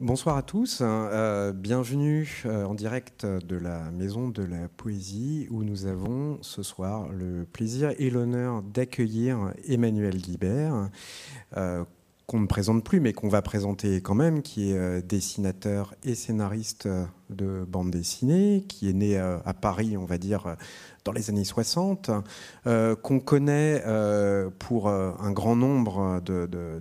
Bonsoir 0.00 0.36
à 0.36 0.42
tous, 0.42 0.78
euh, 0.80 1.52
bienvenue 1.52 2.44
euh, 2.46 2.64
en 2.64 2.74
direct 2.74 3.26
de 3.26 3.56
la 3.56 3.90
Maison 3.90 4.28
de 4.28 4.44
la 4.44 4.68
Poésie 4.68 5.48
où 5.50 5.64
nous 5.64 5.86
avons 5.86 6.38
ce 6.40 6.62
soir 6.62 7.08
le 7.08 7.44
plaisir 7.44 7.92
et 7.98 8.08
l'honneur 8.08 8.62
d'accueillir 8.62 9.52
Emmanuel 9.66 10.18
Guibert, 10.18 10.88
euh, 11.56 11.84
qu'on 12.28 12.40
ne 12.40 12.46
présente 12.46 12.84
plus 12.84 13.00
mais 13.00 13.12
qu'on 13.12 13.28
va 13.28 13.42
présenter 13.42 14.00
quand 14.00 14.14
même, 14.14 14.42
qui 14.42 14.70
est 14.70 15.02
dessinateur 15.02 15.94
et 16.04 16.14
scénariste 16.14 16.88
de 17.30 17.64
bande 17.66 17.90
dessinée, 17.90 18.64
qui 18.68 18.88
est 18.88 18.92
né 18.92 19.18
à 19.18 19.54
Paris, 19.54 19.96
on 19.96 20.04
va 20.04 20.18
dire, 20.18 20.56
dans 21.08 21.12
les 21.14 21.30
années 21.30 21.44
60, 21.44 22.10
euh, 22.66 22.94
qu'on 22.94 23.18
connaît 23.18 23.82
euh, 23.86 24.50
pour 24.58 24.88
euh, 24.88 25.12
un 25.20 25.30
grand 25.32 25.56
nombre 25.56 26.20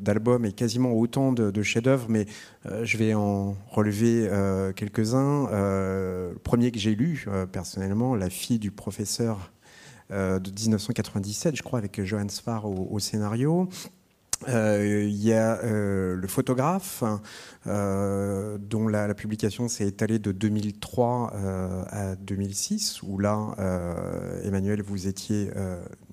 d'albums 0.01 0.43
et 0.43 0.51
quasiment 0.51 0.91
autant 0.91 1.31
de, 1.31 1.64
chefs-d'œuvre, 1.64 2.07
mais 2.09 2.25
je 2.83 2.97
vais 2.97 3.14
en 3.14 3.55
relever 3.69 4.29
quelques-uns. 4.75 5.47
le 5.50 6.37
premier 6.43 6.71
que 6.71 6.79
j'ai 6.79 6.93
lu 6.93 7.25
personnellement, 7.51 8.15
La 8.15 8.29
fille 8.29 8.59
du 8.59 8.71
professeur 8.71 9.51
de 10.09 10.39
1997, 10.39 11.55
je 11.55 11.64
crois, 11.64 11.79
avec 11.79 12.04
Johannes 12.04 12.29
Farr 12.29 12.65
au 12.65 13.00
scénario. 13.00 13.69
Euh, 14.47 15.05
il 15.07 15.23
y 15.23 15.33
a 15.33 15.59
euh, 15.64 16.15
le 16.15 16.27
photographe, 16.27 17.04
euh, 17.65 18.57
dont 18.60 18.87
la, 18.87 19.13
publication 19.13 19.68
s'est 19.68 19.87
étalée 19.87 20.19
de 20.19 20.32
2003 20.32 21.33
à 21.89 22.15
2006, 22.15 23.01
où 23.04 23.18
là, 23.18 23.55
Emmanuel, 24.43 24.82
vous 24.82 25.07
étiez 25.07 25.50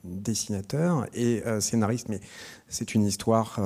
dessinateur 0.04 1.06
et 1.14 1.42
scénariste, 1.60 2.08
mais 2.08 2.20
c'est 2.68 2.94
une 2.94 3.04
histoire 3.04 3.60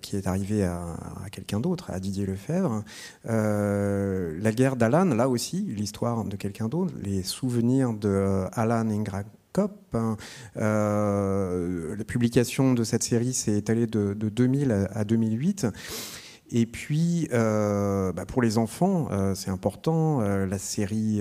qui 0.00 0.16
est 0.16 0.26
arrivée 0.26 0.64
à, 0.64 0.96
quelqu'un 1.30 1.60
d'autre, 1.60 1.90
à 1.90 2.00
Didier 2.00 2.24
Lefebvre. 2.24 2.82
la 3.24 4.52
guerre 4.52 4.76
d'Alan, 4.76 5.04
là 5.04 5.28
aussi, 5.28 5.62
l'histoire 5.62 6.24
de 6.24 6.36
quelqu'un 6.36 6.68
d'autre, 6.68 6.94
les 7.02 7.22
souvenirs 7.22 7.92
de 7.92 8.46
Alan 8.52 8.88
Ingra 8.88 9.22
Hein. 9.58 10.16
Euh, 10.56 11.96
la 11.96 12.04
publication 12.04 12.74
de 12.74 12.84
cette 12.84 13.02
série 13.02 13.32
s'est 13.32 13.56
étalée 13.56 13.86
de, 13.86 14.14
2000 14.14 14.88
à 14.92 15.04
2008. 15.04 15.66
Et 16.52 16.64
puis, 16.64 17.28
euh, 17.32 18.12
bah, 18.12 18.24
pour 18.24 18.40
les 18.40 18.56
enfants, 18.56 19.08
euh, 19.10 19.34
c'est 19.34 19.50
important, 19.50 20.20
la 20.20 20.58
série 20.58 21.20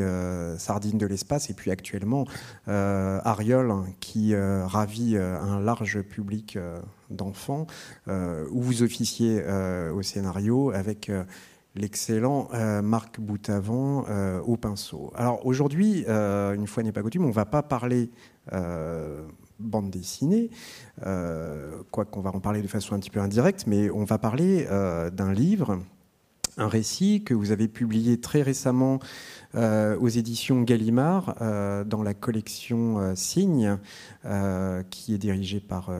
Sardine 0.57 0.97
de 0.97 1.07
l'espace, 1.07 1.49
et 1.49 1.53
puis 1.53 1.71
actuellement, 1.71 2.25
Ariol, 2.67 3.73
qui 3.99 4.35
ravit 4.35 5.17
un 5.17 5.59
large 5.59 6.01
public 6.01 6.59
d'enfants, 7.09 7.65
où 8.07 8.61
vous 8.61 8.83
officiez 8.83 9.43
au 9.93 10.01
scénario 10.03 10.71
avec 10.71 11.11
l'excellent 11.75 12.49
Marc 12.81 13.19
Boutavant 13.19 14.05
au 14.45 14.57
pinceau. 14.57 15.11
Alors 15.15 15.45
aujourd'hui, 15.45 16.05
une 16.07 16.67
fois 16.67 16.83
n'est 16.83 16.91
pas 16.91 17.01
coutume, 17.01 17.25
on 17.25 17.29
ne 17.29 17.33
va 17.33 17.45
pas 17.45 17.63
parler 17.63 18.09
euh, 18.53 19.25
bande 19.57 19.89
dessinée, 19.89 20.49
euh, 21.05 21.81
quoi 21.89 22.03
qu'on 22.03 22.19
va 22.19 22.31
en 22.35 22.41
parler 22.41 22.61
de 22.61 22.67
façon 22.67 22.93
un 22.93 22.99
petit 22.99 23.09
peu 23.09 23.21
indirecte, 23.21 23.67
mais 23.67 23.89
on 23.89 24.03
va 24.03 24.17
parler 24.17 24.67
euh, 24.69 25.09
d'un 25.09 25.31
livre, 25.31 25.79
un 26.57 26.67
récit 26.67 27.23
que 27.23 27.33
vous 27.33 27.51
avez 27.51 27.69
publié 27.69 28.19
très 28.19 28.41
récemment 28.41 28.99
aux 29.55 30.07
éditions 30.07 30.61
Gallimard 30.61 31.35
dans 31.85 32.03
la 32.03 32.13
collection 32.13 33.15
Signe, 33.15 33.77
qui 34.89 35.13
est 35.13 35.17
dirigée 35.17 35.59
par 35.59 35.91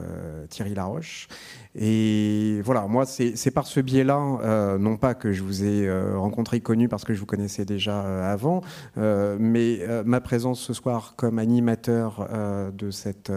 Thierry 0.50 0.73
Laroche 0.73 1.28
et 1.78 2.61
voilà, 2.64 2.88
moi, 2.88 3.06
c'est 3.06 3.52
par 3.52 3.67
ce 3.67 3.81
biais-là, 3.81 4.17
euh, 4.44 4.78
non 4.78 4.95
pas 4.95 5.14
que 5.14 5.33
je 5.33 5.44
vous 5.44 5.66
ai 5.66 5.86
euh, 5.86 6.17
rencontré, 6.17 6.61
connu 6.61 6.88
parce 6.88 7.03
que 7.03 7.14
je 7.14 7.20
vous 7.20 7.26
connaissais 7.26 7.66
déjà 7.66 8.06
euh, 8.06 8.31
avant, 8.31 8.61
mais 8.95 9.81
ma 10.06 10.22
présence 10.22 10.61
ce 10.61 10.73
soir 10.73 11.16
comme 11.17 11.38
animateur 11.38 12.30
de 12.73 12.92
cette 12.92 13.32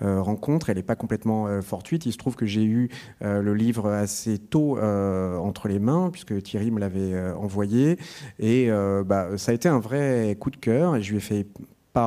rencontre, 0.00 0.68
elle 0.68 0.76
n'est 0.76 0.82
pas 0.82 0.96
complètement 0.96 1.62
fortuite. 1.62 2.04
Il 2.04 2.12
se 2.12 2.18
trouve 2.18 2.36
que 2.36 2.46
j'ai 2.46 2.64
eu 2.64 2.90
le 3.20 3.54
livre 3.54 3.88
assez 3.90 4.38
tôt 4.38 4.78
entre 4.78 5.68
les 5.68 5.78
mains, 5.78 6.10
puisque 6.10 6.42
Thierry 6.42 6.70
me 6.70 6.80
l'avait 6.80 7.32
envoyé, 7.32 7.98
et 8.38 8.70
bah, 9.06 9.28
ça 9.36 9.52
a 9.52 9.54
été 9.58 9.68
un 9.68 9.80
vrai 9.80 10.36
coup 10.38 10.50
de 10.50 10.56
cœur, 10.56 10.96
et 10.96 11.02
je 11.02 11.10
lui 11.10 11.18
ai 11.18 11.20
fait 11.20 11.46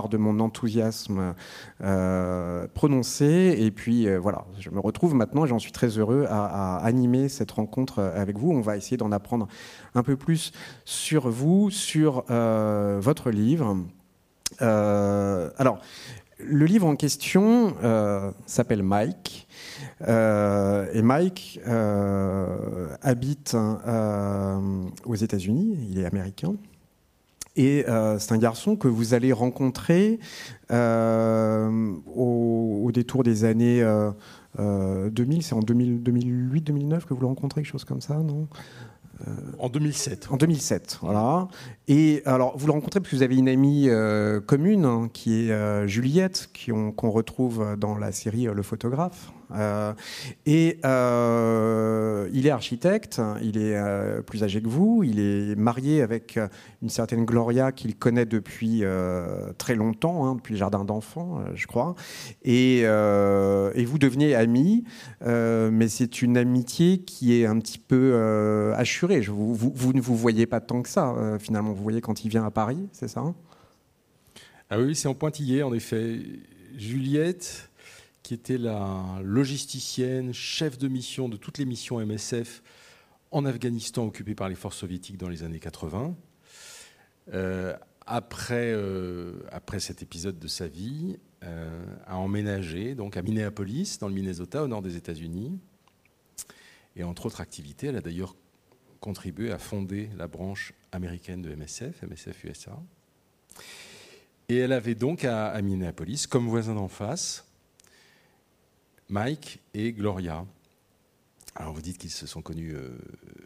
de 0.09 0.17
mon 0.17 0.39
enthousiasme 0.39 1.35
euh, 1.83 2.67
prononcé. 2.73 3.55
Et 3.59 3.71
puis 3.71 4.07
euh, 4.07 4.19
voilà, 4.19 4.45
je 4.59 4.69
me 4.69 4.79
retrouve 4.79 5.13
maintenant, 5.13 5.45
j'en 5.45 5.59
suis 5.59 5.71
très 5.71 5.97
heureux, 5.97 6.25
à, 6.29 6.77
animer 6.77 7.29
cette 7.29 7.51
rencontre 7.51 8.01
avec 8.01 8.37
vous. 8.37 8.51
On 8.51 8.61
va 8.61 8.77
essayer 8.77 8.97
d'en 8.97 9.11
apprendre 9.11 9.47
un 9.95 10.03
peu 10.03 10.15
plus 10.15 10.51
sur 10.85 11.29
vous, 11.29 11.69
sur 11.69 12.23
euh, 12.29 12.99
votre 13.01 13.31
livre. 13.31 13.77
alors, 14.59 15.79
le 16.39 16.65
livre 16.65 16.87
en 16.87 16.95
question 16.95 17.75
s'appelle 18.45 18.83
Mike. 18.83 19.47
et 20.07 21.01
Mike 21.01 21.59
habite 23.01 23.55
aux 25.05 25.15
États-Unis, 25.15 25.87
il 25.89 25.99
est 25.99 26.05
américain. 26.05 26.55
Et 27.55 27.85
euh, 27.87 28.17
c'est 28.19 28.33
un 28.33 28.37
garçon 28.37 28.75
que 28.75 28.87
vous 28.87 29.13
allez 29.13 29.33
rencontrer 29.33 30.19
euh, 30.71 31.93
au, 32.15 32.89
détour 32.93 33.23
des 33.23 33.43
années 33.43 33.81
2000, 34.57 34.59
euh, 34.59 35.41
c'est 35.41 35.53
en 35.53 35.61
2008-2009 35.61 37.05
que 37.05 37.13
vous 37.13 37.21
le 37.21 37.27
rencontrez, 37.27 37.61
quelque 37.61 37.71
chose 37.71 37.85
comme 37.85 38.01
ça, 38.01 38.15
non? 38.15 38.47
En 39.59 39.69
2007. 39.69 40.29
En 40.31 40.37
2007, 40.37 40.97
voilà. 41.03 41.47
Et 41.87 42.23
alors, 42.25 42.57
vous 42.57 42.65
le 42.65 42.73
rencontrez 42.73 42.99
parce 42.99 43.11
que 43.11 43.15
vous 43.15 43.21
avez 43.21 43.37
une 43.37 43.49
amie 43.49 43.87
commune 44.47 44.83
hein, 44.83 45.09
qui 45.13 45.47
est 45.47 45.87
Juliette, 45.87 46.49
qu'on 46.95 47.11
retrouve 47.11 47.77
dans 47.77 47.95
la 47.97 48.11
série 48.11 48.45
Le 48.45 48.63
photographe. 48.63 49.31
Euh, 49.55 49.93
et 50.45 50.79
euh, 50.85 52.29
il 52.33 52.47
est 52.47 52.51
architecte, 52.51 53.21
il 53.41 53.57
est 53.57 53.75
euh, 53.75 54.21
plus 54.21 54.43
âgé 54.43 54.61
que 54.61 54.67
vous, 54.67 55.03
il 55.03 55.19
est 55.19 55.55
marié 55.55 56.01
avec 56.01 56.39
une 56.81 56.89
certaine 56.89 57.25
Gloria 57.25 57.71
qu'il 57.71 57.95
connaît 57.95 58.25
depuis 58.25 58.83
très 59.57 59.75
longtemps, 59.75 60.25
hein, 60.25 60.35
depuis 60.35 60.53
le 60.53 60.59
jardin 60.59 60.83
d'enfants, 60.83 61.43
je 61.55 61.67
crois. 61.67 61.95
Et, 62.43 62.83
vous 63.91 63.97
devenez 63.97 64.35
amis, 64.35 64.83
mais 65.25 65.87
c'est 65.87 66.21
une 66.21 66.37
amitié 66.37 66.99
qui 66.99 67.39
est 67.39 67.45
un 67.45 67.59
petit 67.59 67.79
peu 67.79 68.73
assurée. 68.75 69.21
Vous, 69.21 69.93
ne 69.93 70.01
vous 70.01 70.15
voyez 70.15 70.45
pas 70.45 70.59
tant 70.59 70.81
que 70.81 70.89
ça, 70.89 71.15
finalement. 71.39 71.73
Vous 71.73 71.83
voyez 71.83 72.01
quand 72.01 72.23
il 72.23 72.29
vient 72.29 72.45
à 72.45 72.51
Paris, 72.51 72.87
c'est 72.91 73.07
ça? 73.07 73.23
Ah 74.69 74.79
oui, 74.79 74.95
c'est 74.95 75.09
en 75.09 75.13
pointillé, 75.13 75.63
en 75.63 75.73
effet. 75.73 76.19
Juliette, 76.77 77.69
qui 78.31 78.35
était 78.35 78.57
la 78.57 79.19
logisticienne, 79.21 80.33
chef 80.33 80.77
de 80.77 80.87
mission 80.87 81.27
de 81.27 81.35
toutes 81.35 81.57
les 81.57 81.65
missions 81.65 81.99
MSF 81.99 82.63
en 83.29 83.43
Afghanistan 83.43 84.05
occupées 84.05 84.35
par 84.35 84.47
les 84.47 84.55
forces 84.55 84.77
soviétiques 84.77 85.17
dans 85.17 85.27
les 85.27 85.43
années 85.43 85.59
80. 85.59 86.15
Euh, 87.33 87.75
après, 88.05 88.71
euh, 88.71 89.33
après 89.51 89.81
cet 89.81 90.01
épisode 90.01 90.39
de 90.39 90.47
sa 90.47 90.69
vie, 90.69 91.19
euh, 91.43 91.83
a 92.05 92.15
emménagé 92.15 92.95
donc 92.95 93.17
à 93.17 93.21
Minneapolis, 93.21 93.97
dans 93.99 94.07
le 94.07 94.13
Minnesota, 94.13 94.63
au 94.63 94.69
nord 94.69 94.81
des 94.81 94.95
États-Unis. 94.95 95.59
Et 96.95 97.03
entre 97.03 97.25
autres 97.25 97.41
activités, 97.41 97.87
elle 97.87 97.97
a 97.97 98.01
d'ailleurs 98.01 98.37
contribué 99.01 99.51
à 99.51 99.57
fonder 99.57 100.09
la 100.15 100.27
branche 100.27 100.73
américaine 100.93 101.41
de 101.41 101.53
MSF, 101.53 102.01
MSF 102.03 102.45
USA. 102.45 102.81
Et 104.47 104.55
elle 104.55 104.71
avait 104.71 104.95
donc 104.95 105.25
à 105.25 105.61
Minneapolis, 105.61 106.27
comme 106.27 106.47
voisin 106.47 106.75
d'en 106.75 106.87
face, 106.87 107.50
Mike 109.11 109.59
et 109.73 109.91
Gloria. 109.91 110.45
Alors 111.55 111.73
vous 111.73 111.81
dites 111.81 111.97
qu'ils 111.97 112.11
se 112.11 112.25
sont 112.25 112.41
connus 112.41 112.73
euh, 112.73 112.97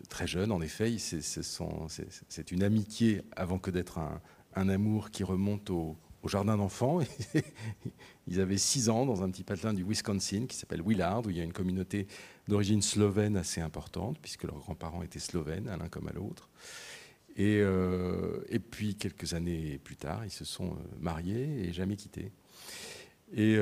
très 0.10 0.28
jeunes, 0.28 0.52
en 0.52 0.62
effet, 0.62 0.96
c'est 1.00 2.52
une 2.52 2.62
amitié 2.62 3.24
avant 3.36 3.58
que 3.58 3.72
d'être 3.72 3.98
un, 3.98 4.70
amour 4.70 5.10
qui 5.10 5.24
remonte 5.24 5.72
au, 5.72 5.98
jardin 6.28 6.56
d'enfants. 6.58 7.00
Ils 8.28 8.40
avaient 8.42 8.58
six 8.58 8.90
ans 8.90 9.08
dans 9.08 9.24
un 9.24 9.30
petit 9.32 9.44
patelin 9.44 9.74
du 9.74 9.84
Wisconsin 9.84 10.46
qui 10.48 10.56
s'appelle 10.56 10.84
Willard, 10.86 11.26
où 11.26 11.32
il 11.32 11.38
y 11.38 11.42
a 11.42 11.44
une 11.44 11.54
communauté 11.54 12.08
d'origine 12.48 12.82
slovène 12.82 13.36
assez 13.36 13.60
importante, 13.62 14.18
puisque 14.22 14.44
leurs 14.44 14.58
grands-parents 14.58 15.02
étaient 15.02 15.20
slovènes, 15.20 15.66
l'un 15.66 15.90
comme 15.90 16.08
à 16.08 16.14
l'autre. 16.14 16.50
Et, 17.38 17.60
euh, 17.60 18.44
et, 18.50 18.60
puis 18.60 18.96
quelques 18.96 19.34
années 19.34 19.80
plus 19.84 19.98
tard, 19.98 20.26
ils 20.26 20.32
se 20.32 20.46
sont 20.46 20.72
euh, 20.72 20.78
mariés 21.00 21.68
et 21.68 21.74
jamais 21.74 21.96
quittés. 21.96 22.32
Et 23.34 23.58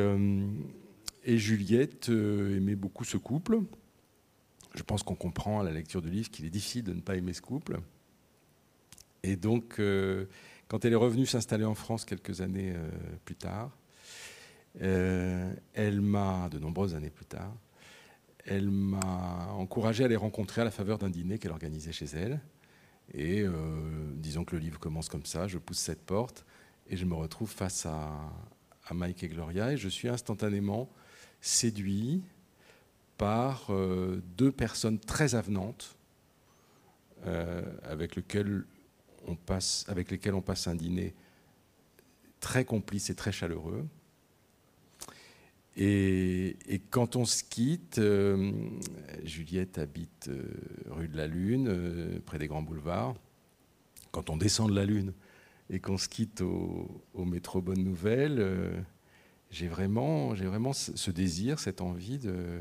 et 1.26 1.38
Juliette 1.38 2.10
euh, 2.10 2.58
aimait 2.58 2.76
beaucoup 2.76 3.04
ce 3.04 3.18
couple. 3.18 3.60
Je 4.76 4.84
pense 4.84 5.04
qu'on 5.04 5.16
comprend 5.16 5.60
à 5.60 5.64
la 5.64 5.72
lecture 5.72 6.02
du 6.02 6.10
livre 6.10 6.30
qu'il 6.30 6.46
est 6.46 6.50
difficile 6.50 6.84
de 6.84 6.94
ne 6.94 7.02
pas 7.02 7.16
aimer 7.16 7.34
ce 7.34 7.42
couple. 7.42 7.80
Et 9.22 9.36
donc, 9.36 9.80
euh, 9.80 10.26
quand 10.68 10.84
elle 10.84 10.94
est 10.94 10.98
revenue 10.98 11.26
s'installer 11.26 11.66
en 11.66 11.76
France 11.76 12.06
quelques 12.06 12.42
années 12.42 12.74
euh, 12.76 12.90
plus 13.26 13.36
tard, 13.36 13.72
elle 14.80 16.02
m'a, 16.02 16.50
de 16.50 16.58
nombreuses 16.58 16.96
années 16.96 17.12
plus 17.12 17.26
tard, 17.26 17.54
elle 18.44 18.72
m'a 18.72 19.52
encouragé 19.52 20.04
à 20.04 20.08
les 20.08 20.16
rencontrer 20.16 20.62
à 20.62 20.66
la 20.66 20.72
faveur 20.72 20.98
d'un 20.98 21.12
dîner 21.12 21.38
qu'elle 21.38 21.52
organisait 21.52 21.92
chez 21.92 22.08
elle. 22.08 22.42
Et 23.14 23.46
disons 24.16 24.46
que 24.46 24.56
le 24.56 24.62
livre 24.64 24.80
commence 24.80 25.10
comme 25.10 25.28
ça, 25.28 25.48
je 25.48 25.60
pousse 25.60 25.78
cette 25.78 26.02
porte 26.02 26.44
et 26.88 26.98
je 26.98 27.06
me 27.06 27.14
retrouve 27.14 27.52
face 27.52 27.86
à, 27.86 28.12
Mike 28.92 29.24
et 29.24 29.28
Gloria 29.28 29.72
et 29.74 29.78
je 29.78 29.88
suis 29.88 30.08
instantanément 30.10 30.90
séduit 31.44 32.24
par 33.18 33.68
euh, 33.70 34.24
deux 34.38 34.52
personnes 34.52 34.98
très 34.98 35.36
avenantes 35.36 35.98
euh, 37.28 37.62
avec, 37.84 38.16
lesquelles 38.16 38.66
on 39.28 39.36
passe, 39.36 39.86
un 40.68 40.76
dîner 40.76 41.14
très 42.40 42.64
complice 42.64 43.10
et 43.10 43.16
très 43.16 43.34
chaleureux. 43.34 43.86
Et, 45.76 46.56
quand 46.92 47.18
on 47.18 47.26
se 47.26 47.44
quitte, 47.44 47.98
euh, 47.98 48.52
Juliette 49.26 49.80
habite 49.80 50.30
rue 50.90 51.10
de 51.10 51.18
la 51.18 51.28
Lune, 51.28 52.22
près 52.26 52.40
des 52.40 52.48
grands 52.48 52.62
boulevards. 52.62 53.16
Quand 54.12 54.30
on 54.30 54.38
descend 54.38 54.70
de 54.70 54.76
la 54.76 54.86
Lune 54.86 55.12
et 55.70 55.80
qu'on 55.80 55.98
se 55.98 56.08
quitte 56.08 56.42
au, 56.42 57.26
métro 57.26 57.62
Bonne 57.62 57.84
Nouvelle, 57.84 58.86
j'ai 59.54 59.68
vraiment, 59.68 60.34
vraiment 60.34 60.74
ce 60.74 61.12
désir, 61.12 61.60
cette 61.60 61.80
envie 61.80 62.18
de, 62.18 62.60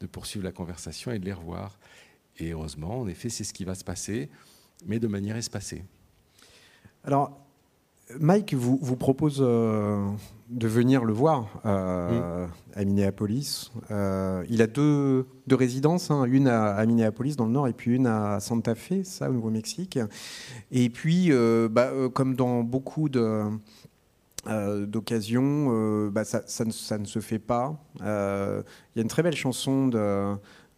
de, 0.00 0.06
poursuivre 0.06 0.44
la 0.44 0.50
conversation 0.50 1.12
et 1.12 1.20
de 1.20 1.24
les 1.24 1.32
revoir. 1.32 1.78
Et 2.38 2.50
heureusement, 2.50 3.00
en 3.00 3.06
effet, 3.06 3.28
c'est 3.28 3.44
ce 3.44 3.52
qui 3.52 3.64
va 3.64 3.76
se 3.76 3.84
passer, 3.84 4.28
mais 4.84 4.98
de 4.98 5.06
manière 5.06 5.36
espacée. 5.36 5.84
Alors, 7.04 7.38
Mike 8.18 8.54
vous, 8.54 8.78
vous 8.82 8.96
propose 8.96 9.38
euh, 9.40 10.04
de 10.50 10.66
venir 10.66 11.04
le 11.04 11.12
voir 11.12 11.60
euh, 11.64 12.46
à 12.74 12.84
Minneapolis. 12.84 13.70
Euh, 13.92 14.44
il 14.48 14.62
a 14.62 14.66
deux, 14.66 15.26
deux 15.46 15.56
résidences, 15.56 16.10
hein. 16.10 16.24
une 16.24 16.48
à, 16.48 16.84
Minneapolis 16.84 17.36
dans 17.36 17.46
le 17.46 17.52
nord 17.52 17.68
et 17.68 17.72
puis 17.72 17.94
une 17.94 18.08
à 18.08 18.40
Santa 18.40 18.74
Fe, 18.74 19.04
ça 19.04 19.30
au 19.30 19.32
Nouveau-Mexique. 19.32 20.00
Et 20.72 20.90
puis, 20.90 21.30
bah, 21.70 21.92
comme 22.12 22.34
dans 22.34 22.62
beaucoup 22.62 23.08
de 23.08 23.44
d'occasions, 24.46 26.08
bah, 26.08 26.24
ça, 26.24 26.42
ça, 26.46 26.64
ne, 26.64 26.72
ça, 26.72 26.98
ne, 26.98 27.04
se 27.04 27.20
fait 27.20 27.38
pas. 27.38 27.76
Il 28.00 28.04
y 28.04 28.98
a 28.98 29.02
une 29.02 29.08
très 29.08 29.22
belle 29.22 29.36
chanson 29.36 29.88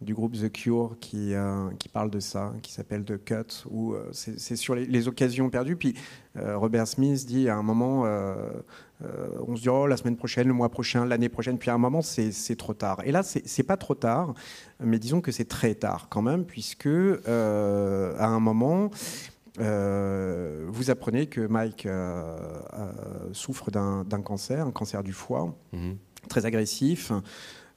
du 0.01 0.13
groupe 0.13 0.33
The 0.33 0.51
Cure 0.51 0.95
qui, 0.99 1.33
euh, 1.33 1.69
qui 1.79 1.89
parle 1.89 2.09
de 2.09 2.19
ça, 2.19 2.53
qui 2.61 2.71
s'appelle 2.71 3.03
The 3.05 3.23
Cut, 3.23 3.65
où 3.69 3.93
euh, 3.93 4.09
c'est 4.11 4.55
sur 4.55 4.75
les, 4.75 5.07
occasions 5.07 5.49
perdues. 5.49 5.75
Puis 5.75 5.95
euh, 6.37 6.57
Robert 6.57 6.87
Smith 6.87 7.25
dit 7.25 7.47
à 7.49 7.55
un 7.55 7.63
moment, 7.63 8.05
on 9.47 9.55
se 9.55 9.61
dit 9.61 9.69
oh 9.69 9.87
la 9.87 9.97
semaine 9.97 10.17
prochaine, 10.17 10.47
le 10.47 10.53
mois 10.53 10.69
prochain, 10.69 11.05
l'année 11.05 11.29
prochaine, 11.29 11.57
puis 11.57 11.69
à 11.69 11.73
un 11.73 11.77
moment 11.77 12.01
c'est 12.01 12.55
trop 12.55 12.73
tard. 12.73 13.01
Et 13.05 13.11
là 13.11 13.23
c'est 13.23 13.63
pas 13.63 13.77
trop 13.77 13.95
tard, 13.95 14.33
mais 14.79 14.99
disons 14.99 15.21
que 15.21 15.31
c'est 15.31 15.45
très 15.45 15.75
tard 15.75 16.07
quand 16.09 16.21
même, 16.21 16.45
puisque 16.45 16.87
à 16.87 18.27
un 18.27 18.39
moment 18.39 18.89
vous 19.57 20.89
apprenez 20.89 21.27
que 21.27 21.41
Mike 21.47 21.87
souffre 23.31 23.71
d'un 23.71 24.21
cancer, 24.21 24.65
un 24.65 24.71
cancer 24.71 25.03
du 25.03 25.13
foie, 25.13 25.55
mm-hmm. 25.73 25.95
très 26.29 26.45
agressif. 26.45 27.11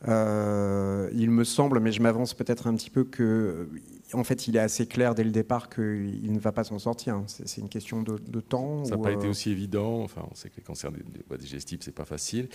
Euh, 0.07 1.11
il 1.13 1.31
me 1.31 1.43
semble, 1.43 1.81
mais 1.81 1.91
je 1.91 2.01
m'avance 2.01 2.35
peut-être 2.35 2.67
un 2.69 2.75
petit 2.75 2.91
peu, 2.91 3.05
que 3.05 3.69
en 4.13 4.25
fait, 4.25 4.47
il 4.47 4.57
est 4.57 4.61
assez 4.61 4.87
clair 4.87 5.15
dès 5.15 5.25
le 5.25 5.31
départ 5.31 5.69
qu'il 5.69 6.33
ne 6.33 6.39
va 6.39 6.53
pas 6.53 6.65
s'en 6.65 6.79
sortir. 6.79 7.23
C'est 7.27 7.61
une 7.61 7.69
question 7.69 8.03
de, 8.03 8.41
temps. 8.41 8.85
Ça 8.85 8.97
n'a 8.97 9.03
pas 9.03 9.13
été 9.13 9.27
euh, 9.27 9.31
aussi 9.31 9.51
évident. 9.51 10.03
Enfin, 10.03 10.23
on 10.31 10.35
sait 10.35 10.51
que 10.51 10.57
les 10.57 10.63
cancers 10.63 10.93
des, 10.93 11.03
voies 11.27 11.37
digestives, 11.37 11.81
c'est 11.83 11.95
pas 11.95 12.05
facile. 12.05 12.49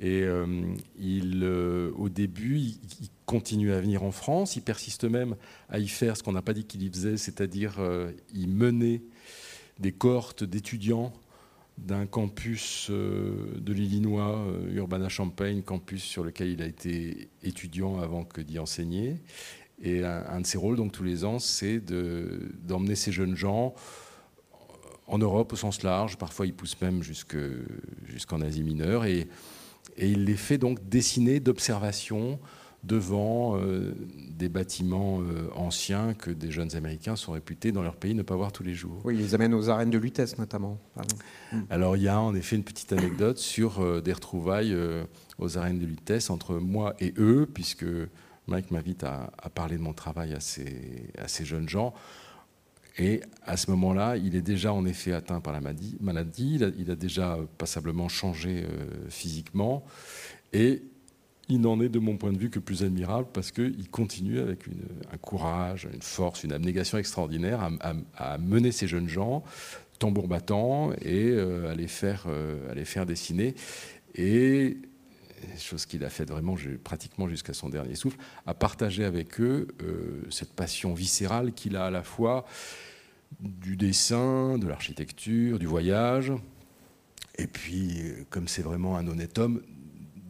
Et 0.00 0.22
euh, 0.22 0.46
il, 0.98 1.44
au 1.44 2.08
début, 2.08 2.58
il, 2.58 3.08
continue 3.24 3.72
à 3.72 3.80
venir 3.80 4.04
en 4.04 4.12
France. 4.12 4.54
Il 4.54 4.62
persiste 4.62 5.04
même 5.04 5.34
à 5.68 5.80
y 5.80 5.88
faire 5.88 6.16
ce 6.16 6.22
qu'on 6.22 6.32
n'a 6.32 6.42
pas 6.42 6.52
dit 6.52 6.64
qu'il 6.64 6.82
y 6.84 6.88
faisait, 6.88 7.16
c'est-à-dire 7.16 7.80
il 8.32 8.48
menait 8.48 9.02
des 9.80 9.90
cohortes 9.90 10.44
d'étudiants 10.44 11.12
d'un 11.78 12.06
campus 12.06 12.88
euh, 12.90 13.34
de 13.58 13.72
l'Illinois, 13.72 14.38
euh, 14.38 14.74
Urbana-Champaign, 14.74 15.62
campus 15.62 16.02
sur 16.02 16.24
lequel 16.24 16.48
il 16.48 16.62
a 16.62 16.66
été 16.66 17.28
étudiant 17.42 18.00
avant 18.00 18.24
que 18.24 18.40
d'y 18.40 18.58
enseigner. 18.58 19.16
Et 19.82 20.02
un, 20.04 20.40
de 20.40 20.46
ses 20.46 20.56
rôles, 20.56 20.76
donc 20.76 20.92
tous 20.92 21.02
les 21.02 21.26
ans, 21.26 21.38
c'est 21.38 21.80
d'emmener 21.80 22.94
ces 22.94 23.12
jeunes 23.12 23.36
gens 23.36 23.74
en 25.06 25.18
Europe 25.18 25.52
au 25.52 25.56
sens 25.56 25.82
large. 25.82 26.16
Parfois, 26.16 26.46
il 26.46 26.54
pousse 26.54 26.80
même 26.80 27.02
jusqu'en 27.02 28.40
Asie 28.40 28.62
mineure. 28.62 29.04
Et, 29.04 29.28
et, 29.96 30.10
il 30.10 30.24
les 30.24 30.36
fait 30.36 30.58
donc 30.58 30.88
dessiner 30.88 31.40
d'observations 31.40 32.38
devant 32.84 33.58
euh, 33.58 33.94
des 34.30 34.48
bâtiments 34.48 35.20
euh, 35.20 35.48
anciens 35.56 36.14
que 36.14 36.30
des 36.30 36.52
jeunes 36.52 36.76
Américains 36.76 37.16
sont 37.16 37.32
réputés 37.32 37.72
dans 37.72 37.82
leur 37.82 37.96
pays 37.96 38.14
ne 38.14 38.22
pas 38.22 38.36
voir 38.36 38.52
tous 38.52 38.62
les 38.62 38.74
jours. 38.74 39.00
Oui, 39.04 39.14
ils 39.14 39.20
les 39.20 39.34
amènent 39.34 39.54
aux 39.54 39.68
arènes 39.70 39.90
de 39.90 39.98
Lutèce 39.98 40.38
notamment. 40.38 40.78
Hmm. 41.52 41.62
Alors 41.70 41.96
il 41.96 42.04
y 42.04 42.08
a 42.08 42.20
en 42.20 42.34
effet 42.34 42.54
une 42.54 42.64
petite 42.64 42.92
anecdote 42.92 43.38
sur 43.38 43.80
euh, 43.80 44.00
des 44.00 44.12
retrouvailles 44.12 44.76
aux 45.38 45.58
arènes 45.58 45.78
de 45.78 45.86
Lutèce 45.86 46.30
entre 46.30 46.54
moi 46.54 46.94
et 47.00 47.12
eux, 47.18 47.48
puisque 47.52 47.86
Mike 48.46 48.70
m'invite 48.70 49.02
à, 49.02 49.32
parler 49.54 49.76
de 49.76 49.82
mon 49.82 49.92
travail 49.92 50.32
à 50.34 50.40
ces, 50.40 51.10
à 51.18 51.26
ces 51.26 51.44
jeunes 51.44 51.68
gens. 51.68 51.92
Et 52.98 53.20
à 53.44 53.56
ce 53.56 53.70
moment-là, 53.72 54.16
il 54.16 54.36
est 54.36 54.42
déjà 54.42 54.72
en 54.72 54.86
effet 54.86 55.12
atteint 55.12 55.40
par 55.40 55.52
la 55.52 55.60
maladie. 55.60 56.58
Il 56.78 56.90
a, 56.90 56.94
déjà 56.96 57.38
passablement 57.58 58.08
changé 58.08 58.64
physiquement. 59.10 59.84
Et 60.54 60.82
il 61.48 61.60
n'en 61.60 61.80
est 61.80 61.88
de 61.88 61.98
mon 61.98 62.16
point 62.16 62.32
de 62.32 62.38
vue 62.38 62.50
que 62.50 62.58
plus 62.58 62.82
admirable 62.82 63.28
parce 63.32 63.52
qu'il 63.52 63.88
continue 63.90 64.40
avec 64.40 64.64
un 65.12 65.16
courage, 65.16 65.88
une 65.92 66.02
force, 66.02 66.44
une 66.44 66.52
abnégation 66.52 66.98
extraordinaire 66.98 67.70
à, 68.16 68.38
mener 68.38 68.72
ces 68.72 68.86
jeunes 68.86 69.08
gens 69.08 69.44
tambour 69.98 70.28
battant 70.28 70.92
et 71.00 71.30
euh, 71.30 71.70
à, 71.70 71.74
les 71.74 71.88
faire, 71.88 72.24
euh, 72.28 72.70
à 72.70 72.74
les 72.74 72.84
faire 72.84 73.06
dessiner. 73.06 73.54
Et 74.14 74.76
chose 75.58 75.86
qu'il 75.86 76.04
a 76.04 76.10
fait 76.10 76.28
vraiment 76.28 76.56
pratiquement 76.82 77.28
jusqu'à 77.28 77.54
son 77.54 77.68
dernier 77.68 77.94
souffle, 77.94 78.18
à 78.46 78.54
partager 78.54 79.04
avec 79.04 79.40
eux 79.40 79.68
euh, 79.82 80.22
cette 80.30 80.52
passion 80.52 80.94
viscérale 80.94 81.52
qu'il 81.52 81.76
a 81.76 81.86
à 81.86 81.90
la 81.90 82.02
fois 82.02 82.44
du 83.40 83.76
dessin, 83.76 84.58
de 84.58 84.66
l'architecture, 84.66 85.58
du 85.58 85.66
voyage, 85.66 86.32
et 87.38 87.46
puis, 87.46 88.00
comme 88.30 88.48
c'est 88.48 88.62
vraiment 88.62 88.96
un 88.96 89.06
honnête 89.06 89.38
homme, 89.38 89.62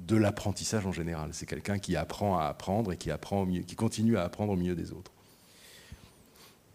de 0.07 0.17
l'apprentissage 0.17 0.87
en 0.87 0.93
général. 0.93 1.31
C'est 1.33 1.47
quelqu'un 1.47 1.79
qui 1.79 1.97
apprend 1.97 2.39
à 2.39 2.45
apprendre 2.45 2.93
et 2.93 2.97
qui, 2.97 3.11
apprend 3.11 3.47
qui 3.47 3.75
continue 3.75 4.17
à 4.17 4.25
apprendre 4.25 4.53
au 4.53 4.57
milieu 4.57 4.75
des 4.75 4.93
autres. 4.93 5.13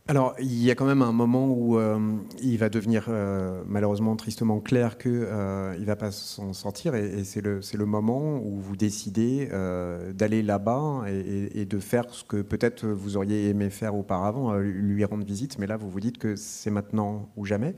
Alors, 0.08 0.36
il 0.40 0.62
y 0.64 0.72
a 0.72 0.76
quand 0.76 0.86
même 0.86 1.04
un 1.04 1.12
moment 1.12 1.48
où 1.48 1.78
euh, 1.78 2.18
il 2.42 2.58
va 2.58 2.70
devenir 2.70 3.06
euh, 3.08 3.62
malheureusement 3.68 4.16
tristement 4.16 4.60
clair 4.60 4.98
qu'il 4.98 5.12
euh, 5.14 5.78
ne 5.78 5.86
va 5.86 5.96
pas 5.96 6.12
s'en 6.12 6.54
sortir, 6.54 6.96
et, 6.96 7.24
c'est 7.24 7.42
le, 7.42 7.62
le, 7.74 7.86
moment 7.86 8.42
où 8.44 8.60
vous 8.60 8.76
décidez 8.76 9.48
d'aller 10.14 10.42
là-bas 10.42 11.04
et, 11.08 11.62
et, 11.62 11.66
de 11.66 11.80
faire 11.80 12.06
ce 12.10 12.24
que 12.24 12.42
peut-être 12.42 12.88
vous 12.88 13.16
auriez 13.16 13.50
aimé 13.50 13.70
faire 13.70 13.96
auparavant, 13.96 14.56
lui 14.56 15.06
rendre 15.06 15.24
visite, 15.24 15.60
mais 15.60 15.68
là 15.68 15.78
vous 15.78 15.90
vous 15.90 16.00
dites 16.00 16.18
que 16.18 16.36
c'est 16.36 16.72
maintenant 16.72 17.30
ou 17.38 17.46
jamais 17.46 17.76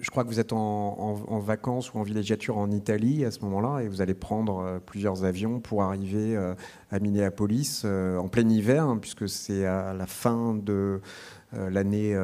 je 0.00 0.10
crois 0.10 0.24
que 0.24 0.28
vous 0.28 0.40
êtes 0.40 0.52
en, 0.52 1.38
vacances 1.38 1.92
ou 1.92 1.98
en 1.98 2.02
villégiature 2.02 2.56
en 2.56 2.70
Italie 2.70 3.24
à 3.24 3.30
ce 3.30 3.40
moment-là 3.40 3.82
et 3.82 3.88
vous 3.88 4.00
allez 4.00 4.14
prendre 4.14 4.60
euh, 4.60 4.78
plusieurs 4.84 5.24
avions 5.24 5.60
pour 5.60 5.82
arriver 5.82 6.36
euh, 6.36 6.54
à 6.90 6.98
Minneapolis 6.98 7.82
euh, 7.84 8.16
en 8.16 8.28
plein 8.28 8.48
hiver, 8.48 8.84
hein, 8.84 8.98
puisque 9.00 9.28
c'est 9.28 9.66
à 9.66 9.92
la 9.92 10.06
fin 10.06 10.54
de 10.54 11.00
l'année 11.70 12.16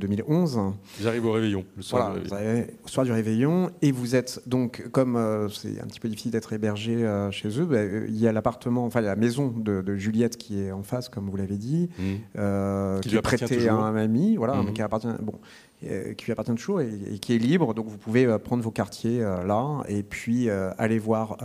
2011. 0.00 0.60
J'arrive 0.98 1.26
au 1.26 1.32
réveillon, 1.32 1.62
le 1.76 1.82
soir, 1.82 2.14
du 2.14 2.26
réveillon. 2.32 2.66
au 2.82 2.88
soir 2.88 3.04
du 3.04 3.12
réveillon. 3.12 3.70
Et 3.82 3.92
vous 3.92 4.16
êtes 4.16 4.40
donc, 4.46 4.88
comme 4.92 5.48
c'est 5.52 5.78
un 5.78 5.86
petit 5.86 6.00
peu 6.00 6.08
difficile 6.08 6.30
d'être 6.30 6.54
hébergé 6.54 7.06
chez 7.30 7.60
eux, 7.60 7.66
bah, 7.66 7.84
il 7.84 8.16
y 8.16 8.26
a 8.26 8.32
l'appartement, 8.32 8.86
enfin 8.86 9.02
la 9.02 9.14
maison 9.14 9.48
de, 9.54 9.94
Juliette 9.96 10.38
qui 10.38 10.62
est 10.62 10.72
en 10.72 10.82
face, 10.82 11.10
comme 11.10 11.28
vous 11.28 11.36
l'avez 11.36 11.58
dit, 11.58 11.90
mmh. 11.98 13.00
qui, 13.02 13.14
est 13.14 13.20
prêtée 13.20 13.68
à 13.68 13.74
un 13.74 13.94
ami, 13.94 14.36
voilà, 14.36 14.54
mmh. 14.54 14.72
qui 14.72 14.80
appartient. 14.80 15.08
Bon, 15.20 15.34
qui 15.80 16.24
lui 16.24 16.32
appartient 16.32 16.54
toujours 16.54 16.80
et, 16.80 17.18
qui 17.20 17.34
est 17.34 17.38
libre. 17.38 17.74
Donc 17.74 17.86
vous 17.86 17.98
pouvez 17.98 18.26
euh, 18.26 18.38
prendre 18.38 18.62
vos 18.62 18.70
quartiers 18.70 19.22
euh, 19.22 19.44
là 19.44 19.82
et 19.88 20.02
puis 20.02 20.50
aller 20.50 20.98
voir 20.98 21.38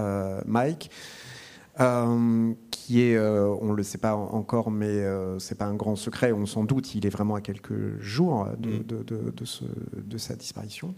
Mike. 0.46 0.90
qui 2.72 3.02
est, 3.02 3.20
on 3.20 3.66
ne 3.66 3.76
le 3.76 3.84
sait 3.84 3.98
pas 3.98 4.16
encore, 4.16 4.72
mais 4.72 5.04
c'est 5.40 5.58
pas 5.58 5.66
un 5.66 5.76
grand 5.76 5.96
secret, 5.96 6.32
on 6.32 6.46
s'en 6.46 6.64
doute, 6.64 6.96
il 6.96 7.06
est 7.06 7.10
vraiment 7.10 7.36
à 7.36 7.42
quelques 7.42 8.00
jours 8.00 8.48
de, 8.58 8.70
mm. 8.70 8.84
de, 8.84 9.32
de, 9.32 9.46
ce, 9.46 9.64
de 9.96 10.18
sa 10.18 10.36
disparition. 10.36 10.94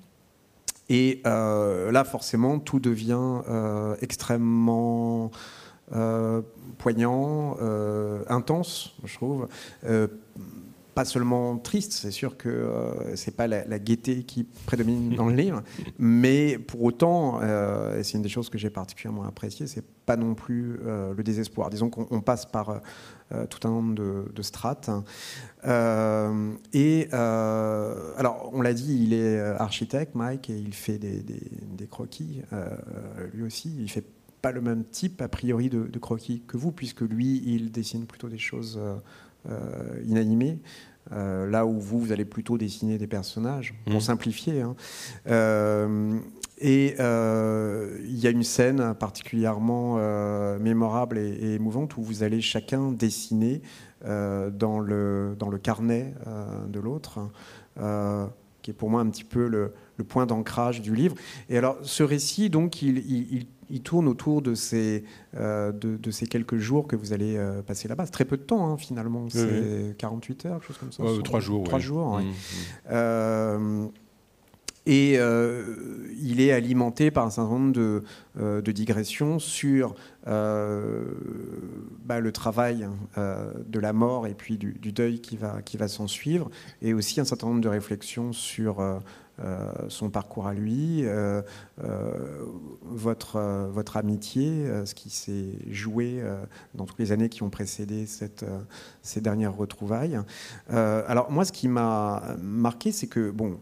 Et 0.89 1.21
là, 1.25 2.03
forcément, 2.03 2.59
tout 2.59 2.79
devient 2.79 3.41
extrêmement 4.01 5.31
poignant, 6.77 7.57
intense, 8.27 8.95
je 9.03 9.15
trouve 9.15 9.47
pas 10.95 11.03
seulement 11.03 11.57
triste, 11.57 11.91
c'est 11.91 12.09
sûr 12.09 12.37
que 12.37 12.47
euh, 12.47 13.15
c'est 13.17 13.35
pas 13.35 13.47
la, 13.47 13.79
gaieté 13.79 14.23
qui 14.23 14.45
prédomine 14.45 15.13
dans 15.13 15.27
le 15.27 15.35
livre, 15.43 15.61
mais 15.99 16.57
pour 16.57 16.83
autant, 16.83 17.41
euh, 17.43 17.99
et 17.99 18.03
c'est 18.03 18.13
une 18.17 18.23
des 18.23 18.29
choses 18.29 18.49
que 18.49 18.57
j'ai 18.57 18.69
particulièrement 18.69 19.25
appréciées, 19.25 19.67
c'est 19.67 19.85
pas 20.05 20.15
non 20.15 20.35
plus 20.35 20.79
euh, 20.85 21.13
le 21.13 21.21
désespoir. 21.21 21.69
Disons 21.69 21.89
qu'on 21.89 22.21
passe 22.21 22.45
par 22.45 22.81
tout 23.49 23.67
un 23.67 23.71
nombre 23.71 23.95
de, 23.95 24.41
strates. 24.41 24.89
et 26.73 27.07
alors, 27.11 28.51
on 28.53 28.61
l'a 28.61 28.73
dit, 28.73 29.03
il 29.03 29.13
est 29.13 29.39
architecte, 29.39 30.15
Mike, 30.15 30.49
et 30.49 30.57
il 30.57 30.73
fait 30.73 30.97
des, 30.97 31.87
croquis. 31.87 32.41
lui 33.33 33.43
aussi, 33.43 33.75
il 33.79 33.89
fait 33.89 34.05
pas 34.41 34.51
le 34.51 34.61
même 34.61 34.85
type 34.85 35.21
a 35.21 35.27
priori 35.27 35.69
de, 35.69 35.87
de 35.87 35.99
croquis 35.99 36.43
que 36.47 36.55
vous, 36.55 36.71
puisque 36.71 37.01
lui, 37.01 37.41
il 37.45 37.71
dessine 37.71 38.05
plutôt 38.05 38.29
des 38.29 38.37
choses 38.37 38.79
euh, 39.49 40.01
inanimé. 40.05 40.59
Euh, 41.11 41.45
là 41.45 41.67
où 41.67 41.79
vous, 41.79 41.99
vous 41.99 42.11
allez 42.11 42.25
plutôt 42.25 42.57
dessiner 42.57 42.97
des 42.97 43.05
personnages, 43.05 43.75
pour 43.85 43.97
mmh. 43.97 44.01
simplifier. 44.01 44.61
Hein. 44.61 44.75
Euh, 45.27 46.17
et 46.57 46.95
il 46.97 48.19
y 48.19 48.27
a 48.27 48.29
une 48.29 48.43
scène 48.43 48.95
particulièrement 48.95 49.97
mémorable 50.57 51.17
et, 51.17 51.55
émouvante 51.55 51.97
où 51.97 52.01
vous 52.01 52.23
allez 52.23 52.41
chacun 52.41 52.91
dessiner 52.91 53.61
dans, 54.03 54.79
le, 54.79 55.35
dans 55.37 55.49
le 55.49 55.57
carnet 55.57 56.13
de 56.69 56.79
l'autre, 56.79 57.19
qui 58.61 58.71
est 58.71 58.73
pour 58.73 58.89
moi 58.89 59.01
un 59.01 59.09
petit 59.09 59.25
peu 59.25 59.47
le, 59.47 59.73
le 59.97 60.03
point 60.03 60.25
d'ancrage 60.25 60.81
du 60.81 60.95
livre. 60.95 61.15
Et 61.49 61.57
alors, 61.57 61.77
ce 61.81 62.03
récit, 62.03 62.49
donc, 62.49 62.81
il, 62.81 62.97
il, 62.99 63.33
il 63.33 63.47
tourne 63.83 64.07
autour 64.07 64.41
de 64.41 64.55
ces, 64.55 65.03
euh, 65.35 65.71
de, 65.71 66.11
ces 66.11 66.27
quelques 66.27 66.57
jours 66.57 66.87
que 66.87 66.95
vous 66.95 67.13
allez 67.13 67.35
euh, 67.37 67.61
passer 67.61 67.87
là-bas. 67.87 68.05
C'est 68.05 68.11
très 68.11 68.25
peu 68.25 68.37
de 68.37 68.43
temps, 68.43 68.67
hein, 68.67 68.77
finalement. 68.77 69.27
C'est 69.29 69.95
48 69.97 70.45
heures, 70.45 70.59
quelque 70.59 70.67
chose 70.67 70.77
comme 70.77 70.91
ça. 70.91 71.03
trois 71.23 71.39
jours. 71.39 71.63
Trois 71.63 71.79
jours, 71.79 72.19
mmh, 72.19 72.23
mmh. 72.23 72.33
Euh, 72.91 73.85
et 74.87 75.17
il 76.21 76.41
est 76.41 76.51
alimenté 76.51 77.09
par 77.09 77.25
un 77.25 77.31
certain 77.31 77.49
nombre 77.49 77.73
de, 77.73 78.03
de 78.35 78.71
digressions 78.71 79.39
sur 79.39 79.95
bah, 80.27 82.19
le 82.19 82.31
travail 82.31 82.87
de 83.17 83.79
la 83.79 83.93
mort 83.93 84.27
et 84.27 84.35
puis 84.35 84.59
du, 84.59 84.73
du, 84.73 84.91
deuil 84.91 85.21
qui 85.21 85.37
va, 85.37 85.63
qui 85.63 85.77
va 85.77 85.87
s'en 85.87 86.05
suivre, 86.05 86.51
et 86.83 86.93
aussi 86.93 87.19
un 87.19 87.25
certain 87.25 87.47
nombre 87.47 87.61
de 87.61 87.67
réflexions 87.67 88.31
sur 88.31 88.79
euh, 89.43 89.69
son 89.89 90.09
parcours 90.09 90.47
à 90.47 90.53
lui, 90.53 91.01
euh, 91.03 91.41
euh, 91.83 92.45
votre, 92.83 93.67
votre 93.69 93.97
amitié, 93.97 94.65
ce 94.85 94.95
qui 94.95 95.09
s'est 95.09 95.51
joué 95.69 96.21
dans 96.73 96.85
toutes 96.85 96.99
les 96.99 97.11
années 97.11 97.27
qui 97.27 97.43
ont 97.43 97.49
précédé 97.49 98.05
cette, 98.05 98.45
ces 99.01 99.21
dernières 99.21 99.55
retrouvailles. 99.55 100.19
alors 100.69 101.31
moi, 101.31 101.43
ce 101.45 101.51
qui 101.51 101.67
m'a 101.67 102.35
marqué, 102.41 102.91
c'est 102.91 103.07
que, 103.07 103.29
bon, 103.31 103.59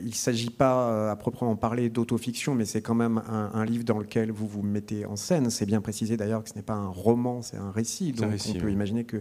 il 0.00 0.08
ne 0.08 0.12
s'agit 0.12 0.50
pas 0.50 1.10
à 1.10 1.16
proprement 1.16 1.56
parler 1.56 1.88
d'autofiction, 1.88 2.54
mais 2.54 2.64
c'est 2.64 2.82
quand 2.82 2.94
même 2.94 3.22
un, 3.28 3.64
livre 3.64 3.84
dans 3.84 3.98
lequel 3.98 4.30
vous 4.30 4.46
vous 4.46 4.62
mettez 4.62 5.06
en 5.06 5.16
scène. 5.16 5.50
C'est 5.50 5.66
bien 5.66 5.80
précisé 5.80 6.16
d'ailleurs 6.16 6.42
que 6.42 6.50
ce 6.50 6.54
n'est 6.54 6.62
pas 6.62 6.74
un 6.74 6.88
roman, 6.88 7.42
c'est 7.42 7.56
un 7.56 7.70
récit. 7.70 8.12
Donc 8.12 8.32
on 8.48 8.58
peut 8.58 8.70
imaginer 8.70 9.04
que 9.04 9.20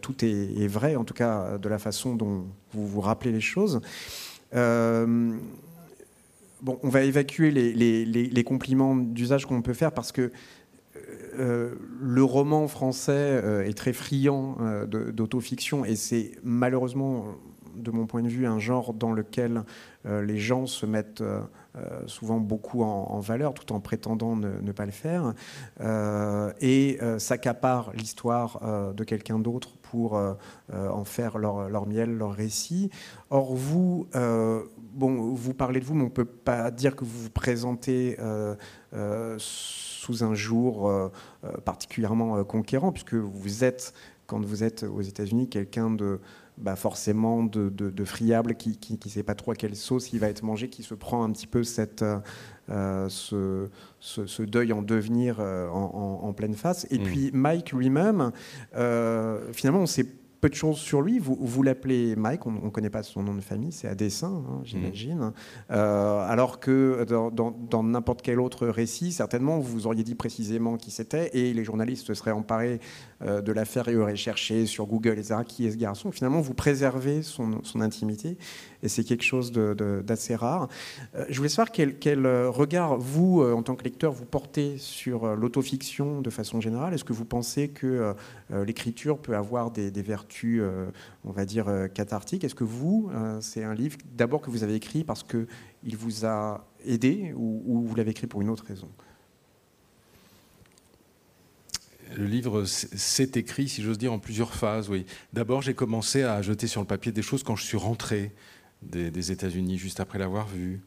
tout 0.00 0.24
est, 0.24 0.58
est, 0.58 0.68
vrai, 0.68 0.96
en 0.96 1.04
tout 1.04 1.14
cas 1.14 1.58
de 1.58 1.68
la 1.68 1.78
façon 1.78 2.14
dont 2.14 2.46
vous 2.72 2.86
vous 2.86 3.00
rappelez 3.00 3.32
les 3.32 3.40
choses. 3.40 3.80
Euh, 4.54 5.36
on 6.66 6.88
va 6.88 7.02
évacuer 7.02 7.50
les, 7.50 8.44
compliments 8.44 8.96
d'usage 8.96 9.46
qu'on 9.46 9.62
peut 9.62 9.74
faire 9.74 9.92
parce 9.92 10.12
que 10.12 10.32
euh, 11.38 11.74
le 12.00 12.24
roman 12.24 12.66
français 12.66 13.12
euh, 13.12 13.64
est 13.64 13.76
très 13.76 13.92
friand 13.92 14.56
d'autofiction 14.86 15.84
et 15.84 15.94
c'est 15.94 16.32
malheureusement, 16.42 17.26
de 17.76 17.92
mon 17.92 18.06
point 18.06 18.22
de 18.22 18.28
vue, 18.28 18.46
un 18.46 18.58
genre 18.58 18.92
dans 18.92 19.12
lequel 19.12 19.62
les 20.04 20.38
gens 20.38 20.66
se 20.66 20.86
mettent 20.86 21.22
souvent 22.06 22.40
beaucoup 22.40 22.82
en, 22.82 23.20
valeur 23.20 23.52
tout 23.54 23.72
en 23.72 23.80
prétendant 23.80 24.34
ne, 24.36 24.72
pas 24.72 24.86
le 24.86 24.90
faire 24.90 25.34
et 26.60 26.98
s'accaparent 27.18 27.92
l'histoire 27.92 28.92
de 28.94 29.04
quelqu'un 29.04 29.38
d'autre 29.38 29.77
pour 29.90 30.16
euh, 30.16 30.34
euh, 30.72 30.88
en 30.90 31.04
faire 31.04 31.38
leur, 31.38 31.86
miel, 31.86 32.16
leur 32.16 32.32
récit. 32.32 32.90
Or, 33.30 33.54
vous, 33.54 34.06
euh, 34.14 34.62
bon, 34.92 35.32
vous 35.34 35.54
parlez 35.54 35.80
de 35.80 35.84
vous, 35.84 35.94
mais 35.94 36.02
on 36.02 36.06
ne 36.06 36.10
peut 36.10 36.24
pas 36.24 36.70
dire 36.70 36.96
que 36.96 37.04
vous 37.04 37.24
vous 37.24 37.30
présentez 37.30 38.16
sous 39.38 40.24
un 40.24 40.34
jour 40.34 40.90
particulièrement 41.64 42.42
conquérant, 42.44 42.92
puisque 42.92 43.14
vous 43.14 43.64
êtes, 43.64 43.92
quand 44.26 44.44
vous 44.44 44.64
êtes 44.64 44.84
aux 44.84 45.02
États-Unis, 45.02 45.48
quelqu'un 45.48 45.90
de 45.90 46.20
bah 46.56 46.74
forcément 46.74 47.44
de, 47.44 47.68
de, 47.68 48.04
friable 48.04 48.56
qui 48.56 48.98
ne 49.04 49.10
sait 49.10 49.22
pas 49.22 49.36
trop 49.36 49.52
à 49.52 49.54
quelle 49.54 49.76
sauce 49.76 50.12
il 50.12 50.18
va 50.18 50.28
être 50.28 50.42
mangé, 50.42 50.68
qui 50.68 50.82
se 50.82 50.94
prend 50.94 51.22
un 51.22 51.30
petit 51.30 51.46
peu 51.46 51.62
cette, 51.62 52.04
ce, 52.68 53.68
ce, 54.00 54.42
deuil 54.42 54.72
en 54.72 54.82
devenir 54.82 55.40
en, 55.40 56.20
en, 56.22 56.32
pleine 56.32 56.54
face. 56.54 56.86
Et 56.90 56.98
mmh. 56.98 57.02
puis 57.02 57.30
Mike 57.32 57.72
lui-même, 57.72 58.32
finalement, 59.52 59.80
on 59.80 59.86
s'est 59.86 60.06
peu 60.40 60.48
de 60.48 60.54
choses 60.54 60.78
sur 60.78 61.02
lui. 61.02 61.18
Vous, 61.18 61.36
vous 61.40 61.62
l'appelez 61.62 62.16
Mike, 62.16 62.46
on 62.46 62.52
ne 62.52 62.70
connaît 62.70 62.90
pas 62.90 63.02
son 63.02 63.22
nom 63.22 63.34
de 63.34 63.40
famille, 63.40 63.72
c'est 63.72 63.88
à 63.88 63.94
dessin, 63.94 64.44
hein, 64.48 64.60
j'imagine. 64.64 65.18
Mm. 65.18 65.32
Euh, 65.72 66.26
alors 66.28 66.60
que 66.60 67.04
dans 67.08 67.82
n'importe 67.82 68.22
quel 68.22 68.40
autre 68.40 68.66
récit, 68.66 69.12
certainement, 69.12 69.58
vous 69.58 69.86
auriez 69.86 70.04
dit 70.04 70.14
précisément 70.14 70.76
qui 70.76 70.90
c'était, 70.90 71.30
et 71.36 71.52
les 71.52 71.64
journalistes 71.64 72.06
se 72.06 72.14
seraient 72.14 72.30
emparés 72.30 72.80
euh, 73.22 73.40
de 73.40 73.52
l'affaire 73.52 73.88
et 73.88 73.96
auraient 73.96 74.16
cherché 74.16 74.66
sur 74.66 74.86
Google, 74.86 75.18
etc., 75.18 75.36
qui 75.46 75.66
est 75.66 75.72
ce 75.72 75.76
garçon. 75.76 76.12
Finalement, 76.12 76.40
vous 76.40 76.54
préservez 76.54 77.22
son, 77.22 77.62
son 77.62 77.80
intimité, 77.80 78.38
et 78.82 78.88
c'est 78.88 79.04
quelque 79.04 79.24
chose 79.24 79.52
d'assez 79.52 80.34
rare. 80.34 80.68
Euh, 81.14 81.24
je 81.28 81.36
voulais 81.36 81.48
savoir 81.48 81.72
quel, 81.72 81.98
quel 81.98 82.26
regard, 82.26 82.96
vous, 82.98 83.42
en 83.42 83.62
tant 83.62 83.74
que 83.74 83.84
lecteur, 83.84 84.12
vous 84.12 84.24
portez 84.24 84.78
sur 84.78 85.36
l'autofiction 85.36 86.20
de 86.20 86.30
façon 86.30 86.60
générale. 86.60 86.94
Est-ce 86.94 87.04
que 87.04 87.12
vous 87.12 87.24
pensez 87.24 87.68
que 87.68 88.14
l'écriture 88.50 89.18
peut 89.18 89.36
avoir 89.36 89.70
des, 89.70 89.90
vertus 90.02 90.60
euh, 90.60 90.90
on 91.24 91.32
va 91.32 91.44
dire, 91.44 91.68
euh, 91.68 91.88
cathartique. 91.88 92.44
Est-ce 92.44 92.54
que 92.54 92.64
vous, 92.64 93.10
euh, 93.12 93.38
c'est 93.40 93.64
un 93.64 93.74
livre 93.74 93.98
d'abord 94.16 94.40
que 94.40 94.50
vous 94.50 94.62
avez 94.62 94.74
écrit 94.74 95.04
parce 95.04 95.22
qu'il 95.22 95.96
vous 95.96 96.24
a 96.24 96.66
aidé 96.84 97.32
ou, 97.36 97.84
vous 97.86 97.94
l'avez 97.94 98.12
écrit 98.12 98.26
pour 98.26 98.40
une 98.40 98.50
autre 98.50 98.64
raison? 98.66 98.88
Le 102.16 102.24
livre 102.24 102.64
s'est 102.64 103.32
écrit, 103.34 103.68
si 103.68 103.82
j'ose 103.82 103.98
dire, 103.98 104.12
en 104.12 104.18
plusieurs 104.18 104.54
phases. 104.54 104.88
Oui. 104.88 105.04
D'abord, 105.34 105.60
j'ai 105.60 105.74
commencé 105.74 106.22
à 106.22 106.40
jeter 106.40 106.66
sur 106.66 106.80
le 106.80 106.86
papier 106.86 107.12
des 107.12 107.20
choses 107.20 107.42
quand 107.42 107.56
je 107.56 107.64
suis 107.64 107.76
rentré 107.76 108.32
des, 108.82 109.32
États-Unis, 109.32 109.78
juste 109.78 110.00
après 110.00 110.18
l'avoir 110.18 110.46
vu. 110.46 110.80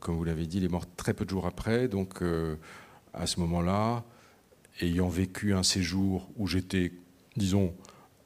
comme 0.00 0.16
vous 0.16 0.24
l'avez 0.24 0.46
dit, 0.46 0.58
il 0.58 0.64
est 0.64 0.68
mort 0.68 0.86
très 0.96 1.14
peu 1.14 1.24
de 1.24 1.30
jours 1.30 1.46
après. 1.46 1.88
Donc, 1.88 2.22
à 3.12 3.26
ce 3.26 3.40
moment-là, 3.40 4.04
ayant 4.80 5.08
vécu 5.08 5.54
un 5.54 5.62
séjour 5.62 6.30
où 6.36 6.46
j'étais, 6.46 6.92
disons, 7.36 7.74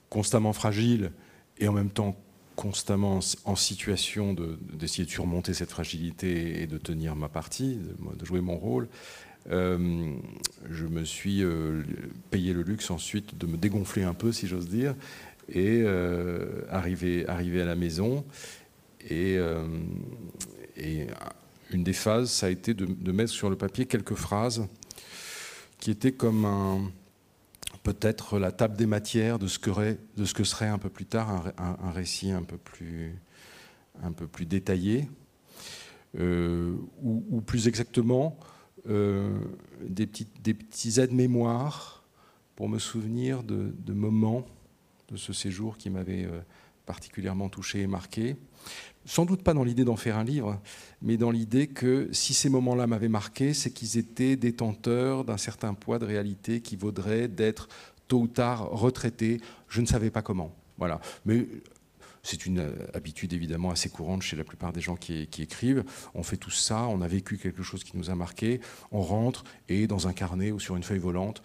constamment 0.08 0.52
fragile 0.52 1.12
et 1.58 1.68
en 1.68 1.72
même 1.72 1.90
temps 1.90 2.16
constamment 2.56 3.20
en 3.44 3.56
situation 3.56 4.34
d'essayer 4.72 5.04
de, 5.04 5.10
surmonter 5.10 5.52
cette 5.52 5.70
fragilité 5.70 6.62
et 6.62 6.66
de 6.66 6.78
tenir 6.78 7.14
ma 7.14 7.28
partie, 7.28 7.78
de, 8.16 8.24
jouer 8.24 8.40
mon 8.40 8.56
rôle, 8.56 8.88
euh, 9.50 10.16
je 10.70 10.86
me 10.86 11.04
suis 11.04 11.44
euh, 11.44 11.82
payé 12.30 12.52
le 12.52 12.62
luxe 12.62 12.90
ensuite 12.90 13.36
de 13.38 13.46
me 13.46 13.56
dégonfler 13.56 14.02
un 14.02 14.14
peu, 14.14 14.32
si 14.32 14.46
j'ose 14.48 14.68
dire, 14.68 14.94
et 15.48 15.82
euh, 15.84 16.62
arriver, 16.70 17.26
arriver 17.28 17.62
à 17.62 17.66
la 17.66 17.76
maison. 17.76 18.24
Et, 19.08 19.38
et, 20.76 21.06
une 21.70 21.84
des 21.84 21.92
phases, 21.92 22.30
ça 22.30 22.46
a 22.46 22.48
été 22.50 22.74
de, 22.74 23.12
mettre 23.12 23.30
sur 23.30 23.50
le 23.50 23.56
papier 23.56 23.86
quelques 23.86 24.14
phrases 24.14 24.66
qui 25.78 25.90
étaient 25.90 26.12
comme 26.12 26.90
peut-être 27.86 28.40
la 28.40 28.50
table 28.50 28.76
des 28.76 28.86
matières 28.86 29.38
de 29.38 29.46
ce, 29.46 29.60
que, 29.60 30.44
serait 30.44 30.66
un 30.66 30.78
peu 30.78 30.88
plus 30.88 31.06
tard 31.06 31.52
un, 31.56 31.90
récit 31.92 32.32
un 32.32 32.42
peu 32.42 32.56
plus, 32.56 33.14
un 34.02 34.10
peu 34.10 34.26
plus 34.26 34.44
détaillé, 34.44 35.08
euh, 36.18 36.74
ou, 37.02 37.40
plus 37.42 37.68
exactement 37.68 38.38
euh, 38.88 39.38
des, 39.86 40.06
petites, 40.06 40.42
des 40.42 40.54
petits 40.54 40.98
aides-mémoires 40.98 42.02
pour 42.56 42.68
me 42.68 42.80
souvenir 42.80 43.44
de, 43.44 43.92
moments 43.92 44.44
de 45.08 45.16
ce 45.16 45.32
séjour 45.32 45.76
qui 45.78 45.90
m'avaient 45.90 46.25
euh, 46.25 46.40
particulièrement 46.84 47.48
touché 47.48 47.82
et 47.82 47.86
marqué. 47.86 48.36
Sans 49.04 49.25
doute 49.25 49.42
pas 49.42 49.54
dans 49.54 49.64
l'idée 49.64 49.84
d'en 49.84 49.96
faire 49.96 50.16
un 50.16 50.25
livre, 50.25 50.60
mais 51.00 51.16
dans 51.16 51.30
l'idée 51.30 51.68
que 51.68 52.08
si 52.12 52.34
ces 52.34 52.48
moments-là 52.48 52.86
m'avaient 52.86 53.08
marqué, 53.08 53.54
c'est 53.54 53.70
qu'ils 53.70 53.98
étaient 53.98 54.36
détenteurs 54.36 55.25
d'un 55.25 55.36
certain 55.36 55.75
poids 55.75 55.98
de 55.98 56.04
réalité 56.04 56.60
qui 56.60 56.76
vaudrait 56.76 57.28
d'être 57.28 57.68
tôt 58.08 58.20
ou 58.20 58.26
tard 58.28 58.68
retraités. 58.70 59.40
Je 59.68 59.80
ne 59.80 59.86
savais 59.86 60.10
pas 60.10 60.22
comment. 60.22 60.54
Voilà. 60.78 61.00
Mais 61.25 61.46
c'est 62.25 62.46
une 62.46 62.72
habitude 62.92 63.32
évidemment 63.32 63.70
assez 63.70 63.88
courante 63.88 64.22
chez 64.22 64.36
la 64.36 64.42
plupart 64.42 64.72
des 64.72 64.80
gens 64.80 64.96
qui, 64.96 65.28
écrivent. 65.38 65.84
On 66.14 66.25
fait 66.25 66.36
tout 66.36 66.50
ça, 66.50 66.88
on 66.88 67.00
a 67.00 67.06
vécu 67.06 67.38
quelque 67.38 67.62
chose 67.62 67.84
qui 67.84 67.96
nous 67.96 68.10
a 68.10 68.16
marqué, 68.16 68.60
on 68.90 69.00
rentre 69.00 69.44
et 69.68 69.86
dans 69.86 70.08
un 70.08 70.12
carnet 70.12 70.50
ou 70.50 70.58
sur 70.58 70.75
une 70.75 70.82
feuille 70.82 70.98
volante, 70.98 71.42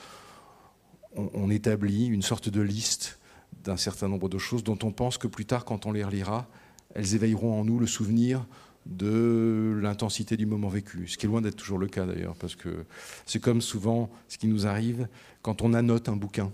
on 1.15 1.51
établit 1.51 2.08
une 2.08 2.24
sorte 2.24 2.50
de 2.50 2.62
liste 2.62 3.20
d'un 3.63 3.77
certain 3.77 4.08
nombre 4.08 4.30
de 4.30 4.38
choses 4.38 4.63
dont 4.63 4.77
on 4.84 4.91
pense 4.91 5.18
que 5.18 5.27
plus 5.27 5.46
tard, 5.46 5.65
quand 5.65 5.86
on 5.86 5.91
les 5.91 6.03
relira, 6.03 6.48
elles 6.94 7.15
éveilleront 7.15 7.60
en 7.60 7.65
nous 7.65 7.80
le 7.80 7.88
souvenir 7.88 8.46
de 8.86 9.77
l'intensité 9.82 10.38
du 10.38 10.46
moment 10.46 10.70
vécu, 10.70 11.08
ce 11.08 11.18
qui 11.18 11.25
est 11.25 11.30
loin 11.30 11.41
d'être 11.41 11.56
toujours 11.56 11.77
le 11.77 11.88
cas 11.88 12.06
d'ailleurs, 12.06 12.36
parce 12.36 12.56
que 12.56 12.86
c'est 13.25 13.39
comme 13.39 13.62
souvent 13.62 14.10
ce 14.27 14.38
qui 14.38 14.48
nous 14.48 14.65
arrive 14.65 15.08
quand 15.41 15.62
on 15.62 15.74
annote 15.74 16.10
un 16.10 16.15
bouquin. 16.15 16.51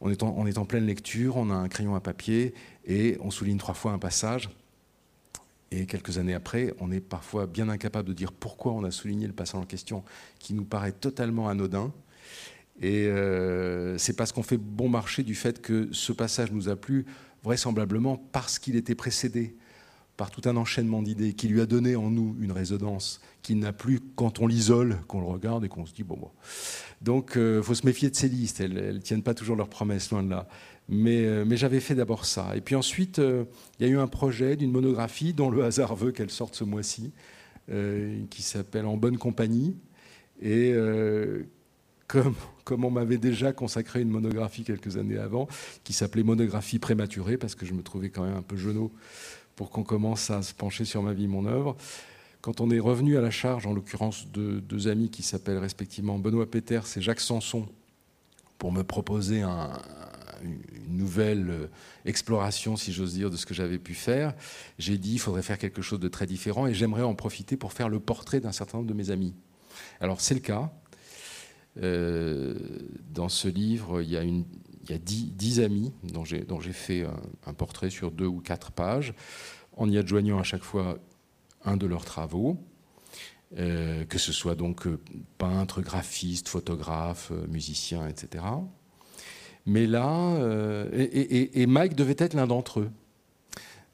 On 0.00 0.10
est, 0.10 0.22
en, 0.22 0.46
est 0.46 0.58
en 0.58 0.64
pleine 0.64 0.86
lecture, 0.86 1.36
on 1.36 1.50
a 1.50 1.54
un 1.54 1.68
crayon 1.68 1.94
à 1.96 2.00
papier 2.00 2.54
et 2.86 3.16
on 3.20 3.30
souligne 3.30 3.58
trois 3.58 3.74
fois 3.74 3.92
un 3.92 3.98
passage. 3.98 4.48
Et 5.70 5.86
quelques 5.86 6.18
années 6.18 6.34
après, 6.34 6.72
on 6.78 6.90
est 6.90 7.00
parfois 7.00 7.46
bien 7.46 7.68
incapable 7.68 8.08
de 8.08 8.14
dire 8.14 8.32
pourquoi 8.32 8.72
on 8.72 8.84
a 8.84 8.90
souligné 8.90 9.26
le 9.26 9.32
passage 9.32 9.60
en 9.60 9.66
question, 9.66 10.04
qui 10.38 10.54
nous 10.54 10.64
paraît 10.64 10.92
totalement 10.92 11.48
anodin. 11.48 11.92
Et 12.80 13.06
euh, 13.06 13.98
c'est 13.98 14.14
parce 14.14 14.32
qu'on 14.32 14.42
fait 14.42 14.56
bon 14.56 14.88
marché 14.88 15.22
du 15.22 15.34
fait 15.34 15.60
que 15.60 15.88
ce 15.92 16.12
passage 16.12 16.52
nous 16.52 16.68
a 16.68 16.76
plu, 16.76 17.06
vraisemblablement 17.42 18.16
parce 18.32 18.58
qu'il 18.58 18.76
était 18.76 18.94
précédé 18.94 19.56
par 20.16 20.30
tout 20.30 20.48
un 20.48 20.56
enchaînement 20.56 21.00
d'idées 21.02 21.32
qui 21.32 21.46
lui 21.46 21.60
a 21.60 21.66
donné 21.66 21.94
en 21.94 22.10
nous 22.10 22.36
une 22.40 22.50
résonance 22.50 23.20
qu'il 23.42 23.60
n'a 23.60 23.72
plus 23.72 24.00
quand 24.16 24.40
on 24.40 24.48
l'isole, 24.48 24.98
qu'on 25.06 25.20
le 25.20 25.26
regarde 25.26 25.64
et 25.64 25.68
qu'on 25.68 25.86
se 25.86 25.94
dit 25.94 26.02
bon. 26.02 26.18
Donc 27.00 27.32
il 27.36 27.40
euh, 27.40 27.62
faut 27.62 27.74
se 27.74 27.86
méfier 27.86 28.10
de 28.10 28.16
ces 28.16 28.28
listes, 28.28 28.60
elles 28.60 28.94
ne 28.94 28.98
tiennent 28.98 29.22
pas 29.22 29.34
toujours 29.34 29.56
leurs 29.56 29.68
promesses, 29.68 30.10
loin 30.10 30.22
de 30.22 30.30
là. 30.30 30.48
Mais, 30.88 31.24
euh, 31.24 31.44
mais 31.46 31.56
j'avais 31.56 31.80
fait 31.80 31.94
d'abord 31.94 32.24
ça. 32.24 32.56
Et 32.56 32.60
puis 32.60 32.74
ensuite, 32.74 33.18
il 33.18 33.86
y 33.86 33.88
a 33.88 33.92
eu 33.92 33.98
un 33.98 34.08
projet 34.08 34.56
d'une 34.56 34.72
monographie 34.72 35.32
dont 35.32 35.50
le 35.50 35.64
hasard 35.64 35.94
veut 35.94 36.12
qu'elle 36.12 36.30
sorte 36.30 36.54
ce 36.54 36.64
mois-ci, 36.64 37.12
qui 38.30 38.42
s'appelle 38.42 38.86
En 38.86 38.96
bonne 38.96 39.18
compagnie. 39.18 39.76
Et 40.40 40.72
comme, 42.08 42.84
on 42.84 42.90
m'avait 42.90 43.18
déjà 43.18 43.52
consacré 43.52 44.00
une 44.00 44.08
monographie 44.08 44.64
quelques 44.64 44.96
années 44.96 45.18
avant, 45.18 45.46
qui 45.84 45.92
s'appelait 45.92 46.22
Monographie 46.22 46.78
prématurée, 46.78 47.36
parce 47.36 47.54
que 47.54 47.66
je 47.66 47.74
me 47.74 47.82
trouvais 47.82 48.10
quand 48.10 48.24
même 48.24 48.36
un 48.36 48.42
peu 48.42 48.56
genou 48.56 48.90
pour 49.54 49.70
qu'on 49.70 49.84
commence 49.84 50.30
à 50.30 50.42
se 50.42 50.54
pencher 50.54 50.84
sur 50.84 51.02
ma 51.02 51.12
vie, 51.12 51.28
mon 51.28 51.46
œuvre. 51.46 51.76
Quand 52.40 52.60
on 52.60 52.70
est 52.70 52.78
revenu 52.78 53.18
à 53.18 53.20
la 53.20 53.30
charge, 53.30 53.66
en 53.66 53.72
l'occurrence 53.72 54.30
de 54.30 54.60
deux 54.60 54.88
amis 54.88 55.10
qui 55.10 55.22
s'appellent 55.22 55.58
respectivement 55.58 56.18
Benoît 56.18 56.50
Peters 56.50 56.86
et 56.96 57.02
Jacques 57.02 57.20
Sanson, 57.20 57.68
pour 58.58 58.72
me 58.72 58.82
proposer 58.82 59.42
une 59.42 60.60
nouvelle 60.88 61.68
exploration, 62.04 62.76
si 62.76 62.92
j'ose 62.92 63.14
dire, 63.14 63.30
de 63.30 63.36
ce 63.36 63.46
que 63.46 63.54
j'avais 63.54 63.78
pu 63.78 63.94
faire, 63.94 64.34
j'ai 64.78 64.98
dit 64.98 65.14
il 65.14 65.18
faudrait 65.18 65.42
faire 65.42 65.58
quelque 65.58 65.82
chose 65.82 66.00
de 66.00 66.08
très 66.08 66.26
différent 66.26 66.66
et 66.66 66.74
j'aimerais 66.74 67.02
en 67.02 67.14
profiter 67.14 67.56
pour 67.56 67.72
faire 67.72 67.88
le 67.88 68.00
portrait 68.00 68.40
d'un 68.40 68.52
certain 68.52 68.78
nombre 68.78 68.88
de 68.88 68.94
mes 68.94 69.10
amis. 69.10 69.34
Alors 70.00 70.20
c'est 70.20 70.34
le 70.34 70.40
cas. 70.40 70.72
Euh, 71.82 72.54
dans 73.10 73.28
ce 73.28 73.48
livre, 73.48 74.02
il 74.02 74.10
y 74.10 74.16
a, 74.16 74.98
dix, 74.98 75.60
amis 75.60 75.92
dont 76.02 76.24
j'ai 76.24 76.72
fait 76.72 77.06
un, 77.46 77.52
portrait 77.52 77.90
sur 77.90 78.10
deux 78.10 78.26
ou 78.26 78.40
quatre 78.40 78.72
pages, 78.72 79.14
en 79.76 79.88
y 79.88 79.98
adjoignant 79.98 80.38
à 80.38 80.42
chaque 80.42 80.64
fois 80.64 80.98
un 81.64 81.76
de 81.76 81.86
leurs 81.86 82.04
travaux, 82.04 82.58
euh, 83.58 84.04
que 84.04 84.18
ce 84.18 84.32
soit 84.32 84.54
donc 84.54 84.86
euh, 84.86 84.98
peintre, 85.38 85.80
graphiste, 85.80 86.48
photographe, 86.48 87.32
musicien, 87.48 88.08
etc. 88.08 88.44
Mais 89.66 89.86
là, 89.86 90.38
et, 90.92 91.66
Mike 91.66 91.94
devait 91.94 92.16
être 92.18 92.34
l'un 92.34 92.46
d'entre 92.46 92.80
eux. 92.80 92.90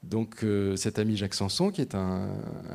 Donc 0.05 0.45
cet 0.75 0.99
ami 0.99 1.17
Jacques 1.17 1.33
Sanson, 1.33 1.71
qui 1.71 1.81
est 1.81 1.95
un, 1.95 2.29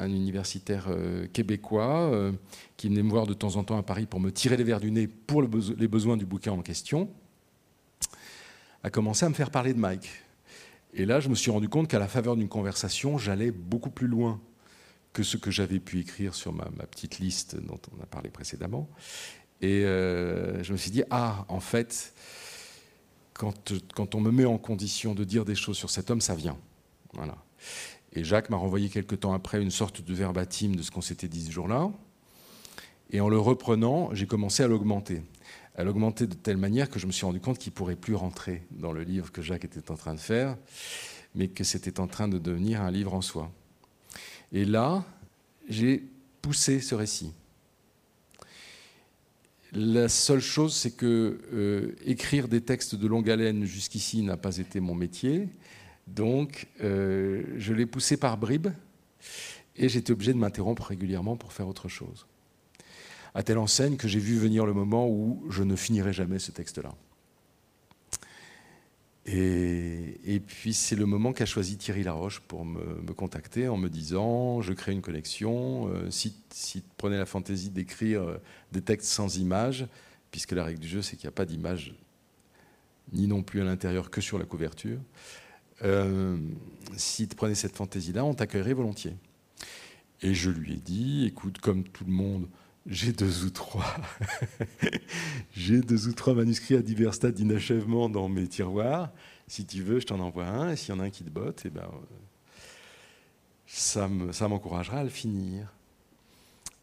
universitaire 0.05 0.89
québécois, 1.33 2.33
qui 2.77 2.89
venait 2.89 3.03
me 3.03 3.11
voir 3.11 3.27
de 3.27 3.35
temps 3.35 3.57
en 3.57 3.65
temps 3.65 3.79
à 3.79 3.83
Paris 3.83 4.07
pour 4.07 4.21
me 4.21 4.31
tirer 4.31 4.57
les 4.57 4.65
verres 4.65 4.81
du 4.81 4.91
nez 4.91 5.07
pour 5.07 5.43
les 5.43 5.89
besoins 5.89 6.17
du 6.17 6.27
bouquin 6.27 6.53
en 6.53 6.63
question, 6.63 7.09
a 8.83 8.91
commencé 8.91 9.25
à 9.25 9.29
me 9.29 9.35
faire 9.35 9.51
parler 9.51 9.75
de 9.75 9.79
Mike. 9.79 10.09
Et 10.93 11.05
là, 11.05 11.21
je 11.21 11.29
me 11.29 11.35
suis 11.35 11.51
rendu 11.51 11.69
compte 11.69 11.89
qu'à 11.89 11.99
la 11.99 12.09
faveur 12.09 12.37
d'une 12.37 12.49
conversation, 12.49 13.19
j'allais 13.19 13.51
beaucoup 13.51 13.91
plus 13.91 14.09
loin 14.09 14.41
que 15.13 15.23
ce 15.23 15.37
que 15.37 15.51
j'avais 15.51 15.81
pu 15.81 16.01
écrire 16.01 16.35
sur 16.35 16.53
ma, 16.53 16.65
petite 16.87 17.19
liste 17.19 17.57
dont 17.57 17.81
on 17.97 18.03
a 18.03 18.07
parlé 18.07 18.31
précédemment. 18.31 18.89
Et 19.61 19.85
euh, 19.85 20.63
je 20.63 20.73
me 20.73 20.79
suis 20.79 20.91
dit, 20.91 21.03
ah, 21.11 21.45
en 21.49 21.61
fait, 21.61 22.15
quand, 23.35 24.15
on 24.15 24.21
me 24.21 24.31
met 24.31 24.45
en 24.45 24.59
condition 24.59 25.15
de 25.15 25.25
dire 25.25 25.45
des 25.45 25.55
choses 25.55 25.77
sur 25.77 25.91
cet 25.91 26.11
homme, 26.11 26.21
ça 26.21 26.35
vient. 26.35 26.59
Voilà. 27.15 27.37
Et 28.13 28.25
Jacques 28.25 28.51
m'a 28.51 28.57
renvoyé 28.57 28.89
quelque 28.89 29.15
temps 29.15 29.33
après 29.33 29.61
une 29.63 29.71
sorte 29.71 30.03
de 30.03 30.15
verbatim 30.15 30.75
de 30.75 30.83
ce 30.83 30.91
qu'on 30.91 31.01
s'était 31.01 31.29
dit 31.29 31.45
ce 31.45 31.51
jour-là. 31.51 31.91
Et 33.11 33.21
en 33.21 33.29
le 33.29 33.39
reprenant, 33.39 34.15
j'ai 34.15 34.27
commencé 34.27 34.63
à 34.63 34.69
l'augmenter 34.69 35.23
elle 35.81 35.89
augmentait 35.89 36.27
de 36.27 36.35
telle 36.35 36.57
manière 36.57 36.91
que 36.91 36.99
je 36.99 37.07
me 37.07 37.13
suis 37.13 37.25
rendu 37.25 37.41
compte 37.41 37.59
qu'il 37.59 37.73
ne 37.73 37.77
pourrait 37.77 37.97
plus 37.97 38.15
rentrer 38.15 38.63
dans 38.71 38.93
le 38.93 39.03
livre 39.03 39.33
que 39.33 39.43
Jacques 39.43 39.65
était 39.65 39.91
en 39.91 39.97
train 39.97 40.15
de 40.15 40.21
faire, 40.21 40.57
mais 41.35 41.49
que 41.49 41.65
c'était 41.65 42.01
en 42.01 42.07
train 42.07 42.29
de 42.29 42.39
devenir 42.39 42.83
un 42.83 42.91
livre 42.91 43.15
en 43.15 43.23
soi. 43.23 43.51
Et 44.53 44.65
là, 44.65 45.05
j'ai 45.69 46.05
poussé 46.43 46.81
ce 46.81 46.95
récit. 46.95 47.33
La 49.73 50.09
seule 50.09 50.41
chose, 50.41 50.75
c'est 50.75 50.91
que 50.91 51.41
euh, 51.53 51.95
écrire 52.05 52.49
des 52.49 52.61
textes 52.61 52.97
de 52.97 53.07
longue 53.07 53.31
haleine 53.31 53.65
jusqu'ici 53.65 54.23
n'a 54.23 54.37
pas 54.37 54.57
été 54.57 54.81
mon 54.81 54.97
métier, 54.97 55.49
donc 56.15 56.67
euh, 56.83 57.45
je 57.57 57.73
l'ai 57.73 57.87
poussé 57.87 58.17
par 58.17 58.37
bribes 58.37 58.69
et 59.77 59.89
j'étais 59.89 60.13
obligé 60.13 60.33
de 60.33 60.39
m'interrompre 60.39 60.85
régulièrement 60.85 61.37
pour 61.37 61.53
faire 61.53 61.69
autre 61.69 61.89
chose 61.89 62.27
à 63.35 63.43
telle 63.43 63.59
enseigne 63.59 63.97
que 63.97 64.09
j'ai 64.09 64.19
vu 64.19 64.37
venir 64.37 64.67
le 64.67 64.73
moment 64.73 65.09
où 65.09 65.45
je 65.51 65.63
ne 65.63 65.77
finirai 65.77 66.13
jamais 66.13 66.39
ce 66.39 66.51
texte-là. 66.51 66.95
Et, 69.27 70.41
puis 70.45 70.73
c'est 70.73 70.97
le 70.97 71.07
moment 71.07 71.33
qu'a 71.33 71.47
choisi 71.47 71.77
Thierry 71.77 72.03
Laroche 72.03 72.41
pour 72.41 72.65
me, 72.65 73.13
contacter 73.13 73.69
en 73.69 73.77
me 73.77 73.89
disant 73.89 74.61
je 74.61 74.73
crée 74.73 74.93
une 74.93 75.03
collection, 75.03 75.89
euh, 75.89 76.11
si, 76.11 76.35
tu 76.51 76.83
prenais 76.97 77.19
la 77.19 77.27
fantaisie 77.27 77.71
d'écrire 77.71 78.23
euh, 78.23 78.39
des 78.73 78.83
textes 78.83 79.09
sans 79.09 79.37
images, 79.37 79.87
puisque 80.33 80.53
la 80.53 80.65
règle 80.65 80.81
du 80.81 80.89
jeu 80.89 81.03
c'est 81.03 81.17
qu'il 81.17 81.27
n'y 81.27 81.33
a 81.33 81.37
pas 81.37 81.45
d'image 81.45 81.95
ni 83.13 83.27
non 83.27 83.43
plus 83.43 83.61
à 83.61 83.65
l'intérieur 83.65 84.11
que 84.11 84.21
sur 84.21 84.39
la 84.39 84.45
couverture, 84.45 84.99
euh, 85.83 86.37
si 86.97 87.29
tu 87.29 87.37
prenais 87.37 87.55
cette 87.55 87.77
fantaisie-là, 87.77 88.25
on 88.25 88.35
t'accueillerait 88.35 88.75
volontiers. 88.75 89.17
Et 90.23 90.35
je 90.35 90.51
lui 90.51 90.75
ai 90.75 90.77
dit, 90.77 91.27
écoute, 91.27 91.59
comme 91.59 91.85
tout 91.85 92.05
le 92.05 92.13
monde, 92.13 92.49
j'ai 92.87 93.13
deux 93.13 93.45
ou 93.45 93.51
trois. 93.51 93.97
j'ai 95.53 95.81
deux 95.81 96.09
ou 96.09 96.13
trois 96.13 96.35
manuscrits 96.35 96.77
à 96.77 96.83
divers 96.83 97.15
stades 97.15 97.35
d'inachèvement 97.35 98.09
dans 98.09 98.29
mes 98.29 98.47
tiroirs. 98.47 99.11
Si 99.47 99.65
tu 99.65 99.83
veux, 99.83 100.01
je 100.01 100.07
t'en 100.07 100.21
envoie 100.21 100.47
un. 100.47 100.73
Et 100.73 100.77
s'il 100.77 100.95
y 100.95 100.99
en 100.99 101.01
a 101.01 101.05
un 101.05 101.11
qui 101.11 101.25
te 101.25 101.31
botte, 101.31 101.63
eh 101.65 101.71
ben, 101.71 101.89
ça 103.67 104.09
m'encouragera 104.49 104.99
à 104.99 105.05
le 105.05 105.11
finir. 105.11 105.73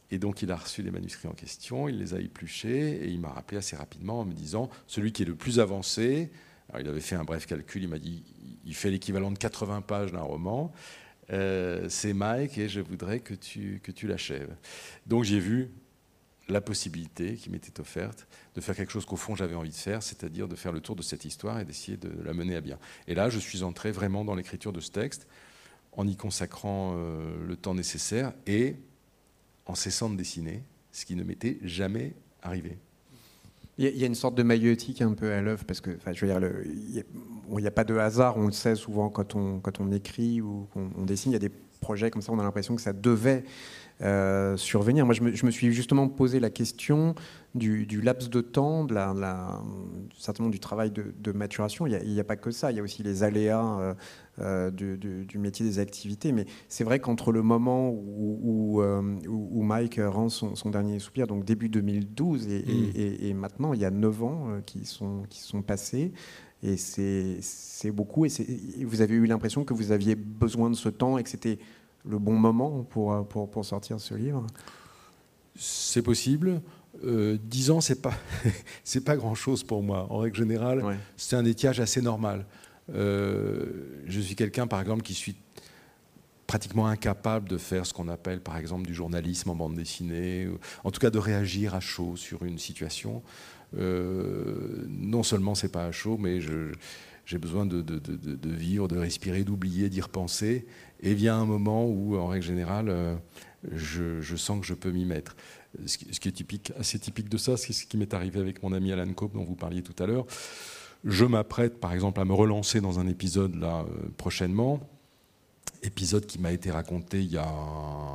Et 0.10 0.20
donc 0.20 0.42
il 0.42 0.52
a 0.52 0.56
reçu 0.56 0.82
les 0.82 0.92
manuscrits 0.92 1.28
en 1.28 1.34
question, 1.34 1.90
il 1.90 1.98
les 1.98 2.14
a 2.14 2.20
épluchés 2.20 3.04
et 3.04 3.10
il 3.10 3.20
m'a 3.20 3.30
rappelé 3.30 3.58
assez 3.58 3.76
rapidement 3.76 4.22
en 4.22 4.26
me 4.26 4.34
disant 4.34 4.70
celui 4.88 5.12
qui 5.12 5.24
est 5.24 5.26
le 5.26 5.36
plus 5.36 5.60
avancé. 5.60 6.32
Alors 6.70 6.82
il 6.82 6.88
avait 6.88 7.02
fait 7.02 7.16
un 7.16 7.24
bref 7.24 7.46
calcul, 7.46 7.84
il 7.84 7.90
m'a 7.90 8.00
dit 8.00 8.24
il 8.66 8.76
fait 8.76 8.92
l'équivalent 8.92 9.32
de 9.32 9.38
80 9.38 9.82
pages 9.82 10.12
d'un 10.12 10.22
roman. 10.22 10.72
Euh, 11.32 11.88
c'est 11.90 12.14
Mike 12.14 12.58
et 12.58 12.70
je 12.70 12.80
voudrais 12.80 13.20
que 13.20 13.34
tu, 13.34 13.82
que 13.84 13.92
tu 13.92 14.08
l'achèves. 14.08 14.56
Donc 15.06 15.24
j'ai 15.24 15.40
vu 15.40 15.72
la 16.50 16.62
possibilité 16.62 17.36
qui 17.36 17.50
m'était 17.50 17.80
offerte 17.80 18.28
de 18.56 18.62
faire 18.62 18.76
quelque 18.76 18.92
chose 18.92 19.06
qu'au 19.06 19.18
fond 19.18 19.36
j'avais 19.36 19.56
envie 19.56 19.70
de 19.70 19.76
faire, 19.76 20.02
c'est-à-dire 20.02 20.48
de 20.48 20.56
faire 20.56 20.72
le 20.72 20.80
tour 20.80 20.96
de 20.96 21.02
cette 21.02 21.26
histoire 21.26 21.60
et 21.60 21.66
d'essayer 21.66 21.98
de 21.98 22.12
la 22.24 22.34
mener 22.34 22.56
à 22.56 22.62
bien. 22.62 22.80
Et 23.08 23.16
là, 23.16 23.30
je 23.30 23.40
suis 23.40 23.64
entré 23.64 23.92
vraiment 23.92 24.24
dans 24.24 24.36
l'écriture 24.36 24.72
de 24.72 24.80
ce 24.80 24.92
texte 24.92 25.28
en 25.92 26.08
y 26.08 26.16
consacrant 26.16 26.96
euh, 26.96 27.46
le 27.46 27.56
temps 27.58 27.74
nécessaire 27.74 28.34
et 28.46 28.76
en 29.66 29.76
cessant 29.76 30.10
de 30.10 30.16
dessiner, 30.16 30.64
ce 30.92 31.06
qui 31.06 31.16
ne 31.16 31.24
m'était 31.24 31.60
jamais 31.64 32.14
arrivé. 32.42 32.78
Il 33.80 33.96
y, 33.96 34.04
a 34.04 34.08
une 34.08 34.16
sorte 34.16 34.34
de 34.34 34.42
maïeutique 34.42 35.04
un 35.04 35.14
peu 35.14 35.32
à 35.32 35.40
l'œuvre, 35.40 35.64
parce 35.64 35.82
que, 35.82 35.92
je 36.12 36.26
veux 36.26 36.32
dire, 36.32 36.50
il 36.66 37.06
n'y 37.56 37.68
a, 37.68 37.72
pas 37.72 37.84
de 37.84 37.96
hasard, 37.96 38.36
on 38.38 38.48
le 38.48 38.52
sait 38.52 38.76
souvent 38.76 39.10
quand 39.10 39.36
on, 39.36 39.60
quand 39.60 39.80
on 39.80 39.92
écrit 39.92 40.42
ou 40.42 40.68
qu'on 40.74 41.06
dessine, 41.06 41.32
il 41.32 41.34
y 41.34 41.36
a 41.36 41.40
des 41.40 41.52
projets 41.80 42.10
comme 42.10 42.24
ça, 42.24 42.32
on 42.32 42.40
a 42.40 42.44
l'impression 42.44 42.76
que 42.76 42.82
ça 42.82 42.92
devait 42.92 43.44
euh, 44.02 44.58
survenir. 44.58 45.06
Moi, 45.06 45.14
je 45.14 45.46
me, 45.46 45.52
suis 45.52 45.72
justement 45.74 46.08
posé 46.08 46.40
la 46.40 46.50
question 46.50 47.16
du, 47.56 47.86
laps 48.02 48.30
de 48.30 48.42
temps, 48.42 48.84
de 48.84 48.94
la, 48.94 49.62
certainement 50.18 50.52
du 50.52 50.60
travail 50.60 50.92
de, 50.92 51.32
maturation. 51.32 51.88
Il 51.88 52.14
n'y 52.14 52.20
a, 52.20 52.24
pas 52.24 52.36
que 52.36 52.52
ça, 52.52 52.72
il 52.72 52.78
y 52.78 52.80
a 52.80 52.84
aussi 52.84 53.04
les 53.04 53.24
aléas 53.24 53.96
euh, 54.40 54.72
euh, 54.82 54.98
du, 54.98 55.38
métier 55.38 55.66
des 55.66 55.80
activités. 55.80 56.32
Mais 56.32 56.46
c'est 56.70 56.84
vrai 56.84 57.00
qu'entre 57.00 57.32
le 57.32 57.42
moment 57.42 57.90
où, 57.90 58.82
où, 58.82 59.64
Mike 59.64 60.00
rend 60.04 60.30
son, 60.30 60.70
dernier 60.70 61.00
soupir, 61.00 61.28
donc 61.28 61.44
début 61.44 61.70
2012, 61.70 62.48
mm. 62.48 62.52
et, 62.96 63.34
maintenant, 63.34 63.74
il 63.74 63.80
y 63.80 63.86
a 63.86 63.92
9 63.92 64.24
ans 64.24 64.48
qui, 64.66 64.86
sont, 64.86 65.24
qui 65.30 65.42
sont 65.42 65.62
passés. 65.62 66.12
Et 66.64 66.78
c'est 66.78 67.92
beaucoup. 67.92 68.26
Et 68.26 68.86
vous 68.86 69.02
avez 69.02 69.16
eu 69.16 69.26
l'impression 69.26 69.64
que 69.64 69.74
vous 69.74 69.92
aviez 69.92 70.16
besoin 70.16 70.70
de 70.70 70.76
ce 70.76 70.90
temps 70.90 71.18
et 71.18 71.24
que 71.24 71.30
c'était 71.30 71.60
le 72.06 72.20
bon 72.20 72.34
moment 72.34 72.84
pour, 72.84 73.28
pour, 73.28 73.50
pour 73.50 73.66
sortir 73.66 74.00
ce 74.00 74.16
livre? 74.16 74.46
C'est 75.56 76.02
possible. 76.02 76.62
euh, 77.04 77.38
10 77.42 77.72
ans, 77.72 77.82
c'est 77.82 78.02
pas 78.02 78.14
c'est 78.84 79.04
pas 79.04 79.16
grand 79.16 79.36
chose 79.36 79.64
pour 79.64 79.84
moi. 79.84 80.08
En 80.10 80.18
règle 80.20 80.38
générale, 80.38 80.84
c'est 81.16 81.36
un 81.36 81.46
étiage 81.46 81.80
assez 81.80 82.02
normal. 82.02 82.46
Euh, 82.94 84.04
je 84.06 84.20
suis 84.20 84.36
quelqu'un, 84.36 84.68
par 84.68 84.82
exemple, 84.82 85.04
qui 85.04 85.14
suis 85.14 85.36
pratiquement 86.48 86.88
incapable 86.88 87.50
de 87.50 87.58
faire 87.58 87.86
ce 87.86 87.94
qu'on 87.94 88.08
appelle, 88.08 88.40
par 88.40 88.58
exemple, 88.58 88.88
du 88.88 88.94
journalisme 88.94 89.50
en 89.50 89.56
bande 89.56 89.76
dessinée, 89.76 90.48
en 90.84 90.92
tout 90.92 91.00
cas 91.02 91.10
de 91.10 91.20
réagir 91.20 91.76
à 91.76 91.82
chaud 91.82 92.16
sur 92.16 92.44
une 92.44 92.58
situation. 92.58 93.22
Euh, 93.78 94.86
non 94.88 95.24
seulement 95.24 95.56
c'est 95.56 95.72
pas 95.72 95.86
à 95.86 95.92
chaud, 95.92 96.18
mais 96.18 96.40
j'ai 96.40 97.38
besoin 97.38 97.66
de, 97.66 97.84
vivre, 98.50 98.88
de 98.88 98.98
respirer, 98.98 99.44
d'oublier, 99.44 99.90
d'y 99.90 100.02
repenser. 100.02 100.66
Et 101.02 101.14
vient 101.14 101.36
un 101.36 101.46
moment 101.46 101.86
où, 101.86 102.18
en 102.18 102.28
règle 102.28 102.46
générale, 102.46 102.90
euh, 102.90 103.16
je, 103.74 104.36
sens 104.36 104.62
que 104.62 104.66
je 104.66 104.74
peux 104.74 104.92
m'y 104.92 105.06
mettre. 105.06 105.36
Ce 105.86 105.98
qui, 105.98 106.30
est 106.30 106.72
assez 106.80 106.98
typique 106.98 107.30
de 107.30 107.38
ça, 107.38 107.58
c'est 107.58 107.74
ce 107.74 107.86
qui 107.86 107.98
m'est 107.98 108.14
arrivé 108.14 108.40
avec 108.40 108.64
mon 108.64 108.72
ami 108.72 108.92
Alan 108.92 109.12
Cope, 109.14 109.34
dont 109.34 109.44
vous 109.44 109.56
parliez 109.56 109.84
tout 109.84 110.02
à 110.02 110.08
l'heure. 110.08 110.26
Je 111.08 111.24
m'apprête, 111.24 111.80
par 111.80 111.94
exemple, 111.94 112.20
à 112.20 112.26
me 112.26 112.34
relancer 112.34 112.82
dans 112.82 113.00
un 113.00 113.08
épisode 113.08 113.56
là 113.56 113.86
euh, 113.88 114.10
prochainement. 114.18 114.82
Épisode 115.82 116.26
qui 116.26 116.38
m'a 116.38 116.52
été 116.52 116.70
raconté 116.70 117.22
il 117.22 117.32
y 117.32 117.38
a 117.38 117.50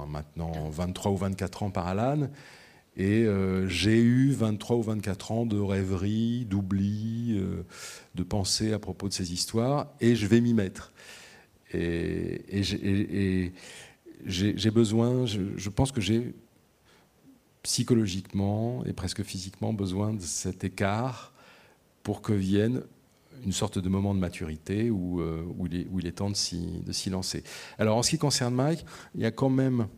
maintenant 0.07 0.69
23 0.69 1.13
ou 1.13 1.17
24 1.17 1.63
ans 1.63 1.71
par 1.71 1.87
Alan. 1.87 2.29
Et 2.99 3.25
euh, 3.25 3.67
j'ai 3.67 3.99
eu 3.99 4.33
23 4.33 4.77
ou 4.77 4.83
24 4.83 5.33
ans 5.33 5.47
de 5.47 5.59
rêverie, 5.59 6.45
d'oubli, 6.45 7.39
euh, 7.39 7.65
de 8.15 8.23
pensée 8.23 8.75
à 8.75 8.79
propos 8.79 9.09
de 9.09 9.15
ces 9.15 9.33
histoires, 9.33 9.87
et 10.03 10.15
je 10.15 10.27
vais 10.27 10.43
m'y 10.43 10.53
mettre. 10.53 10.93
Et, 11.73 12.43
j'ai 14.27 14.71
besoin, 14.71 15.25
je, 15.25 15.69
pense 15.71 15.93
que 15.93 16.03
j'ai 16.03 16.35
psychologiquement 17.63 18.85
et 18.85 18.93
presque 18.93 19.23
physiquement 19.23 19.73
besoin 19.73 20.13
de 20.13 20.21
cet 20.21 20.63
écart 20.65 21.32
pour 22.03 22.23
que 22.23 22.33
vienne 22.33 22.83
une 23.45 23.53
sorte 23.53 23.79
de 23.79 23.89
moment 23.89 24.15
de 24.15 24.21
maturité 24.21 24.91
où, 24.91 25.21
euh, 25.21 25.45
où, 25.59 25.67
il, 25.67 25.81
est, 25.81 25.87
où 25.91 25.99
il, 25.99 26.07
est, 26.07 26.13
temps 26.13 26.31
de 26.31 26.37
s'y 26.37 27.11
lancer. 27.11 27.43
Alors 27.79 27.97
en 27.97 28.03
ce 28.03 28.11
qui 28.11 28.19
concerne 28.19 28.55
Mike, 28.55 28.85
il 29.15 29.21
y 29.21 29.27
a 29.27 29.31
quand 29.31 29.51
même 29.51 29.89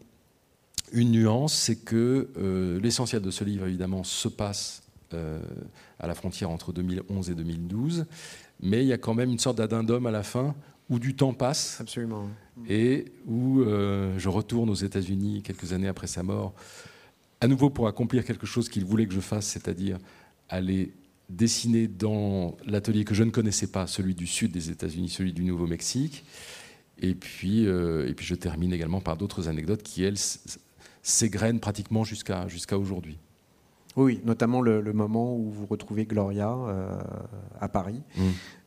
une 0.93 1.11
nuance, 1.11 1.55
c'est 1.55 1.77
que 1.77 2.31
euh, 2.37 2.81
l'essentiel 2.81 3.23
de 3.23 3.31
ce 3.31 3.45
livre, 3.45 3.67
évidemment, 3.67 4.05
se 4.05 4.29
passe 4.29 4.83
euh, 5.13 5.41
à 5.99 6.07
la 6.07 6.15
frontière 6.15 6.51
entre 6.51 6.73
2011 6.73 7.31
et 7.31 7.35
2012, 7.35 8.07
mais 8.61 8.83
il 8.83 8.89
y 8.89 8.93
a 8.93 8.99
quand 8.99 9.15
même 9.15 9.31
une 9.31 9.39
sorte 9.39 9.59
d'addendum 9.59 10.07
à 10.07 10.11
la 10.11 10.23
fin 10.23 10.55
où 10.89 10.99
du 10.99 11.17
temps 11.17 11.33
passe. 11.33 11.81
Absolument. 11.81 12.29
Et 12.69 13.07
où 13.27 13.65
je 13.65 14.29
retourne 14.29 14.71
aux 14.71 14.75
États-Unis 14.75 15.43
quelques 15.43 15.73
années 15.73 15.89
après 15.89 16.07
sa 16.07 16.23
mort, 16.23 16.55
à 17.41 17.49
nouveau 17.49 17.69
pour 17.69 17.89
accomplir 17.89 18.25
quelque 18.25 18.47
chose 18.47 18.69
qu'il 18.69 18.85
voulait 18.85 19.07
que 19.07 19.15
je 19.15 19.21
fasse, 19.21 19.47
c'est-à-dire 19.47 19.99
aller 20.49 20.93
dessiner 21.29 21.89
dans 21.89 22.57
l'atelier 22.67 23.05
que 23.05 23.15
je 23.15 23.25
ne 23.25 23.31
connaissais 23.31 23.67
pas, 23.67 23.87
celui 23.87 24.15
du 24.15 24.27
sud 24.27 24.53
des 24.53 24.71
États-Unis, 24.71 25.09
celui 25.09 25.33
du 25.33 25.45
Nouveau-Mexique. 25.45 26.25
Et 26.99 27.15
puis, 27.15 27.65
et 27.65 28.15
puis 28.15 28.25
je 28.25 28.35
termine 28.35 28.73
également 28.73 29.01
par 29.01 29.17
d'autres 29.17 29.49
anecdotes 29.49 29.83
qui, 29.83 30.05
elles, 30.05 30.19
s'égrène 31.05 31.61
pratiquement 31.61 32.03
jusqu'à 32.03 32.49
jusqu'à 32.49 32.79
aujourd'hui. 32.79 33.19
Oui, 33.97 34.21
notamment 34.25 34.61
le, 34.61 34.93
moment 34.93 35.37
où 35.37 35.51
vous 35.51 35.67
retrouvez 35.67 36.05
Gloria 36.05 36.51
euh, 36.51 36.99
à 37.61 37.69
Paris, 37.69 38.03
mm. 38.17 38.23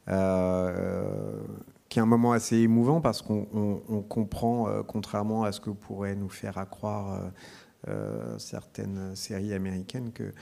euh, 0.08 1.42
qui 1.90 2.00
est 2.00 2.02
un 2.02 2.06
moment 2.06 2.32
assez 2.32 2.58
émouvant 2.58 3.02
parce 3.02 3.22
qu'on 3.22 3.82
comprend, 4.08 4.70
euh, 4.70 4.84
contrairement 4.84 5.44
à 5.44 5.52
ce 5.52 5.60
que 5.60 5.70
pourrait 5.70 6.16
nous 6.16 6.30
faire 6.30 6.58
accroire 6.58 7.22
certaines 8.38 9.16
séries 9.16 9.54
américaines, 9.54 10.12
que 10.12 10.34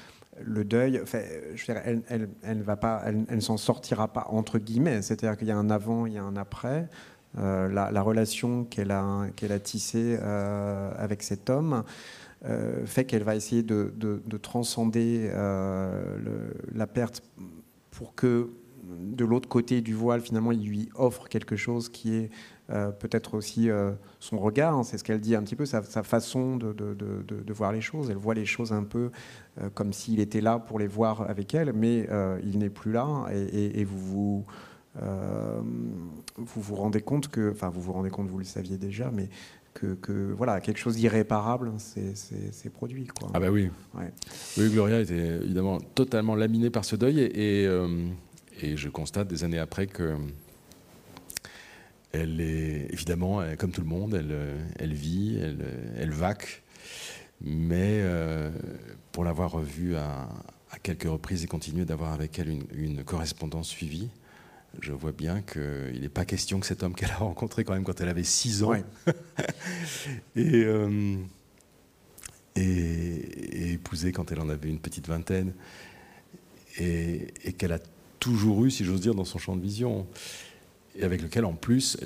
le 0.42 0.64
deuil, 0.66 1.02
je 1.56 1.72
elle, 1.72 2.02
elle, 2.10 2.30
elle, 2.44 2.62
va 2.62 2.76
pas, 2.76 3.02
elle, 3.06 3.26
elle 3.30 3.36
ne 3.36 3.42
s'en 3.42 3.58
sortira 3.58 4.08
pas 4.08 4.28
entre 4.30 4.60
guillemets. 4.60 5.02
C'est-à-dire 5.02 5.38
qu'il 5.38 5.48
y 5.48 5.52
a 5.52 5.58
un 5.58 5.70
avant, 5.70 6.06
il 6.06 6.14
y 6.14 6.18
a 6.18 6.24
un 6.24 6.36
après. 6.36 6.90
Euh, 7.38 7.68
la, 7.68 8.02
relation 8.02 8.64
qu'elle 8.64 8.92
a, 8.92 9.28
qu'elle 9.36 9.52
a 9.52 9.60
tissée 9.60 10.18
euh, 10.22 10.92
avec 10.98 11.22
cet 11.22 11.50
homme 11.50 11.84
euh, 12.46 12.86
fait 12.86 13.04
qu'elle 13.04 13.24
va 13.24 13.36
essayer 13.36 13.62
de, 13.62 13.92
transcender 14.42 15.30
la 16.74 16.88
perte 16.88 17.24
pour 17.92 18.16
que 18.16 18.52
de 18.84 19.26
l'autre 19.26 19.50
côté 19.50 19.82
du 19.82 19.94
voile, 19.94 20.22
finalement, 20.22 20.52
il 20.52 20.66
lui 20.66 20.90
offre 20.96 21.28
quelque 21.28 21.56
chose 21.56 21.90
qui 21.90 22.16
est 22.16 22.30
peut-être 22.68 23.34
aussi 23.34 23.70
son 24.20 24.38
regard, 24.38 24.86
c'est 24.86 24.98
ce 24.98 25.04
qu'elle 25.04 25.20
dit 25.20 25.36
un 25.36 25.44
petit 25.44 25.56
peu, 25.56 25.66
sa, 25.66 25.82
façon 25.82 26.56
de, 26.56 27.54
voir 27.54 27.72
les 27.74 27.82
choses. 27.82 28.10
Elle 28.10 28.18
voit 28.18 28.36
les 28.36 28.46
choses 28.46 28.72
un 28.72 28.84
peu 28.84 29.12
comme 29.74 29.94
s'il 29.94 30.20
était 30.20 30.42
là 30.42 30.60
pour 30.60 30.80
les 30.80 30.88
voir 30.88 31.30
avec 31.30 31.54
elle, 31.54 31.74
mais 31.74 32.08
il 32.44 32.60
n'est 32.60 32.70
plus 32.70 32.92
là 32.92 33.26
et, 33.32 33.80
et 33.80 33.84
vous 33.84 34.00
vous 34.00 34.46
euh, 35.02 35.62
vous 36.38 36.62
vous 36.62 36.76
rendez 36.76 37.02
compte 37.02 37.28
que, 37.28 37.52
enfin 37.52 37.70
vous 37.70 37.82
vous 37.82 37.94
rendez 37.94 38.10
compte, 38.10 38.28
vous 38.30 38.38
le 38.38 38.46
saviez 38.46 38.78
déjà, 38.78 39.12
mais 39.12 39.30
que, 39.74 40.32
voilà, 40.32 40.62
quelque 40.62 40.78
chose 40.78 40.96
d'irréparable 40.96 41.74
c'est 41.78 42.70
produit. 42.72 43.08
Quoi. 43.08 43.30
Ah 43.34 43.42
bah 43.42 43.52
oui. 43.52 43.70
Oui, 44.58 44.70
Gloria 44.70 45.02
était 45.02 45.38
évidemment 45.44 45.80
totalement 45.80 46.36
laminée 46.36 46.70
par 46.70 46.86
ce 46.86 46.96
deuil 46.96 47.20
et, 47.20 47.66
euh, 47.68 48.08
et, 48.62 48.78
je 48.78 48.88
constate 48.88 49.28
des 49.28 49.44
années 49.44 49.60
après 49.60 49.88
que 49.88 50.16
elle 52.14 52.40
est 52.40 52.88
évidemment, 52.94 53.42
comme 53.60 53.72
tout 53.72 53.82
le 53.82 53.88
monde, 53.88 54.14
elle, 54.14 54.34
elle 54.80 54.94
vit, 54.94 55.38
elle, 55.42 55.66
elle 55.98 56.12
vaque, 56.12 56.64
mais 57.42 58.00
euh, 58.02 58.52
pour 59.12 59.24
l'avoir 59.24 59.52
revue 59.52 59.96
à, 59.96 60.30
à, 60.72 60.80
quelques 60.82 61.04
reprises 61.04 61.44
et 61.44 61.48
continuer 61.48 61.86
d'avoir 61.86 62.14
avec 62.14 62.40
elle 62.40 62.50
une, 62.50 62.66
une 62.74 63.04
correspondance 63.04 63.68
suivie, 63.68 64.10
je 64.82 64.92
vois 64.92 65.12
bien 65.12 65.42
qu'il 65.42 66.02
n'est 66.02 66.10
pas 66.10 66.26
question 66.26 66.60
que 66.60 66.66
cet 66.66 66.84
homme 66.84 66.96
qu'elle 66.96 67.12
a 67.12 67.18
rencontré 67.18 67.64
quand 67.64 67.74
même 67.74 67.84
quand 67.84 68.00
elle 68.02 68.10
avait 68.10 68.24
6 68.24 68.64
ans. 68.64 68.74
Euh, 70.38 71.18
et, 72.56 73.74
épousé 73.74 74.14
quand 74.14 74.32
elle 74.32 74.40
en 74.40 74.48
avait 74.48 74.70
une 74.70 74.80
petite 74.80 75.08
vingtaine. 75.08 75.54
Et, 76.78 77.34
qu'elle 77.58 77.74
a 77.74 77.80
toujours 78.20 78.66
eu, 78.66 78.72
si 78.72 78.86
j'ose 78.86 79.02
dire, 79.02 79.14
dans 79.14 79.26
son 79.26 79.40
champ 79.40 79.56
de 79.56 79.62
vision. 79.62 80.08
Et 80.96 81.04
avec 81.04 81.22
lequel 81.22 81.44
en 81.44 81.54
plus, 81.54 81.98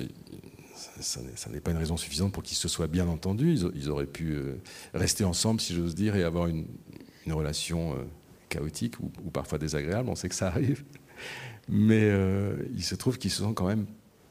ça, 1.00 1.50
n'est 1.50 1.60
pas 1.60 1.70
une 1.70 1.76
raison 1.76 1.96
suffisante 1.96 2.32
pour 2.32 2.42
qu'ils 2.42 2.56
se 2.56 2.68
soient 2.68 2.86
bien 2.86 3.08
entendus, 3.08 3.58
ils, 3.74 3.90
auraient 3.90 4.06
pu 4.06 4.32
euh, 4.32 4.56
rester 4.94 5.24
ensemble, 5.24 5.60
si 5.60 5.74
j'ose 5.74 5.94
dire, 5.94 6.16
et 6.16 6.24
avoir 6.24 6.46
une, 6.46 6.66
relation 7.28 7.92
euh, 7.92 8.04
chaotique 8.48 8.98
ou, 8.98 9.30
parfois 9.30 9.58
désagréable, 9.58 10.08
on 10.08 10.16
sait 10.16 10.28
que 10.28 10.34
ça 10.34 10.48
arrive. 10.48 10.82
Mais 11.68 12.02
euh, 12.02 12.56
il 12.74 12.82
se 12.82 12.96
trouve 12.96 13.18
qu'ils 13.18 13.30
se 13.30 13.44
sont 13.44 13.54
quand 13.54 13.68
même 13.68 13.86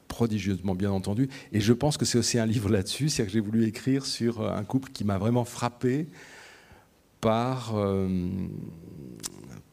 prodigieusement 0.06 0.74
bien 0.74 0.90
entendus. 0.90 1.30
Et 1.52 1.60
je 1.60 1.72
pense 1.72 1.96
que 1.96 2.04
c'est 2.04 2.18
aussi 2.18 2.38
un 2.38 2.44
livre 2.44 2.68
là-dessus, 2.68 3.08
c'est 3.08 3.24
que 3.24 3.30
j'ai 3.30 3.40
voulu 3.40 3.64
écrire 3.64 4.04
sur 4.04 4.46
un 4.52 4.64
couple 4.64 4.90
qui 4.90 5.04
m'a 5.04 5.16
vraiment 5.16 5.46
frappé 5.46 6.08
par 7.22 7.74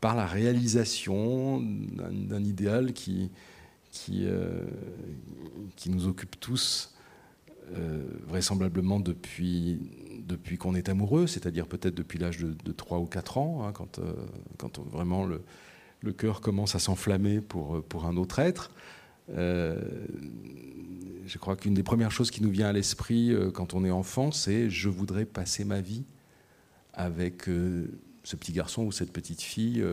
la 0.02 0.26
réalisation 0.26 1.60
d'un 1.60 2.44
idéal 2.46 2.94
qui, 2.94 3.30
qui, 3.92 4.28
qui, 5.76 5.90
nous 5.90 6.08
occupe 6.08 6.40
tous, 6.40 6.94
vraisemblablement 8.28 9.00
depuis, 9.00 9.80
depuis 10.20 10.58
qu'on 10.58 10.76
est 10.76 10.90
amoureux, 10.90 11.28
c'est-à-dire 11.28 11.68
peut-être 11.68 11.96
depuis 11.96 12.20
l'âge 12.20 12.38
de, 12.40 12.54
de, 12.64 12.72
3 12.72 13.00
ou 13.00 13.06
4 13.06 13.38
ans, 13.38 13.66
hein, 13.66 13.72
quand, 13.74 14.00
quand 14.58 14.80
vraiment 14.80 15.26
le, 15.26 15.42
le 16.02 16.14
cœur 16.14 16.42
commence 16.42 16.76
à 16.76 16.80
s'enflammer 16.80 17.42
pour, 17.42 17.84
pour 17.84 18.06
un 18.06 18.18
autre 18.18 18.40
être. 18.40 18.72
Euh, 19.36 19.80
je 21.26 21.38
crois 21.38 21.58
qu'une 21.58 21.74
des 21.74 21.84
premières 21.84 22.12
choses 22.12 22.32
qui 22.32 22.42
nous 22.42 22.50
vient 22.50 22.68
à 22.68 22.74
l'esprit 22.74 23.34
euh, 23.34 23.52
quand 23.52 23.74
on 23.74 23.84
est 23.84 23.92
enfant, 23.92 24.32
c'est 24.32 24.70
je 24.70 24.90
voudrais 24.90 25.26
passer 25.26 25.66
ma 25.66 25.82
vie 25.82 26.04
avec 26.94 27.50
euh, 27.50 27.92
ce 28.24 28.36
petit 28.36 28.54
garçon 28.54 28.84
ou 28.84 28.92
cette 28.92 29.12
petite 29.12 29.42
fille 29.42 29.84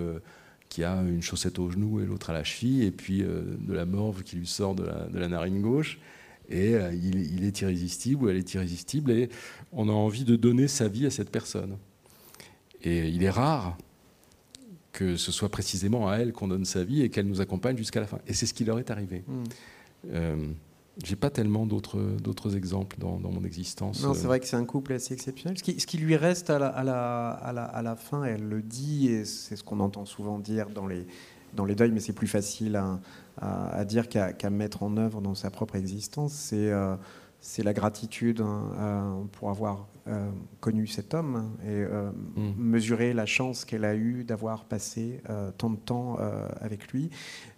qui 0.75 0.83
a 0.83 1.03
une 1.03 1.23
chaussette 1.23 1.61
au 1.61 1.71
genou 1.71 2.01
et 2.01 2.05
l'autre 2.05 2.31
à 2.31 2.33
la 2.33 2.43
cheville, 2.43 2.83
et 2.83 2.91
puis 2.91 3.23
de 3.23 3.73
la 3.73 3.87
morve 3.87 4.25
qui 4.25 4.35
lui 4.35 4.47
sort 4.47 4.75
de 4.75 4.83
la, 4.83 5.07
de 5.07 5.19
la 5.21 5.29
narine 5.29 5.63
gauche. 5.63 6.01
Et 6.49 6.73
il, 6.73 7.33
il, 7.33 7.45
est 7.45 7.61
irrésistible 7.61 8.25
ou 8.25 8.29
elle 8.29 8.37
est 8.37 8.55
irrésistible, 8.55 9.13
et 9.13 9.29
on 9.71 9.89
a 9.89 9.93
envie 9.93 10.25
de 10.25 10.35
donner 10.35 10.67
sa 10.67 10.89
vie 10.89 11.07
à 11.07 11.11
cette 11.11 11.31
personne. 11.31 11.79
Et 12.83 13.09
il 13.09 13.23
est 13.23 13.31
rare 13.31 13.79
que 14.93 15.17
ce 15.17 15.33
soit 15.33 15.49
précisément 15.49 16.09
à 16.09 16.17
elle 16.17 16.33
qu'on 16.33 16.49
donne 16.49 16.65
sa 16.65 16.83
vie 16.83 17.03
et 17.03 17.11
qu'elle 17.11 17.27
nous 17.27 17.41
accompagne 17.41 17.77
jusqu'à 17.77 18.01
la 18.01 18.07
fin. 18.07 18.19
Et 18.27 18.33
c'est 18.33 18.47
ce 18.47 18.55
qui 18.55 18.65
leur 18.65 18.79
est 18.79 18.91
arrivé. 18.91 19.23
Hmm. 19.27 19.45
Euh, 20.13 20.37
j'ai 21.03 21.17
pas 21.17 21.31
tellement 21.31 21.67
d'autres, 21.67 21.99
d'autres 21.99 22.57
exemples 22.57 22.97
dans, 22.99 23.19
mon 23.19 23.43
existence. 23.45 24.03
Non, 24.03 24.15
c'est 24.15 24.27
vrai 24.27 24.39
que 24.39 24.47
c'est 24.47 24.57
un 24.57 24.65
couple 24.65 24.93
assez 24.93 25.13
exceptionnel. 25.13 25.59
Ce 25.59 25.63
qui, 25.63 25.81
ce 25.81 25.87
qui 25.87 25.99
lui 25.99 26.17
reste 26.17 26.51
à 26.51 26.59
la, 26.59 26.69
à, 26.69 26.85
la, 26.85 27.31
à, 27.31 27.53
la, 27.53 27.65
à 27.65 27.83
la, 27.83 27.97
fin, 27.97 28.25
elle 28.25 28.49
le 28.49 28.63
dit, 28.63 29.09
et 29.09 29.25
c'est 29.25 29.57
ce 29.57 29.65
qu'on 29.65 29.81
entend 29.81 30.05
souvent 30.05 30.39
dire 30.39 30.71
dans 30.71 30.87
les, 30.87 31.07
dans 31.55 31.65
les 31.65 31.75
deuils, 31.75 31.91
mais 31.91 32.01
c'est 32.01 32.13
plus 32.13 32.29
facile 32.29 32.77
à, 32.77 33.01
à, 33.41 33.85
dire 33.85 34.09
qu'à, 34.09 34.51
mettre 34.51 34.85
en 34.85 34.97
œuvre 34.97 35.21
dans 35.21 35.35
sa 35.35 35.51
propre 35.51 35.75
existence, 35.75 36.33
c'est, 36.33 36.71
euh, 36.71 36.95
c'est 37.41 37.65
la 37.65 37.73
gratitude 37.73 38.41
hein, 38.41 39.27
pour 39.33 39.51
avoir 39.51 39.89
connu 40.61 40.87
cet 40.87 41.15
homme 41.15 41.51
et 41.67 41.83
mm. 41.83 42.55
mesurer 42.59 43.15
la 43.15 43.25
chance 43.25 43.65
qu'elle 43.65 43.87
a 43.87 43.95
eue 43.95 44.23
d'avoir 44.23 44.67
passé 44.67 45.23
tant 45.57 45.71
de 45.71 45.77
temps 45.77 46.19
avec 46.61 46.89
lui. 46.89 47.09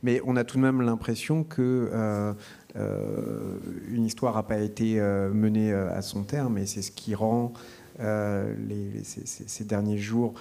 Mais 0.04 0.20
on 0.24 0.36
a 0.36 0.44
tout 0.44 0.56
de 0.56 0.62
même 0.62 0.80
l'impression 0.80 1.42
que 1.42 2.34
une 2.76 4.04
histoire 4.04 4.34
n'a 4.34 4.42
pas 4.42 4.58
été 4.58 5.00
menée 5.00 5.72
à 5.72 6.02
son 6.02 6.24
terme 6.24 6.58
et 6.58 6.66
c'est 6.66 6.82
ce 6.82 6.90
qui 6.90 7.14
rend 7.14 7.52
ces, 7.98 9.64
derniers 9.64 9.98
jours 9.98 10.34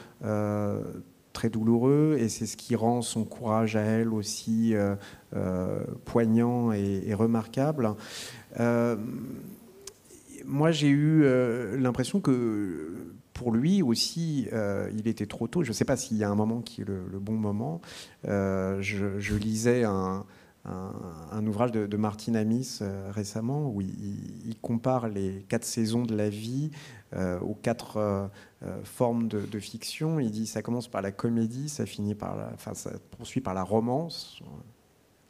très 1.36 1.50
douloureux 1.50 2.16
et 2.20 2.30
c'est 2.30 2.48
ce 2.48 2.58
qui 2.58 2.76
rend 2.76 3.04
son 3.04 3.26
courage 3.26 3.76
à 3.76 3.82
elle 3.82 4.12
aussi 4.12 4.74
euh, 4.74 4.96
euh, 5.36 5.84
poignant 6.06 6.72
et, 6.72 7.14
remarquable. 7.14 7.94
Euh, 8.60 8.96
moi, 10.46 10.72
j'ai 10.72 10.90
eu 10.90 11.24
l'impression 11.78 12.22
que 12.22 12.94
pour 13.34 13.52
lui 13.52 13.82
aussi, 13.82 14.48
il 14.96 15.08
était 15.08 15.26
trop 15.26 15.48
tôt. 15.48 15.64
Je 15.64 15.70
ne 15.70 15.74
sais 15.74 15.86
pas 15.86 15.98
s'il 15.98 16.18
y 16.18 16.24
a 16.24 16.30
un 16.30 16.36
moment 16.36 16.62
qui 16.62 16.82
est 16.82 16.86
le, 16.86 17.20
bon 17.20 17.34
moment. 17.34 17.82
Je, 18.24 19.36
lisais 19.36 19.84
un, 19.84 20.24
ouvrage 21.46 21.72
de, 21.72 21.98
Martin 21.98 22.36
Amis 22.36 22.80
récemment 23.10 23.70
où 23.70 23.82
il, 23.82 24.56
compare 24.62 25.10
les 25.10 25.46
quatre 25.48 25.66
saisons 25.66 26.04
de 26.04 26.16
la 26.16 26.30
vie 26.30 26.72
aux 27.14 27.56
quatre 27.56 28.30
euh, 28.66 28.84
forme 28.84 29.28
de, 29.28 29.60
fiction. 29.60 30.20
Il 30.20 30.32
dit 30.32 30.48
ça 30.48 30.62
commence 30.62 30.88
par 30.88 31.02
la 31.02 31.12
comédie, 31.12 31.70
ça 31.70 31.86
finit 31.86 32.16
par 32.16 32.36
la, 32.36 32.50
enfin, 32.54 32.74
ça 32.74 32.92
poursuit 33.12 33.42
par 33.42 33.54
la 33.54 33.64
romance, 33.64 34.40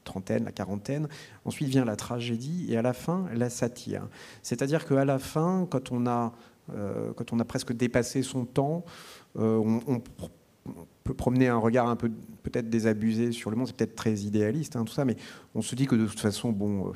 trentaine, 0.03 0.45
la 0.45 0.51
quarantaine. 0.51 1.09
Ensuite 1.43 1.67
vient 1.67 1.85
la 1.85 1.95
tragédie 1.95 2.67
et 2.69 2.77
à 2.77 2.81
la 2.81 2.93
fin 2.93 3.25
la 3.33 3.49
satire. 3.49 4.07
C'est-à-dire 4.41 4.85
qu'à 4.85 5.03
la 5.03 5.19
fin, 5.19 5.67
quand 5.69 5.91
on 5.91 6.07
a 6.07 6.33
euh, 6.73 7.13
quand 7.13 7.33
on 7.33 7.39
a 7.39 7.45
presque 7.45 7.73
dépassé 7.73 8.23
son 8.23 8.45
temps, 8.45 8.85
euh, 9.37 9.57
on, 9.87 10.01
peut 11.03 11.13
promener 11.13 11.47
un 11.47 11.57
regard 11.57 11.87
un 11.87 11.95
peu 11.95 12.11
peut-être 12.43 12.69
désabusé 12.69 13.31
sur 13.31 13.49
le 13.49 13.57
monde. 13.57 13.67
C'est 13.67 13.75
peut-être 13.75 13.95
très 13.95 14.13
idéaliste, 14.13 14.75
hein, 14.75 14.83
tout 14.85 14.93
ça, 14.93 15.05
mais 15.05 15.15
on 15.53 15.61
se 15.61 15.75
dit 15.75 15.85
que 15.85 15.95
de 15.95 16.05
toute 16.05 16.19
façon, 16.19 16.51
bon 16.51 16.93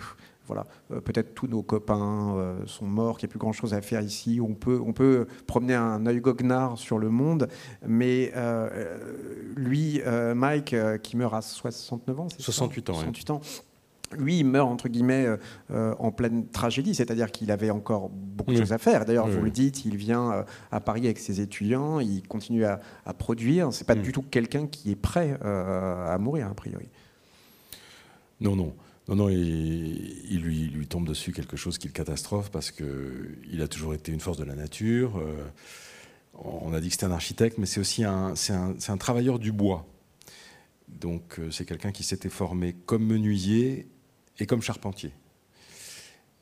voilà, 0.50 0.66
euh, 0.92 1.00
peut-être 1.00 1.36
tous 1.36 1.46
nos 1.46 1.62
copains 1.62 2.36
euh, 2.36 2.66
sont 2.66 2.88
morts, 2.88 3.20
qu'il 3.20 3.28
n'y 3.28 3.30
a 3.30 3.34
plus 3.34 3.40
grand-chose 3.40 3.76
à 3.76 3.82
faire 3.82 4.02
ici. 4.02 4.40
On 4.42 4.56
peut, 4.56 4.82
on 4.84 4.94
peut 4.94 5.28
promener 5.46 5.76
un 5.76 6.08
œil 6.08 6.20
goguenard 6.20 6.80
sur 6.80 6.98
le 6.98 7.10
monde, 7.10 7.48
mais 7.86 8.32
euh, 8.36 8.98
lui, 9.56 10.02
Mike, 10.36 10.76
qui 11.04 11.18
meurt 11.18 11.36
à 11.36 11.42
69 11.42 12.20
ans, 12.20 12.28
68 12.30 12.90
ans, 12.90 12.94
68 12.96 13.30
ans 13.30 13.42
lui, 14.18 14.40
il 14.40 14.46
meurt 14.46 14.70
entre 14.70 14.90
guillemets 14.90 15.28
en 15.70 16.12
pleine 16.12 16.48
tragédie, 16.48 16.96
c'est-à-dire 16.96 17.32
qu'il 17.32 17.52
avait 17.52 17.70
encore 17.70 18.10
beaucoup 18.10 18.52
de 18.52 18.58
choses 18.58 18.74
à 18.74 18.78
faire. 18.78 19.06
D'ailleurs, 19.06 19.28
vous 19.28 19.42
le 19.42 19.52
dites, 19.52 19.86
il 19.86 19.98
vient 19.98 20.46
à 20.72 20.80
Paris 20.80 21.06
avec 21.06 21.20
ses 21.20 21.42
étudiants, 21.42 22.00
il 22.00 22.28
continue 22.28 22.66
à, 22.66 22.80
produire. 23.18 23.72
C'est 23.72 23.86
pas 23.86 23.96
mm. 23.96 24.02
du 24.02 24.12
tout 24.12 24.24
quelqu'un 24.24 24.68
qui 24.68 24.92
est 24.92 24.96
prêt 24.96 25.38
à 25.42 26.18
mourir 26.20 26.48
a 26.48 26.54
priori. 26.54 26.90
Non, 28.42 28.56
non. 28.56 28.74
Non, 29.10 29.16
non, 29.16 29.30
il, 29.30 30.40
lui, 30.40 30.68
lui, 30.68 30.86
tombe 30.86 31.08
dessus 31.08 31.32
quelque 31.32 31.58
chose 31.58 31.80
qui 31.80 31.88
le 31.88 31.94
catastrophe 31.94 32.52
parce 32.52 32.70
qu'il 32.70 33.60
a 33.60 33.68
toujours 33.68 33.96
été 33.96 34.12
une 34.12 34.20
force 34.20 34.38
de 34.38 34.44
la 34.44 34.54
nature. 34.54 35.18
Euh, 35.18 35.44
on 36.36 36.72
a 36.74 36.80
dit 36.80 36.90
que 36.90 36.94
c'était 36.94 37.08
un 37.08 37.12
architecte, 37.12 37.58
mais 37.58 37.66
c'est 37.66 37.80
aussi 37.80 38.04
un, 38.04 38.36
un, 38.50 38.76
un, 38.88 38.98
travailleur 38.98 39.40
du 39.40 39.52
bois. 39.52 39.88
Donc 40.88 41.40
euh, 41.40 41.50
c'est 41.50 41.66
quelqu'un 41.66 41.92
qui 41.92 42.04
s'était 42.04 42.30
formé 42.30 42.76
comme 42.86 43.04
menuisier 43.04 43.88
et 44.40 44.46
comme 44.46 44.62
charpentier. 44.62 45.12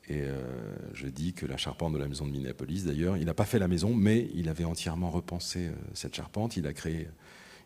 Et 0.10 0.22
euh, 0.22 0.76
je 0.94 1.08
dis 1.08 1.34
que 1.34 1.46
la 1.46 1.58
charpente 1.58 1.94
de 1.94 1.98
la 1.98 2.08
maison 2.08 2.26
de 2.26 2.32
Minneapolis, 2.32 2.86
d'ailleurs, 2.86 3.18
il 3.18 3.26
n'a 3.26 3.34
pas 3.34 3.46
fait 3.46 3.60
la 3.60 3.68
maison, 3.68 3.94
mais 3.94 4.30
il 4.34 4.48
avait 4.48 4.64
entièrement 4.64 5.12
repensé 5.12 5.70
cette 5.94 6.16
charpente. 6.16 6.56
Il 6.56 6.66
a 6.66 6.74
créé, 6.74 7.10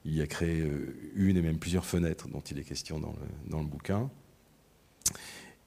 il 0.06 0.16
y 0.16 0.22
a 0.22 0.28
créé 0.28 0.68
une 1.14 1.38
et 1.38 1.42
même 1.42 1.60
plusieurs 1.60 1.86
fenêtres 1.86 2.28
dont 2.30 2.40
il 2.40 2.58
est 2.58 2.64
question 2.64 3.00
dans 3.00 3.12
le, 3.12 3.52
dans 3.52 3.60
le 3.60 3.68
bouquin. 3.68 4.10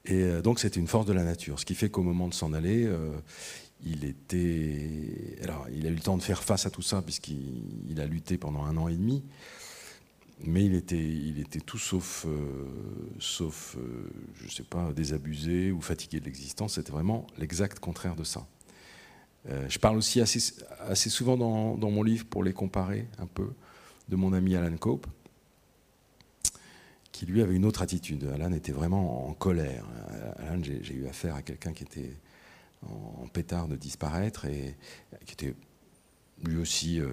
Et 0.05 0.23
euh, 0.23 0.41
donc 0.41 0.59
c'était 0.59 0.79
une 0.79 0.87
force 0.87 1.05
de 1.05 1.13
la 1.13 1.23
nature, 1.23 1.59
ce 1.59 1.65
qui 1.65 1.75
fait 1.75 1.89
qu'au 1.89 2.03
moment 2.03 2.27
de 2.27 2.33
s'en 2.33 2.53
aller, 2.53 2.85
euh, 2.85 3.11
il 3.83 4.05
était, 4.05 5.37
alors 5.43 5.67
il 5.73 5.85
a 5.87 5.89
eu 5.89 5.95
le 5.95 5.99
temps 5.99 6.17
de 6.17 6.23
faire 6.23 6.43
face 6.43 6.65
à 6.65 6.69
tout 6.69 6.81
ça 6.81 7.01
puisqu'il 7.01 7.99
a 7.99 8.05
lutté 8.05 8.37
pendant 8.37 8.63
un 8.63 8.77
an 8.77 8.87
et 8.87 8.95
demi, 8.95 9.23
mais 10.43 10.65
il 10.65 10.75
était, 10.75 10.97
il 10.97 11.39
était 11.39 11.59
tout 11.59 11.77
sauf, 11.77 12.25
euh, 12.27 12.65
sauf, 13.19 13.77
je 14.35 14.51
sais 14.51 14.63
pas, 14.63 14.91
désabusé 14.91 15.71
ou 15.71 15.81
fatigué 15.81 16.19
de 16.19 16.25
l'existence. 16.25 16.75
C'était 16.75 16.91
vraiment 16.91 17.25
l'exact 17.37 17.79
contraire 17.79 18.15
de 18.15 18.23
ça. 18.23 18.45
je 19.47 19.79
parle 19.79 19.97
aussi 19.97 20.19
assez, 20.21 21.09
souvent 21.09 21.37
dans, 21.37 21.89
mon 21.89 22.03
livre 22.03 22.25
pour 22.25 22.43
les 22.43 22.53
comparer 22.53 23.07
un 23.17 23.27
peu 23.27 23.53
de 24.09 24.15
mon 24.15 24.33
ami 24.33 24.55
Alan 24.55 24.75
Cope 24.77 25.07
qui 27.11 27.25
lui 27.25 27.41
avait 27.41 27.55
une 27.55 27.65
autre 27.65 27.81
attitude. 27.81 28.29
Alan 28.33 28.51
était 28.51 28.73
vraiment 28.73 29.29
en 29.29 29.33
colère. 29.33 29.85
Alan, 30.37 30.61
j'ai 30.61 30.93
eu 30.93 31.07
affaire 31.07 31.35
à 31.35 31.41
quelqu'un 31.41 31.71
qui 31.71 31.83
était 31.83 32.17
en 32.83 33.27
pétard 33.27 33.67
de 33.67 33.75
disparaître 33.75 34.45
et 34.45 34.75
qui 35.25 35.33
était 35.33 35.55
lui 36.43 36.57
aussi 36.57 36.99
euh, 36.99 37.09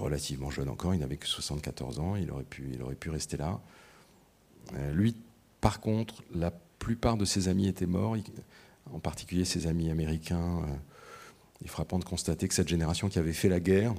relativement 0.00 0.50
jeune 0.50 0.68
encore. 0.68 0.94
Il 0.94 1.00
n'avait 1.00 1.16
que 1.16 1.26
74 1.26 1.98
ans. 1.98 2.16
Il 2.16 2.30
aurait 2.30 2.44
pu, 2.44 2.70
il 2.72 2.82
aurait 2.82 2.94
pu 2.94 3.10
rester 3.10 3.36
là. 3.36 3.60
Euh, 4.74 4.92
lui, 4.92 5.16
par 5.60 5.80
contre, 5.80 6.22
la 6.34 6.50
plupart 6.78 7.16
de 7.16 7.24
ses 7.24 7.48
amis 7.48 7.66
étaient 7.68 7.86
morts, 7.86 8.16
en 8.92 8.98
particulier 8.98 9.44
ses 9.44 9.66
amis 9.66 9.90
américains. 9.90 10.62
Euh, 10.62 10.74
il 11.60 11.66
est 11.66 11.70
frappant 11.70 11.98
de 11.98 12.04
constater 12.04 12.48
que 12.48 12.54
cette 12.54 12.68
génération 12.68 13.08
qui 13.08 13.18
avait 13.18 13.32
fait 13.32 13.48
la 13.48 13.60
guerre 13.60 13.94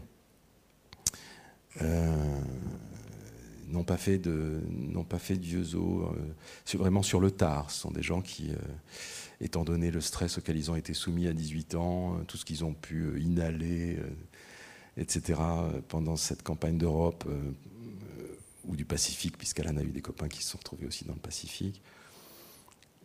n'ont 3.67 3.83
pas 3.83 3.97
fait 3.97 4.17
de 4.17 4.61
n'ont 4.69 5.03
pas 5.03 5.19
fait 5.19 5.39
euh, 5.39 6.33
vraiment 6.73 7.03
sur 7.03 7.19
le 7.19 7.31
tard. 7.31 7.69
Ce 7.71 7.81
sont 7.81 7.91
des 7.91 8.01
gens 8.01 8.21
qui, 8.21 8.51
euh, 8.51 8.55
étant 9.41 9.63
donné 9.63 9.91
le 9.91 10.01
stress 10.01 10.37
auquel 10.37 10.57
ils 10.57 10.71
ont 10.71 10.75
été 10.75 10.93
soumis 10.93 11.27
à 11.27 11.33
18 11.33 11.75
ans, 11.75 12.15
euh, 12.15 12.23
tout 12.23 12.37
ce 12.37 12.45
qu'ils 12.45 12.63
ont 12.63 12.73
pu 12.73 13.21
inhaler, 13.21 13.99
etc. 14.97 15.39
pendant 15.87 16.15
cette 16.15 16.43
campagne 16.43 16.77
d'Europe 16.77 17.25
ou 18.65 18.75
du 18.75 18.85
Pacifique, 18.85 19.37
puisqu'Alain 19.37 19.77
a 19.77 19.83
eu 19.83 19.91
des 19.91 20.01
copains 20.01 20.27
qui 20.27 20.43
se 20.43 20.51
sont 20.51 20.57
retrouvés 20.57 20.87
aussi 20.87 21.05
dans 21.05 21.13
le 21.13 21.19
Pacifique, 21.19 21.81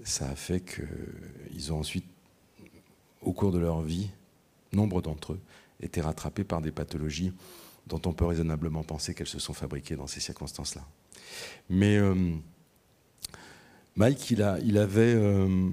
ça 0.04 0.28
a 0.28 0.34
fait 0.34 0.60
qu'ils 0.60 1.72
ont 1.72 1.78
ensuite, 1.78 2.06
au 3.20 3.32
cours 3.32 3.52
de 3.52 3.58
leur 3.58 3.82
vie, 3.82 4.10
nombre 4.72 5.02
d'entre 5.02 5.34
eux 5.34 5.40
étaient 5.80 6.00
rattrapés 6.00 6.44
par 6.44 6.60
des 6.60 6.70
pathologies 6.70 7.32
dont 7.86 8.00
on 8.06 8.12
peut 8.12 8.24
raisonnablement 8.24 8.84
penser 8.84 9.14
qu'elles 9.14 9.26
se 9.26 9.38
sont 9.38 9.52
fabriquées 9.52 9.96
dans 9.96 10.06
ces 10.06 10.20
circonstances-là. 10.20 10.86
Mais 11.68 11.96
euh, 11.96 12.34
Mike, 13.96 14.30
il, 14.30 14.42
a, 14.42 14.58
il 14.60 14.78
avait, 14.78 15.14
euh, 15.14 15.70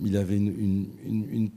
il 0.00 0.16
avait 0.16 0.36
une, 0.36 1.50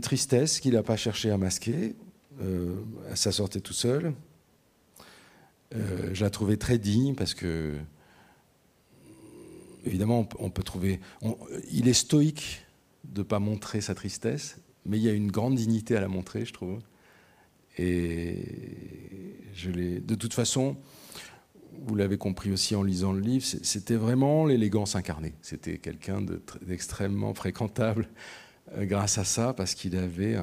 tristesse 0.00 0.60
qu'il 0.60 0.74
n'a 0.74 0.82
pas 0.82 0.96
cherché 0.96 1.30
à 1.30 1.38
masquer. 1.38 1.94
Euh, 2.40 2.76
ça 3.14 3.32
sortait 3.32 3.60
tout 3.60 3.72
seul. 3.72 4.14
je 5.72 6.22
la 6.22 6.30
trouvais 6.30 6.56
très 6.56 6.78
digne 6.78 7.14
parce 7.14 7.34
que, 7.34 7.76
évidemment, 9.84 10.28
on, 10.38 10.50
peut 10.50 10.62
trouver. 10.62 11.00
il 11.70 11.88
est 11.88 11.92
stoïque 11.92 12.66
de 13.04 13.20
ne 13.20 13.24
pas 13.24 13.38
montrer 13.38 13.80
sa 13.80 13.94
tristesse, 13.94 14.58
mais 14.86 14.98
il 14.98 15.02
y 15.02 15.08
a 15.08 15.12
une 15.12 15.30
grande 15.30 15.56
dignité 15.56 15.96
à 15.96 16.00
la 16.00 16.08
montrer, 16.08 16.44
je 16.44 16.52
trouve. 16.52 16.80
Et 17.78 18.42
je 19.54 19.70
de 19.70 20.14
toute 20.14 20.34
façon, 20.34 20.76
vous 21.86 21.94
l'avez 21.94 22.18
compris 22.18 22.50
aussi 22.50 22.74
en 22.74 22.82
lisant 22.82 23.12
le 23.12 23.20
livre, 23.20 23.44
c'était 23.44 23.94
vraiment 23.94 24.46
l'élégance 24.46 24.96
incarnée. 24.96 25.34
C'était 25.42 25.78
quelqu'un 25.78 26.22
d'extrêmement 26.62 27.34
fréquentable 27.34 28.08
euh, 28.08 28.47
grâce 28.76 29.18
à 29.18 29.24
ça, 29.24 29.52
parce 29.52 29.74
qu'il 29.74 29.96
avait 29.96 30.36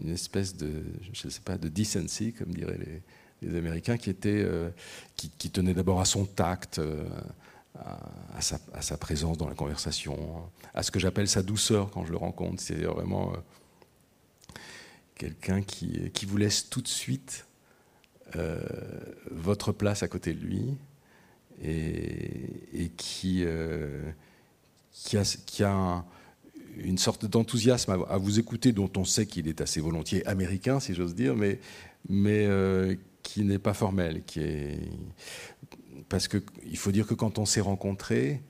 une 0.00 0.10
espèce 0.10 0.56
de, 0.56 0.82
je 1.12 1.28
sais 1.28 1.40
pas, 1.40 1.58
de 1.58 1.68
decency, 1.68 2.32
comme 2.32 2.52
diraient 2.52 2.78
les, 2.78 3.02
Américains, 3.58 3.98
qui, 3.98 4.08
était, 4.08 4.42
euh, 4.42 4.70
qui, 5.16 5.50
tenait 5.50 5.74
d'abord 5.74 6.00
à 6.00 6.06
son 6.06 6.24
tact, 6.24 6.78
euh, 6.78 7.06
à, 8.34 8.40
sa, 8.40 8.96
présence 8.96 9.36
dans 9.36 9.48
la 9.48 9.54
conversation, 9.54 10.16
à 10.72 10.82
ce 10.82 10.90
que 10.90 10.98
j'appelle 10.98 11.28
sa 11.28 11.42
douceur 11.42 11.90
quand 11.90 12.06
je 12.06 12.12
le 12.12 12.16
rencontre. 12.16 12.62
C'est 12.62 12.84
vraiment 12.84 13.34
quelqu'un 15.14 15.62
qui, 15.62 16.10
qui, 16.12 16.24
vous 16.24 16.38
laisse 16.38 16.70
tout 16.70 16.80
de 16.80 16.88
suite 16.88 17.46
euh, 18.36 18.58
votre 19.30 19.70
place 19.70 20.02
à 20.02 20.08
côté 20.08 20.34
de 20.34 20.40
lui 20.40 20.76
et, 21.62 22.90
qui, 22.96 23.42
euh, 23.44 24.10
qui, 24.92 25.16
a, 25.16 25.22
qui 25.46 25.62
a 25.62 26.04
une 26.78 26.98
sorte 26.98 27.26
d'enthousiasme 27.26 28.04
à, 28.08 28.16
vous 28.16 28.38
écouter, 28.38 28.72
dont 28.72 28.90
on 28.96 29.04
sait 29.04 29.26
qu'il 29.26 29.48
est 29.48 29.60
assez 29.60 29.80
volontiers 29.80 30.26
américain, 30.26 30.80
si 30.80 30.94
j'ose 30.94 31.14
dire, 31.14 31.34
mais, 31.36 31.58
euh, 32.10 32.94
qui 33.22 33.44
n'est 33.44 33.58
pas 33.58 33.74
formel. 33.74 34.22
Qui 34.24 34.40
est... 34.40 34.78
Parce 36.08 36.28
qu'il 36.28 36.76
faut 36.76 36.92
dire 36.92 37.06
que 37.06 37.14
quand 37.14 37.38
on 37.38 37.46
s'est 37.46 37.60
rencontrés, 37.60 38.42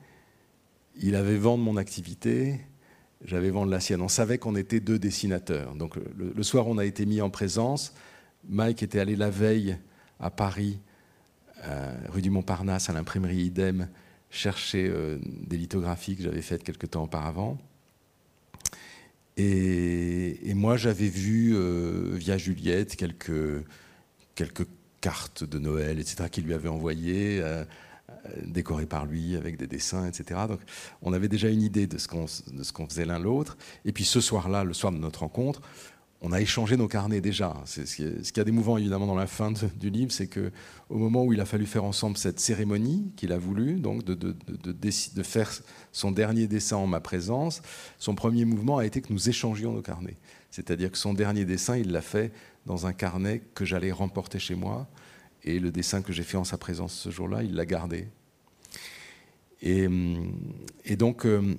il 1.00 1.14
avait 1.14 1.36
vent 1.36 1.56
mon 1.56 1.76
activité, 1.76 2.60
j'avais 3.24 3.50
vent 3.50 3.64
la 3.64 3.80
sienne. 3.80 4.02
On 4.02 4.08
savait 4.08 4.38
qu'on 4.38 4.56
était 4.56 4.80
deux 4.80 4.98
dessinateurs. 4.98 5.74
Donc 5.74 5.96
le, 6.16 6.42
soir, 6.42 6.66
on 6.66 6.78
a 6.78 6.84
été 6.84 7.06
mis 7.06 7.20
en 7.20 7.30
présence. 7.30 7.94
Mike 8.48 8.82
était 8.82 9.00
allé 9.00 9.16
la 9.16 9.30
veille 9.30 9.78
à 10.20 10.30
Paris, 10.30 10.80
rue 12.08 12.22
du 12.22 12.30
Montparnasse, 12.30 12.90
à 12.90 12.92
l'imprimerie 12.92 13.44
Idem, 13.44 13.88
chercher 14.34 14.88
euh, 14.88 15.18
des 15.24 15.56
lithographies 15.56 16.16
que 16.16 16.22
j'avais 16.22 16.42
faites 16.42 16.64
quelque 16.64 16.86
temps 16.86 17.04
auparavant. 17.04 17.56
Et, 19.36 20.52
moi, 20.54 20.76
j'avais 20.76 21.08
vu 21.08 21.54
euh, 21.54 22.10
via 22.14 22.38
Juliette 22.38 22.96
quelques, 22.96 23.64
quelques 24.34 24.66
cartes 25.00 25.44
de 25.44 25.58
Noël, 25.58 25.98
etc., 25.98 26.28
qu'il 26.30 26.44
lui 26.44 26.54
avait 26.54 26.68
envoyées. 26.68 27.40
Euh, 27.42 27.64
décoré 28.46 28.86
par 28.86 29.04
lui 29.04 29.36
avec 29.36 29.58
des 29.58 29.66
dessins, 29.66 30.06
etc. 30.06 30.40
Donc 30.48 30.60
on 31.02 31.12
avait 31.12 31.28
déjà 31.28 31.48
une 31.48 31.62
idée 31.62 31.86
de 31.86 31.98
ce 31.98 32.08
qu'on 32.08 32.24
qu'on 32.72 32.86
faisait 32.86 33.04
l'un 33.04 33.18
l'autre. 33.18 33.58
Et 33.84 33.92
puis 33.92 34.04
ce 34.04 34.20
soir-là, 34.20 34.64
le 34.64 34.72
soir 34.72 34.92
de 34.92 34.98
notre 34.98 35.20
rencontre, 35.20 35.60
on 36.26 36.32
a 36.32 36.40
échangé 36.40 36.78
nos 36.78 36.88
carnets 36.88 37.20
déjà. 37.20 37.54
C'est 37.66 37.86
ce, 37.86 37.96
qui 37.96 38.02
ce 38.24 38.40
a 38.40 38.44
d'émouvant 38.44 38.78
évidemment 38.78 39.06
dans 39.06 39.14
la 39.14 39.26
fin 39.26 39.52
du 39.52 39.90
livre, 39.90 40.10
c'est 40.10 40.26
que 40.26 40.50
au 40.88 40.96
moment 40.96 41.22
où 41.22 41.34
il 41.34 41.40
a 41.40 41.44
fallu 41.44 41.66
faire 41.66 41.84
ensemble 41.84 42.16
cette 42.16 42.40
cérémonie 42.40 43.12
qu'il 43.14 43.30
a 43.30 43.36
voulu, 43.36 43.74
donc 43.78 44.04
de, 44.04 44.14
de, 44.14 44.34
de, 44.72 45.22
faire 45.22 45.52
son 45.92 46.12
dernier 46.12 46.46
dessin 46.46 46.78
en 46.78 46.86
ma 46.86 47.00
présence, 47.00 47.60
son 47.98 48.14
premier 48.14 48.46
mouvement 48.46 48.78
a 48.78 48.86
été 48.86 49.02
que 49.02 49.12
nous 49.12 49.28
échangions 49.28 49.72
nos 49.72 49.82
carnets. 49.82 50.16
C'est-à-dire 50.50 50.90
que 50.90 50.96
son 50.96 51.12
dernier 51.12 51.44
dessin, 51.44 51.76
il 51.76 51.92
l'a 51.92 52.00
fait 52.00 52.32
dans 52.64 52.86
un 52.86 52.94
carnet 52.94 53.42
que 53.54 53.66
j'allais 53.66 53.92
remporter 53.92 54.38
chez 54.38 54.54
moi 54.54 54.88
et 55.42 55.58
le 55.58 55.70
dessin 55.70 56.00
que 56.00 56.14
j'ai 56.14 56.22
fait 56.22 56.38
en 56.38 56.44
sa 56.44 56.56
présence 56.56 56.94
ce 56.94 57.10
jour-là, 57.10 57.42
il 57.42 57.54
l'a 57.54 57.66
gardé. 57.66 58.08
Et, 59.60 59.86
hum, 59.86 60.32
donc, 60.96 61.26
hum, 61.26 61.56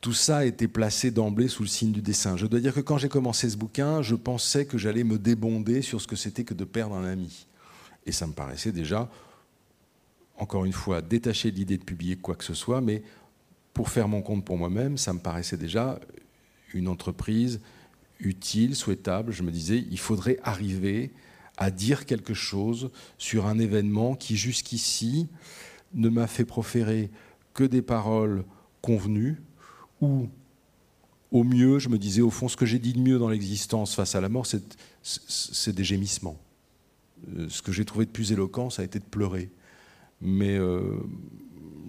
tout 0.00 0.12
ça 0.14 0.46
été 0.46 0.66
placé 0.66 1.10
d'emblée 1.10 1.48
sous 1.48 1.62
le 1.62 1.68
signe 1.68 1.92
du 1.92 2.00
dessin. 2.00 2.36
Je 2.36 2.46
dois 2.46 2.60
dire 2.60 2.74
que 2.74 2.80
quand 2.80 2.96
j'ai 2.96 3.08
commencé 3.08 3.50
ce 3.50 3.56
bouquin, 3.56 4.00
je 4.00 4.14
pensais 4.14 4.64
que 4.64 4.78
j'allais 4.78 5.04
me 5.04 5.18
débonder 5.18 5.82
sur 5.82 6.00
ce 6.00 6.06
que 6.06 6.16
c'était 6.16 6.44
que 6.44 6.54
de 6.54 6.64
perdre 6.64 6.94
un 6.94 7.04
ami. 7.04 7.46
Et 8.06 8.12
ça 8.12 8.26
me 8.26 8.32
paraissait 8.32 8.72
déjà, 8.72 9.10
encore 10.38 10.64
une 10.64 10.72
fois, 10.72 11.02
détaché 11.02 11.50
de 11.50 11.56
l'idée 11.56 11.76
de 11.76 11.84
publier 11.84 12.16
quoi 12.16 12.34
que 12.34 12.44
ce 12.44 12.54
soit, 12.54 12.80
mais 12.80 13.02
pour 13.74 13.90
faire 13.90 14.08
mon 14.08 14.22
compte 14.22 14.44
pour 14.44 14.56
moi-même, 14.56 14.96
ça 14.96 15.12
me 15.12 15.18
paraissait 15.18 15.58
déjà 15.58 16.00
une 16.72 16.88
entreprise 16.88 17.60
utile, 18.20 18.76
souhaitable. 18.76 19.32
Je 19.32 19.42
me 19.42 19.50
disais, 19.50 19.84
il 19.90 19.98
faudrait 19.98 20.38
arriver 20.42 21.12
à 21.58 21.70
dire 21.70 22.06
quelque 22.06 22.32
chose 22.32 22.90
sur 23.18 23.46
un 23.46 23.58
événement 23.58 24.14
qui 24.14 24.36
jusqu'ici 24.36 25.28
ne 25.92 26.08
m'a 26.08 26.26
fait 26.26 26.46
proférer 26.46 27.10
que 27.52 27.64
des 27.64 27.82
paroles 27.82 28.44
convenues 28.80 29.42
ou 30.00 30.28
au 31.32 31.44
mieux, 31.44 31.78
je 31.78 31.88
me 31.88 31.98
disais 31.98 32.22
au 32.22 32.30
fond, 32.30 32.48
ce 32.48 32.56
que 32.56 32.66
j'ai 32.66 32.78
dit 32.78 32.92
de 32.92 33.00
mieux 33.00 33.18
dans 33.18 33.28
l'existence 33.28 33.94
face 33.94 34.14
à 34.14 34.20
la 34.20 34.28
mort, 34.28 34.46
c'est 35.02 35.74
des 35.74 35.84
gémissements. 35.84 36.38
Euh, 37.36 37.48
ce 37.48 37.62
que 37.62 37.72
j'ai 37.72 37.84
trouvé 37.84 38.06
de 38.06 38.10
plus 38.10 38.32
éloquent, 38.32 38.70
ça 38.70 38.82
a 38.82 38.84
été 38.84 38.98
de 38.98 39.04
pleurer. 39.04 39.50
Mais 40.20 40.58
euh, 40.58 40.98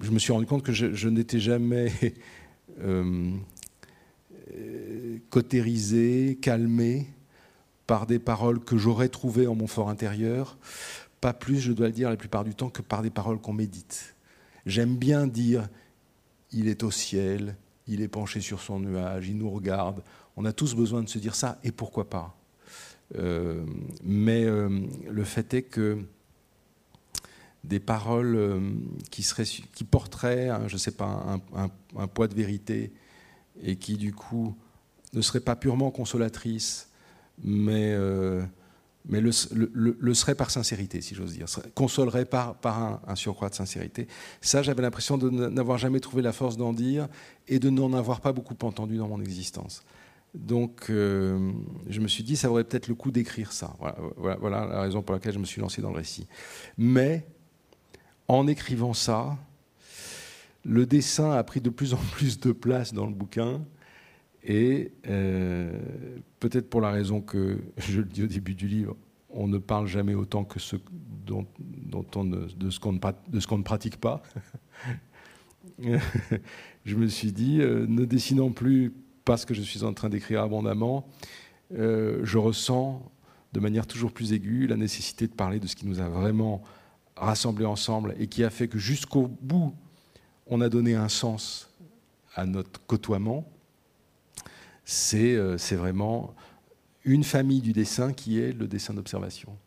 je 0.02 0.12
me 0.12 0.20
suis 0.20 0.32
rendu 0.32 0.46
compte 0.46 0.64
que 0.64 0.72
je, 0.72 1.10
n'étais 1.10 1.40
jamais 1.40 1.92
euh, 2.82 3.36
cautérisé, 5.30 6.38
calmé 6.42 7.08
par 7.88 8.06
des 8.06 8.20
paroles 8.20 8.60
que 8.60 8.78
j'aurais 8.78 9.10
trouvées 9.10 9.48
en 9.48 9.56
mon 9.56 9.68
fort 9.68 9.90
intérieur, 9.90 10.58
pas 11.20 11.34
plus, 11.34 11.60
je 11.60 11.72
dois 11.72 11.88
le 11.88 11.94
dire, 11.94 12.10
la 12.10 12.16
plupart 12.16 12.44
du 12.44 12.56
temps, 12.56 12.70
que 12.70 12.82
par 12.82 13.02
des 13.02 13.10
paroles 13.10 13.40
qu'on 13.40 13.54
médite. 13.54 14.16
J'aime 14.66 14.96
bien 14.96 15.28
dire 15.28 15.68
il 16.52 16.68
est 16.68 16.84
au 16.84 16.92
ciel, 16.92 17.56
il 17.88 18.02
est 18.02 18.08
penché 18.08 18.42
sur 18.42 18.62
son 18.62 18.80
nuage, 18.80 19.28
il 19.28 19.38
nous 19.38 19.50
regarde. 19.50 20.02
On 20.38 20.46
a 20.46 20.54
tous 20.54 20.76
besoin 20.76 21.04
de 21.04 21.10
se 21.10 21.20
dire 21.20 21.36
ça, 21.36 21.60
et 21.64 21.72
pourquoi 21.72 22.10
pas 22.10 22.38
euh, 23.18 23.66
Mais 24.04 24.46
euh, 24.46 24.70
le 25.10 25.24
fait 25.24 25.54
est 25.54 25.64
que 25.64 26.00
des 27.64 27.80
paroles 27.80 28.36
euh, 28.36 28.60
qui, 29.12 29.84
porteraient, 29.84 30.50
je 30.68 30.74
ne 30.74 30.80
sais 30.80 30.92
pas, 30.92 31.42
un, 31.56 31.70
un, 31.98 32.08
poids 32.08 32.28
de 32.28 32.36
vérité, 32.36 32.92
et 33.62 33.76
qui 33.76 33.98
du 33.98 34.14
coup 34.14 34.56
ne 35.14 35.22
seraient 35.22 35.42
pas 35.42 35.56
purement 35.56 35.92
consolatrices, 35.92 36.90
mais, 37.44 37.96
mais 39.08 39.20
le, 39.20 40.14
serait 40.14 40.36
par 40.36 40.52
sincérité, 40.52 41.02
si 41.02 41.16
j'ose 41.16 41.34
dire, 41.34 41.48
consolerait 41.74 42.26
par, 42.26 42.56
un, 43.08 43.16
surcroît 43.16 43.50
de 43.50 43.56
sincérité. 43.56 44.08
Ça, 44.42 44.62
j'avais 44.62 44.82
l'impression 44.82 45.18
de 45.18 45.30
n'avoir 45.30 45.78
jamais 45.78 46.00
trouvé 46.00 46.22
la 46.22 46.32
force 46.32 46.58
d'en 46.58 46.74
dire 46.74 47.08
et 47.48 47.60
de 47.60 47.70
n'en 47.70 47.94
avoir 47.94 48.22
pas 48.22 48.32
beaucoup 48.32 48.56
entendu 48.62 48.98
dans 48.98 49.08
mon 49.08 49.20
existence. 49.20 49.84
Donc, 50.34 50.90
euh, 50.90 51.52
je 51.90 52.00
me 52.00 52.08
suis 52.08 52.24
dit, 52.24 52.38
ça 52.38 52.50
aurait 52.50 52.64
peut-être 52.64 52.88
le 52.88 52.96
coup 52.96 53.12
d'écrire 53.12 53.52
ça. 53.52 53.76
Voilà, 54.18 54.66
la 54.66 54.82
raison 54.82 55.02
pour 55.02 55.14
laquelle 55.14 55.34
je 55.34 55.40
me 55.40 55.46
suis 55.46 55.62
lancé 55.62 55.82
dans 55.82 55.90
le 55.90 55.98
récit. 55.98 56.28
Mais, 56.78 57.26
en 58.28 58.48
écrivant 58.48 58.94
ça, 58.94 59.38
le 60.64 60.86
dessin 60.86 61.32
a 61.32 61.44
pris 61.44 61.60
de 61.60 61.70
plus 61.70 61.94
en 61.94 62.00
plus 62.12 62.40
de 62.40 62.52
place 62.52 62.94
dans 62.94 63.06
le 63.08 63.14
bouquin. 63.14 63.62
Et 64.44 64.92
euh, 65.08 65.72
peut-être 66.40 66.70
pour 66.70 66.82
la 66.82 66.92
raison 66.92 67.22
que 67.22 67.60
je 67.78 68.02
le 68.02 68.08
dis 68.08 68.24
au 68.24 68.28
début 68.28 68.56
du 68.56 68.68
livre, 68.68 68.96
on 69.30 69.48
ne 69.48 69.58
parle 69.58 69.88
jamais 69.88 70.14
autant 70.14 70.44
que 70.44 70.60
de 70.60 72.70
ce 72.70 72.80
qu'on 72.80 72.94
ne, 72.94 73.64
pratique 73.64 73.98
pas. 73.98 74.22
je 76.86 76.96
me 76.96 77.08
suis 77.08 77.32
dit, 77.32 77.62
euh, 77.62 77.86
ne 77.88 78.06
dessinant 78.06 78.52
plus 78.52 78.94
parce 79.24 79.46
que 79.46 79.54
je 79.54 79.62
suis 79.62 79.84
en 79.84 79.94
train 79.94 80.10
d'écrire 80.10 80.42
abondamment, 80.42 81.08
euh, 81.74 82.20
je 82.24 82.38
ressens 82.38 83.10
de 83.54 83.60
manière 83.60 83.88
toujours 83.88 84.12
plus 84.12 84.34
aiguë 84.34 84.68
la 84.68 84.76
nécessité 84.76 85.28
de 85.28 85.34
parler 85.34 85.60
de 85.60 85.68
ce 85.68 85.76
qui 85.76 85.86
nous 85.86 86.02
a 86.02 86.10
vraiment 86.10 86.62
rassemblés 87.16 87.66
ensemble 87.66 88.16
et 88.18 88.28
qui 88.28 88.44
a 88.44 88.50
fait 88.50 88.68
que 88.68 88.78
jusqu'au 88.78 89.30
bout, 89.42 89.74
on 90.48 90.62
a 90.62 90.70
donné 90.70 90.96
un 90.96 91.10
sens 91.10 91.70
à 92.36 92.46
notre 92.46 92.86
côtoiement 92.86 93.46
c'est 94.86 95.36
vraiment 95.76 96.34
une 97.04 97.24
famille 97.24 97.62
du 97.62 97.74
dessin 97.74 98.14
qui 98.14 98.40
est 98.40 98.52
le 98.52 98.68
dessin 98.68 98.94
d'observation. 98.94 99.58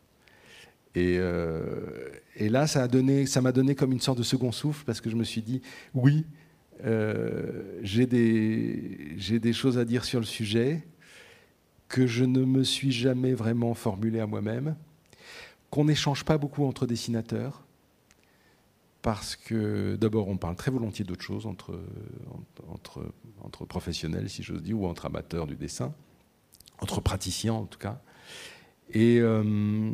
Et, 0.94 1.16
euh, 1.18 2.11
là, 2.38 2.66
ça 2.66 2.81
m'a 2.81 2.88
donné, 2.88 3.24
donné 3.53 3.74
comme 3.74 3.92
une 3.92 4.00
sorte 4.00 4.18
de 4.18 4.22
second 4.22 4.53
souffle 4.53 4.85
parce 4.85 5.00
que 5.00 5.11
je 5.11 5.16
me 5.16 5.24
suis 5.24 5.42
dit, 5.42 5.61
oui, 5.92 6.24
euh, 6.85 7.79
j'ai 7.83 8.07
des, 8.07 9.16
des, 9.40 9.53
choses 9.53 9.79
à 9.79 9.85
dire 9.85 10.05
sur 10.05 10.20
le 10.20 10.27
sujet 10.27 10.87
que 11.88 12.07
je 12.07 12.24
ne 12.24 12.44
me 12.44 12.64
suis 12.64 12.92
jamais 12.92 13.35
vraiment 13.35 13.74
formulé 13.74 14.20
à 14.20 14.27
moi-même, 14.27 14.77
qu'on 15.70 15.85
n'échange 15.85 16.24
pas 16.24 16.38
beaucoup 16.38 16.64
entre 16.64 16.87
dessinateurs, 16.87 17.64
parce 19.05 19.37
que 19.37 19.97
d'abord, 19.97 20.29
on 20.29 20.38
parle 20.38 20.57
très 20.57 20.71
volontiers 20.71 21.05
d'autres 21.05 21.23
choses 21.23 21.45
entre, 21.45 21.79
professionnels, 23.69 24.31
si 24.31 24.43
j'ose 24.43 24.62
dire, 24.62 24.81
ou 24.81 24.87
entre 24.87 25.05
amateurs 25.05 25.47
du 25.47 25.57
dessin, 25.57 25.93
entre 26.81 27.03
praticiens 27.03 27.53
en 27.53 27.67
tout 27.67 27.79
cas. 27.79 28.01
Et, 28.88 29.19
euh, 29.21 29.93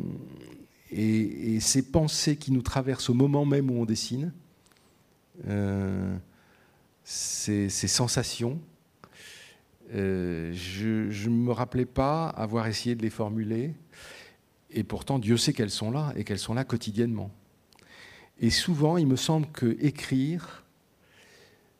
ces 1.59 1.91
pensées 1.91 2.37
qui 2.37 2.53
nous 2.53 2.61
traversent 2.61 3.09
au 3.09 3.13
moment 3.13 3.43
même 3.43 3.69
où 3.69 3.81
on 3.81 3.85
dessine, 3.85 4.31
euh, 5.49 6.15
ces, 7.03 7.67
sensations, 7.69 8.61
euh, 9.93 10.53
je 10.53 11.29
ne 11.29 11.35
me 11.35 11.51
rappelais 11.51 11.85
pas 11.85 12.29
avoir 12.29 12.65
essayé 12.67 12.95
de 12.95 13.01
les 13.01 13.09
formuler, 13.09 13.73
et 14.69 14.85
pourtant 14.85 15.19
Dieu 15.19 15.35
sait 15.35 15.51
qu'elles 15.51 15.69
sont 15.69 15.91
là, 15.91 16.13
et 16.15 16.23
qu'elles 16.23 16.39
sont 16.39 16.53
là 16.53 16.63
quotidiennement. 16.63 17.29
Et 18.41 18.49
souvent, 18.49 18.97
il 18.97 19.05
me 19.07 19.15
semble 19.15 19.47
que 19.51 19.77
écrire, 19.79 20.63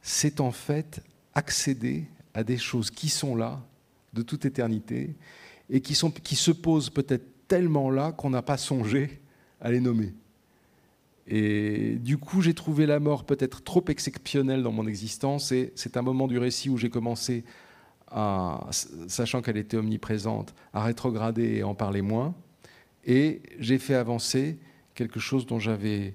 c'est 0.02 0.40
en 0.40 0.52
fait 0.52 1.02
accéder 1.34 2.06
à 2.34 2.44
des 2.44 2.58
choses 2.58 2.92
qui 2.92 3.10
sont 3.10 3.36
là, 3.36 3.62
de 4.14 4.22
toute 4.22 4.46
éternité, 4.46 5.16
et 5.70 5.82
qui, 5.82 6.00
qui 6.24 6.36
se 6.36 6.52
posent 6.52 6.92
peut-être 6.92 7.26
tellement 7.48 7.90
là 7.90 8.12
qu'on 8.12 8.30
n'a 8.30 8.44
pas 8.44 8.58
songé 8.58 9.20
à 9.60 9.72
les 9.72 9.80
nommer. 9.80 10.14
Et 11.28 11.96
du 11.96 12.18
coup, 12.18 12.42
j'ai 12.42 12.54
trouvé 12.54 12.86
la 12.86 13.00
mort 13.00 13.26
peut-être 13.26 13.64
trop 13.64 13.84
exceptionnelle 13.88 14.64
dans 14.64 14.72
mon 14.72 14.88
existence, 14.88 15.52
et 15.52 15.72
c'est 15.76 15.98
un 15.98 16.02
moment 16.02 16.28
du 16.28 16.38
récit 16.38 16.70
où 16.70 16.78
j'ai 16.78 16.90
commencé 16.90 17.44
à, 18.08 18.68
sachant 19.08 19.42
qu'elle 19.42 19.58
était 19.58 19.78
omniprésente, 19.78 20.54
à 20.74 20.84
rétrograder 20.84 21.56
et 21.56 21.64
en 21.64 21.74
parler 21.74 22.02
moins, 22.02 22.36
et 23.06 23.42
j'ai 23.58 23.80
fait 23.80 23.96
avancer 23.96 24.60
quelque 24.94 25.20
chose 25.20 25.46
dont 25.46 25.60
j'avais 25.60 26.14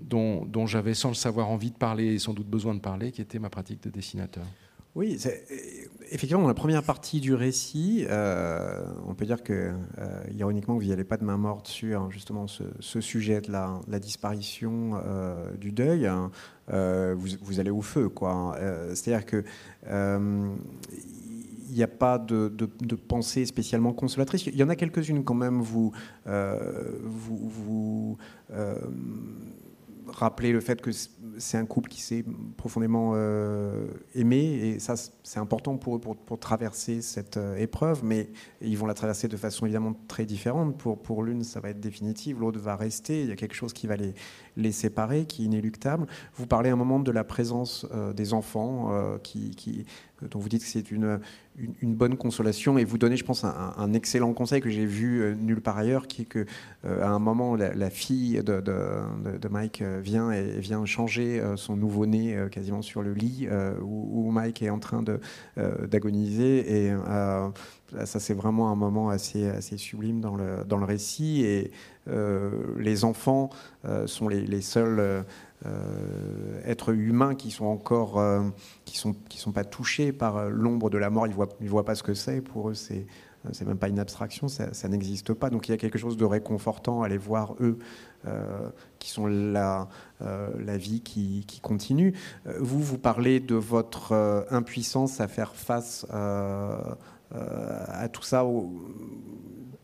dont, 0.00 0.66
j'avais 0.66 0.94
sans 0.94 1.08
le 1.08 1.14
savoir 1.14 1.48
envie 1.50 1.70
de 1.70 1.76
parler 1.76 2.14
et 2.14 2.18
sans 2.18 2.34
doute 2.34 2.48
besoin 2.48 2.74
de 2.74 2.80
parler, 2.80 3.12
qui 3.12 3.20
était 3.20 3.38
ma 3.38 3.50
pratique 3.50 3.82
de 3.82 3.90
dessinateur. 3.90 4.44
Oui, 4.96 5.18
effectivement, 6.10 6.40
dans 6.40 6.48
la 6.48 6.54
première 6.54 6.82
partie 6.82 7.20
du 7.20 7.34
récit, 7.34 8.06
euh, 8.08 8.82
on 9.06 9.14
peut 9.14 9.26
dire 9.26 9.42
que, 9.42 9.74
euh, 9.98 10.24
ironiquement, 10.34 10.74
vous 10.74 10.84
n'y 10.84 10.92
allez 10.92 11.04
pas 11.04 11.18
de 11.18 11.24
main 11.24 11.36
morte 11.36 11.68
sur 11.68 12.10
justement 12.10 12.46
ce, 12.46 13.00
sujet 13.02 13.42
de 13.42 13.52
la, 13.52 13.98
disparition 13.98 14.92
euh, 15.04 15.54
du 15.56 15.70
deuil. 15.70 16.06
Hein. 16.06 16.30
Vous, 16.68 17.60
allez 17.60 17.68
au 17.68 17.82
feu, 17.82 18.08
quoi. 18.08 18.58
C'est-à-dire 18.94 19.26
que 19.26 19.44
il 21.68 21.74
n'y 21.74 21.82
a 21.82 21.88
pas 21.88 22.18
de, 22.18 22.48
pensée 22.94 23.44
spécialement 23.44 23.92
consolatrice. 23.92 24.46
Il 24.46 24.56
y 24.56 24.62
en 24.62 24.70
a 24.70 24.76
quelques-unes 24.76 25.24
quand 25.24 25.34
même. 25.34 25.60
Vous, 25.60 25.92
vous 26.24 28.16
rappeler 30.08 30.52
le 30.52 30.60
fait 30.60 30.80
que 30.80 30.90
c'est 31.38 31.58
un 31.58 31.66
couple 31.66 31.90
qui 31.90 32.00
s'est 32.00 32.24
profondément 32.56 33.12
euh, 33.14 33.86
aimé 34.14 34.38
et 34.38 34.78
ça 34.78 34.94
c'est 34.96 35.38
important 35.38 35.76
pour 35.76 35.96
eux 35.96 36.00
pour, 36.00 36.16
pour 36.16 36.38
traverser 36.38 37.02
cette 37.02 37.36
euh, 37.36 37.56
épreuve 37.56 38.04
mais 38.04 38.30
ils 38.60 38.76
vont 38.78 38.86
la 38.86 38.94
traverser 38.94 39.28
de 39.28 39.36
façon 39.36 39.66
évidemment 39.66 39.94
très 40.08 40.24
différente. 40.24 40.78
Pour, 40.78 41.00
pour 41.00 41.22
l'une 41.22 41.42
ça 41.42 41.60
va 41.60 41.70
être 41.70 41.80
définitif 41.80 42.38
l'autre 42.38 42.60
va 42.60 42.76
rester. 42.76 43.22
Il 43.22 43.28
y 43.28 43.32
a 43.32 43.36
quelque 43.36 43.54
chose 43.54 43.72
qui 43.72 43.86
va 43.86 43.96
les, 43.96 44.14
les 44.56 44.72
séparer 44.72 45.26
qui 45.26 45.42
est 45.42 45.46
inéluctable. 45.46 46.06
Vous 46.34 46.46
parlez 46.46 46.70
un 46.70 46.76
moment 46.76 47.00
de 47.00 47.10
la 47.10 47.24
présence 47.24 47.86
euh, 47.92 48.12
des 48.12 48.32
enfants 48.32 48.90
qui, 49.22 49.84
dont 50.22 50.38
vous 50.38 50.48
dites 50.48 50.62
que 50.62 50.68
c'est 50.68 50.90
une, 50.90 51.20
une, 51.58 51.94
bonne 51.94 52.16
consolation 52.16 52.78
et 52.78 52.84
vous 52.84 52.98
donnez, 52.98 53.16
je 53.16 53.24
pense, 53.24 53.44
un, 53.44 53.92
excellent 53.92 54.32
conseil 54.32 54.60
que 54.60 54.70
j'ai 54.70 54.86
vu 54.86 55.20
euh, 55.20 55.34
nulle 55.34 55.60
part 55.60 55.78
ailleurs, 55.78 56.06
qui 56.06 56.22
est 56.22 56.26
que 56.26 56.46
euh, 56.84 57.02
à 57.02 57.08
un 57.08 57.18
moment, 57.18 57.56
la, 57.56 57.90
fille 57.90 58.42
de, 58.42 58.60
de, 58.60 59.48
Mike 59.48 59.82
euh, 59.82 60.00
vient 60.02 60.30
et 60.30 60.58
vient 60.58 60.84
changer 60.84 61.42
son 61.56 61.76
nouveau-né 61.76 62.36
quasiment 62.50 62.82
sur 62.82 63.02
le 63.02 63.12
lit 63.12 63.48
où, 63.82 64.30
Mike 64.30 64.62
est 64.62 64.70
en 64.70 64.78
train 64.78 65.02
d'agoniser 65.56 66.86
et 66.86 66.92
ça 68.04 68.20
c'est 68.20 68.34
vraiment 68.34 68.70
un 68.70 68.74
moment 68.74 69.08
assez, 69.08 69.48
assez 69.48 69.76
sublime 69.76 70.20
dans 70.20 70.36
le, 70.36 70.64
dans 70.66 70.78
le 70.78 70.84
récit 70.84 71.42
et 71.42 71.70
les 72.78 73.04
enfants 73.04 73.50
sont 74.06 74.28
les 74.28 74.60
seuls 74.60 75.24
euh, 75.64 76.60
êtres 76.64 76.92
humains 76.92 77.34
qui 77.34 77.50
sont 77.50 77.64
encore, 77.64 78.18
euh, 78.18 78.42
qui 78.84 78.98
sont, 78.98 79.14
qui 79.28 79.38
sont 79.38 79.52
pas 79.52 79.64
touchés 79.64 80.12
par 80.12 80.36
euh, 80.36 80.48
l'ombre 80.50 80.90
de 80.90 80.98
la 80.98 81.08
mort. 81.08 81.26
Ils 81.26 81.32
voient, 81.32 81.48
ils 81.60 81.70
voient 81.70 81.84
pas 81.84 81.94
ce 81.94 82.02
que 82.02 82.14
c'est. 82.14 82.40
Pour 82.42 82.70
eux, 82.70 82.74
c'est 82.74 83.06
c'est 83.52 83.64
même 83.64 83.78
pas 83.78 83.86
une 83.86 84.00
abstraction, 84.00 84.48
ça, 84.48 84.88
n'existe 84.88 85.32
pas. 85.32 85.50
Donc 85.50 85.68
il 85.68 85.70
y 85.70 85.74
a 85.74 85.76
quelque 85.76 85.98
chose 85.98 86.16
de 86.16 86.24
réconfortant 86.24 87.02
à 87.02 87.08
les 87.08 87.16
voir 87.16 87.54
eux, 87.60 87.78
qui 88.98 89.08
sont 89.08 89.28
la, 89.28 89.86
la 90.18 90.76
vie 90.76 91.00
qui, 91.00 91.44
qui, 91.46 91.60
continue. 91.60 92.12
Vous, 92.58 92.82
vous 92.82 92.98
parlez 92.98 93.38
de 93.38 93.54
votre 93.54 94.46
impuissance 94.50 95.20
à 95.20 95.28
faire 95.28 95.54
face 95.54 96.04
à 96.10 96.98
tout 98.12 98.24
ça 98.24 98.44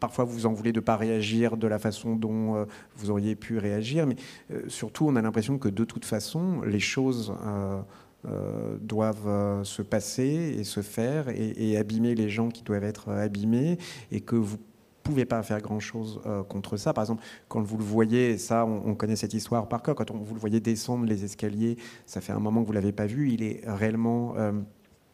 parfois 0.02 0.24
vous 0.24 0.46
en 0.46 0.52
voulez 0.52 0.72
de 0.72 0.80
ne 0.80 0.84
pas 0.84 0.96
réagir 0.96 1.56
de 1.56 1.68
la 1.68 1.78
façon 1.78 2.16
dont 2.16 2.56
euh, 2.56 2.64
vous 2.96 3.10
auriez 3.10 3.36
pu 3.36 3.58
réagir, 3.58 4.04
mais 4.04 4.16
euh, 4.50 4.62
surtout 4.66 5.06
on 5.06 5.14
a 5.14 5.22
l'impression 5.22 5.58
que 5.58 5.68
de 5.68 5.84
toute 5.84 6.04
façon 6.04 6.60
les 6.62 6.80
choses 6.80 7.32
euh, 7.46 8.78
doivent 8.80 9.62
se 9.62 9.80
passer 9.80 10.56
et 10.58 10.64
se 10.64 10.82
faire 10.82 11.28
et, 11.28 11.76
abîmer 11.76 12.16
les 12.16 12.28
gens 12.28 12.48
qui 12.48 12.64
doivent 12.64 12.82
être 12.82 13.10
abîmés 13.10 13.78
et 14.10 14.20
que 14.20 14.34
vous 14.34 14.58
pouvez 15.04 15.24
pas 15.24 15.42
faire 15.42 15.60
grand 15.60 15.80
chose 15.80 16.20
contre 16.48 16.76
ça. 16.76 16.92
Par 16.92 17.02
exemple, 17.02 17.24
quand 17.48 17.62
vous 17.62 17.76
le 17.76 17.82
voyez, 17.82 18.38
ça, 18.38 18.64
on, 18.64 18.94
connaît 18.94 19.16
cette 19.16 19.34
histoire 19.34 19.68
par 19.68 19.82
cœur. 19.82 19.96
Quand 19.96 20.12
on, 20.12 20.18
vous 20.18 20.34
le 20.34 20.40
voyez 20.40 20.60
descendre 20.60 21.04
les 21.04 21.24
escaliers, 21.24 21.76
ça 22.06 22.20
fait 22.20 22.32
un 22.32 22.38
moment 22.38 22.62
que 22.62 22.66
vous 22.68 22.72
l'avez 22.72 22.92
pas 22.92 23.06
vu. 23.06 23.32
Il 23.32 23.42
est 23.42 23.62
réellement 23.66 24.36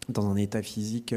dans 0.09 0.31
un 0.31 0.37
état 0.37 0.63
physique 0.63 1.15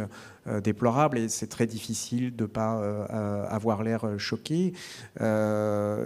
euh, 0.48 0.62
déplorable 0.62 1.18
et 1.18 1.30
c'est 1.30 1.48
très 1.48 1.68
difficile 1.68 2.36
de 2.36 2.44
ne 2.44 2.48
pas 2.48 2.80
euh, 2.80 3.46
avoir 3.50 3.84
l'air 3.84 4.06
choqué. 4.18 4.74
Euh, 5.22 6.06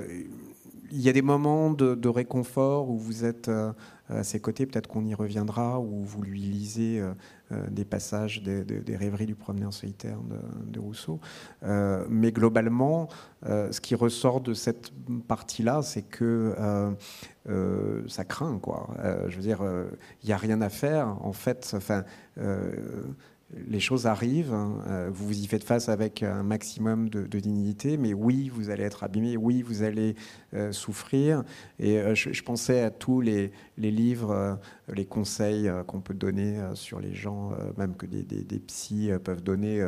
il 0.91 1.01
y 1.01 1.09
a 1.09 1.13
des 1.13 1.23
moments 1.23 1.71
de, 1.71 2.07
réconfort 2.07 2.89
où 2.89 2.97
vous 2.97 3.25
êtes 3.25 3.49
à 4.09 4.23
ses 4.23 4.39
côtés, 4.39 4.65
peut-être 4.65 4.87
qu'on 4.87 5.05
y 5.05 5.13
reviendra, 5.13 5.79
où 5.79 6.03
vous 6.03 6.21
lui 6.21 6.39
lisez 6.39 7.01
des 7.69 7.85
passages 7.85 8.43
des, 8.43 8.95
rêveries 8.95 9.25
du 9.25 9.35
promeneur 9.35 9.73
solitaire 9.73 10.17
de, 10.65 10.79
Rousseau. 10.79 11.19
mais 11.63 12.31
globalement, 12.31 13.07
ce 13.43 13.79
qui 13.81 13.95
ressort 13.95 14.41
de 14.41 14.53
cette 14.53 14.91
partie-là, 15.27 15.81
c'est 15.81 16.03
que 16.03 16.55
ça 18.07 18.23
craint. 18.25 18.59
Quoi. 18.59 18.89
je 19.27 19.35
veux 19.35 19.41
dire, 19.41 19.63
il 20.23 20.27
n'y 20.27 20.33
a 20.33 20.37
rien 20.37 20.61
à 20.61 20.69
faire. 20.69 21.17
En 21.21 21.33
fait, 21.33 21.71
enfin, 21.75 22.03
les 23.53 23.79
choses 23.79 24.07
arrivent, 24.07 24.53
hein. 24.53 24.81
euh, 24.87 25.09
vous 25.13 25.27
vous 25.27 25.39
y 25.39 25.45
faites 25.45 25.63
face 25.63 25.87
avec 25.87 26.23
un 26.23 26.41
maximum 26.41 27.09
de, 27.09 27.39
dignité, 27.39 27.95
mais 27.97 28.13
oui, 28.13 28.49
vous 28.49 28.69
allez 28.69 28.83
être 28.83 29.03
abîmé, 29.03 29.37
oui, 29.37 29.61
vous 29.61 29.83
allez 29.83 30.15
euh, 30.53 30.71
souffrir. 30.71 31.43
Et 31.79 31.99
euh, 31.99 32.15
je, 32.15 32.41
pensais 32.41 32.81
à 32.81 32.89
tous 32.89 33.21
les, 33.21 33.51
livres, 33.77 34.59
les 34.91 35.05
conseils 35.05 35.69
qu'on 35.87 36.01
peut 36.01 36.13
donner 36.13 36.59
sur 36.73 36.99
les 36.99 37.13
gens, 37.13 37.51
même 37.77 37.95
que 37.95 38.05
des, 38.05 38.23
des, 38.23 38.59
psys 38.59 39.11
peuvent 39.23 39.43
donner 39.43 39.85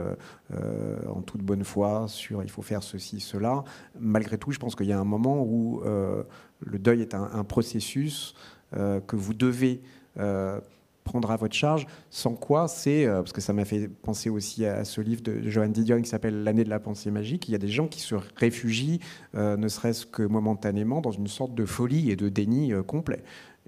en 1.08 1.22
toute 1.22 1.42
bonne 1.42 1.64
foi 1.64 2.08
sur 2.08 2.44
il 2.44 2.50
faut 2.50 2.62
faire 2.62 2.84
ceci, 2.84 3.20
cela. 3.20 3.64
Malgré 4.00 4.38
tout, 4.38 4.52
je 4.52 4.60
pense 4.60 4.76
qu'il 4.76 4.88
y 4.88 4.94
a 4.94 5.00
un 5.00 5.06
moment 5.06 5.44
où 5.44 5.82
le 5.82 6.80
deuil 6.80 7.02
est 7.02 7.14
un, 7.14 7.30
un 7.34 7.44
processus 7.44 8.36
que 8.72 9.16
vous 9.16 9.34
devez 9.34 9.82
prendre 11.08 11.32
à 11.32 11.38
votre 11.38 11.56
charge, 11.56 11.88
sans 12.10 12.36
quoi 12.36 12.68
c'est, 12.68 13.06
euh, 13.06 13.20
parce 13.20 13.32
que 13.32 13.42
ça 13.42 13.54
m'a 13.54 13.66
fait 13.66 13.88
penser 13.88 14.30
aussi 14.30 14.66
à, 14.66 14.84
ce 14.84 15.02
livre 15.02 15.22
de 15.22 15.42
Johan 15.50 15.70
Didion 15.70 16.02
qui 16.02 16.10
s'appelle 16.10 16.44
L'année 16.44 16.64
de 16.64 16.70
la 16.70 16.80
pensée 16.80 17.10
magique, 17.12 17.48
il 17.48 17.54
y 17.54 17.56
a 17.56 17.58
des 17.58 17.70
gens 17.70 17.88
qui 17.88 18.02
se 18.02 18.16
réfugient, 18.36 19.00
euh, 19.36 19.56
ne 19.58 19.68
serait-ce 19.68 20.06
que 20.06 20.24
momentanément, 20.24 21.02
dans 21.02 21.12
une 21.12 21.28
sorte 21.28 21.56
de 21.56 21.66
folie 21.66 22.12
et 22.12 22.16
de 22.16 22.30
déni 22.30 22.74
euh, 22.74 22.84
complet. 22.84 23.24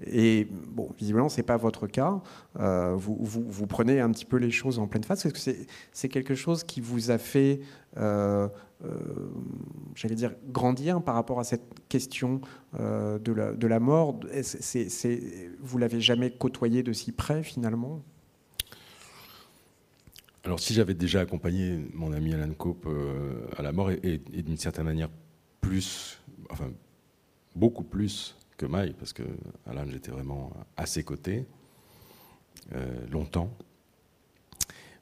Et 0.06 0.48
bon, 0.68 0.90
visiblement, 0.98 1.28
ce 1.28 1.38
n'est 1.38 1.42
pas 1.42 1.56
votre 1.56 1.86
cas. 1.86 2.20
vous, 2.54 3.18
vous, 3.20 3.66
prenez 3.66 4.00
un 4.00 4.10
petit 4.10 4.24
peu 4.24 4.36
les 4.36 4.50
choses 4.50 4.78
en 4.78 4.86
pleine 4.86 5.04
face. 5.04 5.26
Est-ce 5.26 5.34
que 5.34 5.66
c'est 5.92 6.08
quelque 6.08 6.34
chose 6.34 6.64
qui 6.64 6.80
vous 6.80 7.10
a 7.10 7.18
fait 7.18 7.60
euh, 8.84 9.28
j'allais 9.94 10.14
dire, 10.14 10.32
grandir 10.48 11.02
par 11.02 11.14
rapport 11.14 11.38
à 11.38 11.44
cette 11.44 11.66
question 11.88 12.40
euh, 12.78 13.18
de, 13.18 13.66
la, 13.66 13.80
mort? 13.80 14.20
C'est, 14.42 15.20
Vous 15.60 15.78
l'avez 15.78 16.00
jamais 16.00 16.30
côtoyé 16.30 16.82
de 16.82 16.92
si 16.92 17.12
près 17.12 17.42
finalement? 17.42 18.02
Alors 20.44 20.58
si 20.58 20.72
j'avais 20.72 20.94
déjà 20.94 21.20
accompagné 21.20 21.78
mon 21.92 22.12
ami 22.12 22.32
Alan 22.32 22.52
Cope 22.54 22.86
euh, 22.86 23.46
à 23.58 23.62
la 23.62 23.72
mort 23.72 23.90
et, 23.90 24.18
d'une 24.18 24.56
certaine 24.56 24.86
manière 24.86 25.10
plus, 25.60 26.18
enfin 26.48 26.70
beaucoup 27.54 27.84
plus 27.84 28.38
que 28.60 28.66
Maï, 28.66 28.94
parce 28.98 29.12
que 29.12 29.22
Alan 29.66 29.84
j'étais 29.88 30.10
vraiment 30.10 30.52
à 30.76 30.86
ses 30.86 31.02
côtés 31.02 31.46
longtemps. 33.10 33.50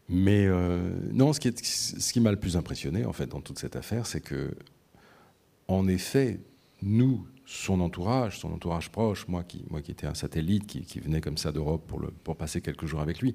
Mais 0.08 0.46
euh, 0.46 0.90
non, 1.12 1.32
ce 1.32 1.40
qui, 1.40 2.20
m'a 2.20 2.30
le 2.30 2.38
plus 2.38 2.56
impressionné 2.56 3.04
en 3.04 3.12
fait 3.12 3.26
dans 3.26 3.40
toute 3.40 3.58
cette 3.58 3.76
affaire, 3.76 4.06
c'est 4.06 4.22
que, 4.22 4.54
en 5.68 5.86
effet, 5.86 6.40
nous, 6.80 7.26
son 7.44 7.80
entourage, 7.80 8.38
son 8.38 8.52
entourage 8.52 8.90
proche, 8.90 9.28
moi 9.28 9.44
qui, 9.44 9.64
moi 9.68 9.82
qui 9.82 9.90
étais 9.90 10.06
un 10.06 10.14
satellite, 10.14 10.66
qui, 10.66 11.00
venait 11.00 11.20
comme 11.20 11.36
ça 11.36 11.52
d'Europe 11.52 11.90
pour, 12.24 12.36
passer 12.36 12.62
quelques 12.62 12.86
jours 12.86 13.00
avec 13.00 13.20
lui, 13.20 13.34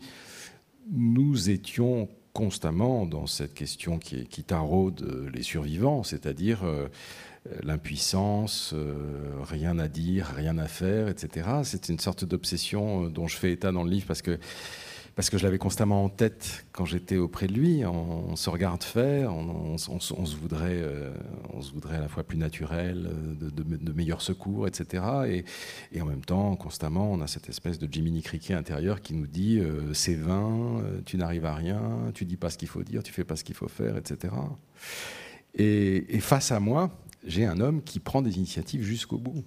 nous 0.92 1.50
étions 1.50 2.10
constamment 2.34 3.06
dans 3.06 3.28
cette 3.28 3.54
question 3.54 4.00
qui, 4.00 4.26
qui 4.26 4.44
taraude 4.44 5.30
les 5.32 5.44
survivants, 5.44 6.02
c'est-à-dire 6.02 6.64
euh, 6.64 6.88
l'impuissance, 7.62 8.74
euh, 8.74 8.94
rien 9.44 9.78
à 9.80 9.88
dire, 9.88 10.34
rien 10.36 10.58
à 10.58 10.68
faire, 10.68 11.08
etc. 11.10 11.48
C'est 11.64 11.90
une 11.90 12.00
sorte 12.00 12.26
d'obsession 12.26 13.10
dont 13.10 13.28
je 13.28 13.38
fais 13.38 13.52
état 13.52 13.72
dans 13.72 13.84
le 13.84 13.90
livre 13.90 14.06
parce 14.08 14.22
que 14.22 14.40
parce 15.16 15.30
que 15.30 15.38
je 15.38 15.44
l'avais 15.44 15.60
constamment 15.60 16.04
en 16.04 16.10
tête 16.10 16.66
quand 16.72 16.86
j'étais 16.86 17.18
auprès 17.18 17.46
de 17.48 17.54
lui. 17.54 17.86
On, 17.86 18.36
se 18.36 18.50
regarde 18.50 18.84
faire, 18.84 19.34
on, 19.34 19.78
se 19.78 20.36
voudrait, 20.36 20.80
euh, 20.82 21.14
on 21.54 21.62
se 21.62 21.72
voudrait 21.72 21.98
à 21.98 22.02
la 22.02 22.08
fois 22.08 22.24
plus 22.24 22.38
naturel, 22.38 23.10
euh, 23.12 23.50
de, 23.52 23.94
meilleurs 23.94 24.22
secours, 24.22 24.68
etc. 24.68 25.44
Et, 25.92 26.02
en 26.02 26.06
même 26.06 26.26
temps, 26.26 26.56
constamment, 26.56 27.12
on 27.12 27.22
a 27.22 27.28
cette 27.28 27.48
espèce 27.48 27.78
de 27.78 27.88
Jiminy 27.92 28.24
Cricket 28.24 28.56
intérieur 28.56 29.02
qui 29.02 29.14
nous 29.14 29.28
dit 29.28 29.60
euh, 29.60 29.94
c'est 29.94 30.16
vain, 30.16 30.84
tu 31.06 31.18
n'arrives 31.18 31.46
à 31.46 31.54
rien, 31.54 32.12
tu 32.16 32.26
dis 32.26 32.38
pas 32.38 32.50
ce 32.50 32.58
qu'il 32.58 32.68
faut 32.68 32.84
dire, 32.84 33.04
tu 33.04 33.14
fais 33.14 33.24
pas 33.24 33.36
ce 33.36 33.44
qu'il 33.44 33.56
faut 33.56 33.68
faire, 33.68 33.98
etc. 33.98 34.34
et 35.56 36.20
face 36.20 36.52
à 36.52 36.60
moi, 36.60 36.90
j'ai 37.26 37.46
un 37.46 37.60
homme 37.60 37.82
qui 37.84 38.00
prend 38.00 38.22
des 38.22 38.38
initiatives 38.38 38.84
jusqu'au 38.84 39.18
bout 39.18 39.44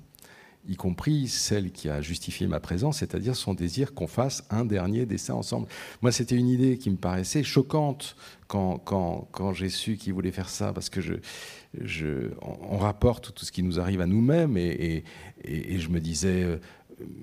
y 0.68 0.76
compris 0.76 1.28
celle 1.28 1.70
qui 1.70 1.88
a 1.88 2.00
justifié 2.00 2.46
ma 2.46 2.60
présence, 2.60 2.98
c'est-à-dire 2.98 3.36
son 3.36 3.54
désir 3.54 3.94
qu'on 3.94 4.06
fasse 4.06 4.44
un 4.50 4.64
dernier 4.64 5.06
dessin 5.06 5.34
ensemble. 5.34 5.68
Moi, 6.02 6.12
c'était 6.12 6.36
une 6.36 6.48
idée 6.48 6.78
qui 6.78 6.90
me 6.90 6.96
paraissait 6.96 7.42
choquante 7.42 8.16
quand, 8.48 8.78
quand, 8.78 9.52
j'ai 9.52 9.68
su 9.68 9.96
qu'il 9.96 10.12
voulait 10.12 10.30
faire 10.30 10.48
ça, 10.48 10.72
parce 10.72 10.88
que 10.88 11.00
je, 11.00 12.30
on 12.42 12.78
rapporte 12.78 13.34
tout 13.34 13.44
ce 13.44 13.52
qui 13.52 13.62
nous 13.62 13.80
arrive 13.80 14.00
à 14.00 14.06
nous-mêmes, 14.06 14.56
et, 14.56 15.04
je 15.44 15.88
me 15.88 16.00
disais, 16.00 16.42
euh, 16.42 16.58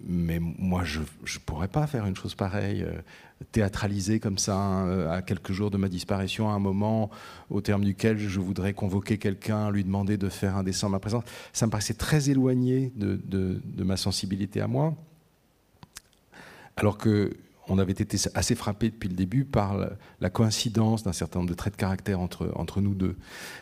mais 0.05 0.39
moi, 0.39 0.83
je 0.83 0.99
ne 0.99 1.39
pourrais 1.45 1.67
pas 1.67 1.87
faire 1.87 2.05
une 2.05 2.15
chose 2.15 2.35
pareille, 2.35 2.83
euh, 2.83 3.01
théâtraliser 3.51 4.19
comme 4.19 4.37
ça, 4.37 4.55
hein, 4.55 5.09
à 5.09 5.21
quelques 5.21 5.51
jours 5.51 5.71
de 5.71 5.77
ma 5.77 5.89
disparition, 5.89 6.49
à 6.49 6.53
un 6.53 6.59
moment 6.59 7.09
au 7.49 7.61
terme 7.61 7.83
duquel 7.83 8.17
je 8.17 8.39
voudrais 8.39 8.73
convoquer 8.73 9.17
quelqu'un, 9.17 9.71
lui 9.71 9.83
demander 9.83 10.17
de 10.17 10.29
faire 10.29 10.55
un 10.55 10.63
dessin 10.63 10.87
en 10.87 10.91
ma 10.91 10.99
présence. 10.99 11.23
Ça 11.53 11.65
me 11.65 11.71
paraissait 11.71 11.95
très 11.95 12.29
éloigné 12.29 12.91
de, 12.95 13.19
de 13.25 13.83
ma 13.83 13.97
sensibilité 13.97 14.61
à 14.61 14.67
moi. 14.67 14.95
Alors 16.75 16.97
que 16.97 17.31
on 17.67 17.77
avait 17.79 17.93
été 17.93 18.17
assez 18.33 18.55
frappé 18.55 18.89
depuis 18.89 19.09
le 19.09 19.15
début 19.15 19.45
par 19.45 19.77
la, 20.19 20.29
coïncidence 20.29 21.03
d'un 21.03 21.13
certain 21.13 21.39
nombre 21.39 21.49
de 21.49 21.55
traits 21.55 21.73
de 21.73 21.77
caractère 21.77 22.19
entre, 22.19 22.51
entre 22.55 22.81
nous 22.81 22.93
deux. 22.93 23.15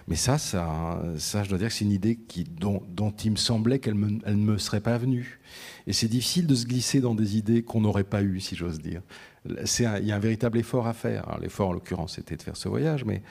Mais 0.08 0.16
ça, 0.16 0.38
ça, 0.38 1.02
ça 1.18 1.44
je 1.44 1.50
dois 1.50 1.58
dire 1.58 1.68
que 1.68 1.74
c'est 1.74 1.86
une 1.86 1.92
idée 1.92 2.16
qui, 2.16 2.44
dont, 2.44 2.82
il 3.24 3.32
me 3.32 3.36
semblait 3.36 3.80
qu'elle 3.80 4.00
ne 4.00 4.36
me 4.36 4.58
serait 4.58 4.82
pas 4.82 4.98
venue. 4.98 5.40
Et 5.88 5.94
c'est 5.94 6.08
difficile 6.08 6.48
de 6.48 6.56
se 6.56 6.66
glisser 6.66 7.00
dans 7.00 7.16
des 7.16 7.38
idées 7.38 7.64
qu'on 7.64 7.82
n'aurait 7.82 8.04
pas 8.04 8.24
eues, 8.24 8.40
si 8.40 8.56
j'ose 8.56 8.80
dire. 8.80 9.02
il 9.46 10.06
y 10.06 10.12
a 10.12 10.16
un 10.16 10.20
véritable 10.20 10.58
effort 10.58 10.88
à 10.88 10.94
faire. 10.94 11.38
l'effort, 11.40 11.70
en 11.70 11.74
l'occurrence, 11.74 12.16
c'était 12.16 12.38
de 12.38 12.42
faire 12.42 12.58
ce 12.58 12.70
voyage, 12.70 13.06
mais, 13.06 13.22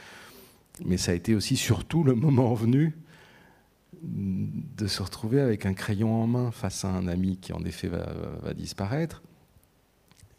mais 0.84 0.98
ça 0.98 1.12
a 1.12 1.14
été 1.14 1.34
aussi, 1.34 1.56
surtout, 1.56 2.04
le 2.04 2.14
moment 2.14 2.54
venu 2.54 2.96
de 4.02 4.86
se 4.86 5.02
retrouver 5.02 5.40
avec 5.40 5.66
un 5.66 5.74
crayon 5.74 6.22
en 6.22 6.26
main 6.26 6.50
face 6.52 6.84
à 6.84 6.88
un 6.88 7.08
ami 7.08 7.38
qui, 7.38 7.52
en 7.52 7.64
effet, 7.64 7.88
va 7.88 8.54
disparaître 8.54 9.22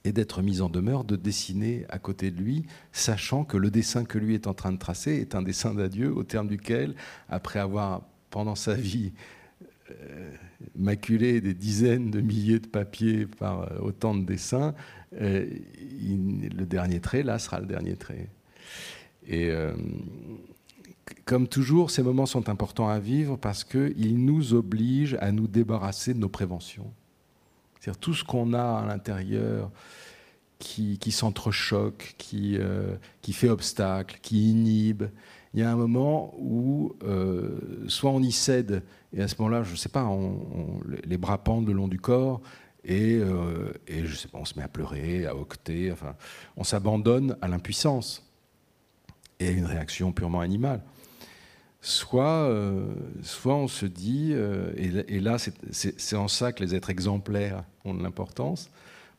et 0.03 0.11
d'être 0.11 0.41
mis 0.41 0.61
en 0.61 0.69
demeure 0.69 1.03
de 1.03 1.15
dessiner 1.15 1.85
à 1.89 1.99
côté 1.99 2.31
de 2.31 2.41
lui, 2.41 2.65
sachant 2.91 3.43
que 3.43 3.57
le 3.57 3.69
dessin 3.69 4.03
que 4.03 4.17
lui 4.17 4.33
est 4.33 4.47
en 4.47 4.53
train 4.53 4.71
de 4.71 4.77
tracer 4.77 5.11
est 5.15 5.35
un 5.35 5.41
dessin 5.41 5.73
d'adieu 5.73 6.13
au 6.15 6.23
terme 6.23 6.47
duquel, 6.47 6.95
après 7.29 7.59
avoir 7.59 8.01
pendant 8.29 8.55
sa 8.55 8.73
vie 8.73 9.11
euh, 9.91 10.31
maculé 10.75 11.41
des 11.41 11.53
dizaines 11.53 12.11
de 12.11 12.21
milliers 12.21 12.59
de 12.59 12.67
papiers 12.67 13.25
par 13.25 13.61
euh, 13.61 13.79
autant 13.79 14.15
de 14.15 14.23
dessins, 14.23 14.73
euh, 15.19 15.45
le 15.99 16.65
dernier 16.65 16.99
trait, 16.99 17.23
là, 17.23 17.39
sera 17.39 17.59
le 17.59 17.65
dernier 17.65 17.95
trait. 17.95 18.29
Et 19.27 19.51
comme 21.25 21.47
toujours, 21.47 21.91
ces 21.91 22.01
moments 22.01 22.25
sont 22.25 22.49
importants 22.49 22.89
à 22.89 22.99
vivre 22.99 23.37
parce 23.37 23.63
qu'ils 23.63 24.25
nous 24.25 24.53
obligent 24.55 25.17
à 25.21 25.31
nous 25.31 25.47
débarrasser 25.47 26.15
de 26.15 26.19
nos 26.19 26.27
préventions. 26.27 26.91
C'est-à-dire 27.81 27.99
tout 27.99 28.13
ce 28.13 28.23
qu'on 28.23 28.53
a 28.53 28.81
à 28.83 28.85
l'intérieur 28.85 29.71
qui, 30.59 30.99
qui 30.99 31.11
s'entrechoque, 31.11 32.13
qui, 32.19 32.57
euh, 32.59 32.95
fait 33.31 33.49
obstacle, 33.49 34.19
qui 34.21 34.51
inhibe. 34.51 35.05
Il 35.55 35.59
y 35.59 35.63
a 35.63 35.71
un 35.71 35.75
moment 35.75 36.35
où 36.37 36.95
euh, 37.03 37.83
soit 37.87 38.11
on 38.11 38.21
y 38.21 38.31
cède, 38.31 38.83
et 39.13 39.21
à 39.23 39.27
ce 39.27 39.35
moment-là, 39.39 39.63
je 39.63 39.71
ne 39.71 39.77
sais 39.77 39.89
pas, 39.89 40.07
les 41.03 41.17
bras 41.17 41.39
pendent 41.43 41.67
le 41.67 41.73
long 41.73 41.87
du 41.87 41.99
corps, 41.99 42.41
et, 42.85 43.15
euh, 43.15 43.73
je 43.89 44.15
sais 44.15 44.29
on 44.33 44.45
se 44.45 44.57
met 44.57 44.63
à 44.63 44.67
pleurer, 44.67 45.25
à 45.25 45.35
octer, 45.35 45.91
on 46.55 46.63
s'abandonne 46.63 47.35
à 47.41 47.47
l'impuissance 47.47 48.31
et 49.39 49.47
à 49.47 49.51
une 49.51 49.65
réaction 49.65 50.11
purement 50.11 50.41
animale 50.41 50.83
soit, 51.81 52.47
euh, 52.47 52.93
soit 53.23 53.55
on 53.55 53.67
se 53.67 53.85
dit, 53.85 54.31
euh, 54.33 54.71
et, 54.77 55.19
là 55.19 55.37
c'est 55.39 56.15
en 56.15 56.27
ça 56.27 56.53
que 56.53 56.63
les 56.63 56.75
êtres 56.75 56.91
exemplaires 56.91 57.63
ont 57.83 57.93
de 57.93 58.03
l'importance, 58.03 58.69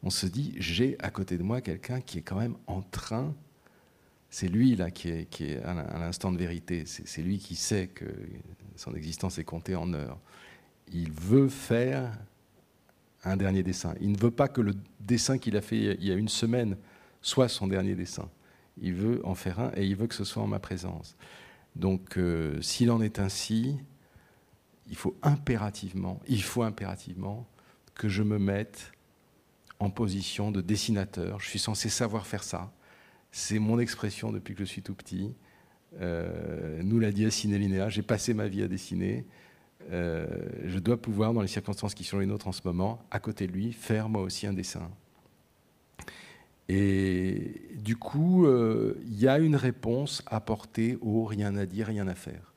on 0.04 0.10
se 0.10 0.26
dit, 0.26 0.54
j'ai 0.56 0.96
à 1.00 1.10
côté 1.10 1.36
de 1.36 1.42
moi 1.42 1.60
quelqu'un 1.60 2.00
qui 2.00 2.18
est 2.18 2.22
quand 2.22 2.38
même 2.38 2.56
en 2.66 2.82
train, 2.82 3.34
c'est 4.30 4.48
lui 4.48 4.76
là 4.76 4.90
qui 4.90 5.10
est, 5.10 5.28
qui 5.28 5.44
est 5.44 5.62
à 5.62 5.98
l'instant 5.98 6.32
de 6.32 6.38
vérité, 6.38 6.84
c'est 6.86 7.22
lui 7.22 7.38
qui 7.38 7.56
sait 7.56 7.88
que 7.88 8.06
son 8.76 8.94
existence 8.94 9.38
est 9.38 9.44
comptée 9.44 9.76
en 9.76 9.92
heures. 9.92 10.18
Il 10.92 11.10
veut 11.10 11.48
faire 11.48 12.10
un 13.24 13.36
dernier 13.36 13.62
dessin. 13.62 13.94
Il 14.00 14.12
ne 14.12 14.18
veut 14.18 14.30
pas 14.30 14.48
que 14.48 14.60
le 14.60 14.74
dessin 15.00 15.38
qu'il 15.38 15.56
a 15.56 15.60
fait 15.60 15.76
il 15.76 16.04
y 16.04 16.10
a 16.10 16.14
une 16.14 16.28
semaine 16.28 16.76
soit 17.20 17.48
son 17.48 17.66
dernier 17.66 17.94
dessin. 17.94 18.28
Il 18.80 18.94
veut 18.94 19.20
en 19.24 19.34
faire 19.34 19.60
un 19.60 19.72
et 19.76 19.84
il 19.84 19.94
veut 19.96 20.06
que 20.06 20.14
ce 20.14 20.24
soit 20.24 20.42
en 20.42 20.46
ma 20.46 20.58
présence. 20.58 21.16
Donc, 21.76 22.18
euh, 22.18 22.60
s'il 22.60 22.90
en 22.90 23.00
est 23.00 23.18
ainsi, 23.18 23.76
il 24.88 24.96
faut 24.96 25.16
impérativement, 25.22 26.20
il 26.28 26.42
faut 26.42 26.62
impérativement 26.62 27.48
que 27.94 28.08
je 28.08 28.22
me 28.22 28.38
mette 28.38 28.92
en 29.78 29.90
position 29.90 30.50
de 30.50 30.60
dessinateur. 30.60 31.40
Je 31.40 31.48
suis 31.48 31.58
censé 31.58 31.88
savoir 31.88 32.26
faire 32.26 32.44
ça. 32.44 32.72
C'est 33.30 33.58
mon 33.58 33.78
expression 33.78 34.32
depuis 34.32 34.54
que 34.54 34.60
je 34.60 34.64
suis 34.64 34.82
tout 34.82 34.94
petit. 34.94 35.34
Euh, 36.00 36.82
nous 36.82 36.98
l'a 36.98 37.10
dit 37.10 37.24
Assine 37.24 37.56
Linéa, 37.56 37.88
j'ai 37.88 38.02
passé 38.02 38.34
ma 38.34 38.48
vie 38.48 38.62
à 38.62 38.68
dessiner. 38.68 39.26
Euh, 39.90 40.26
je 40.64 40.78
dois 40.78 41.00
pouvoir, 41.00 41.32
dans 41.32 41.42
les 41.42 41.48
circonstances 41.48 41.94
qui 41.94 42.04
sont 42.04 42.18
les 42.18 42.26
nôtres 42.26 42.46
en 42.46 42.52
ce 42.52 42.60
moment, 42.64 43.04
à 43.10 43.18
côté 43.18 43.46
de 43.46 43.52
lui, 43.52 43.72
faire 43.72 44.08
moi 44.08 44.22
aussi 44.22 44.46
un 44.46 44.52
dessin. 44.52 44.90
Et 46.68 47.76
du 47.76 47.96
coup, 47.96 48.46
euh, 48.46 49.00
il 49.04 49.18
y 49.20 49.28
a 49.28 49.38
une 49.38 49.56
réponse 49.56 50.22
apportée 50.26 50.98
au 51.00 51.24
rien 51.24 51.56
à 51.56 51.66
dire, 51.66 51.88
rien 51.88 52.08
à 52.08 52.14
faire. 52.14 52.52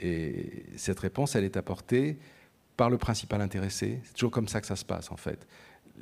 Et 0.00 0.64
cette 0.76 1.00
réponse, 1.00 1.36
elle 1.36 1.44
est 1.44 1.56
apportée 1.56 2.18
par 2.76 2.90
le 2.90 2.98
principal 2.98 3.40
intéressé. 3.40 4.00
C'est 4.04 4.14
toujours 4.14 4.30
comme 4.30 4.48
ça 4.48 4.60
que 4.60 4.66
ça 4.66 4.76
se 4.76 4.84
passe, 4.84 5.10
en 5.10 5.16
fait. 5.16 5.46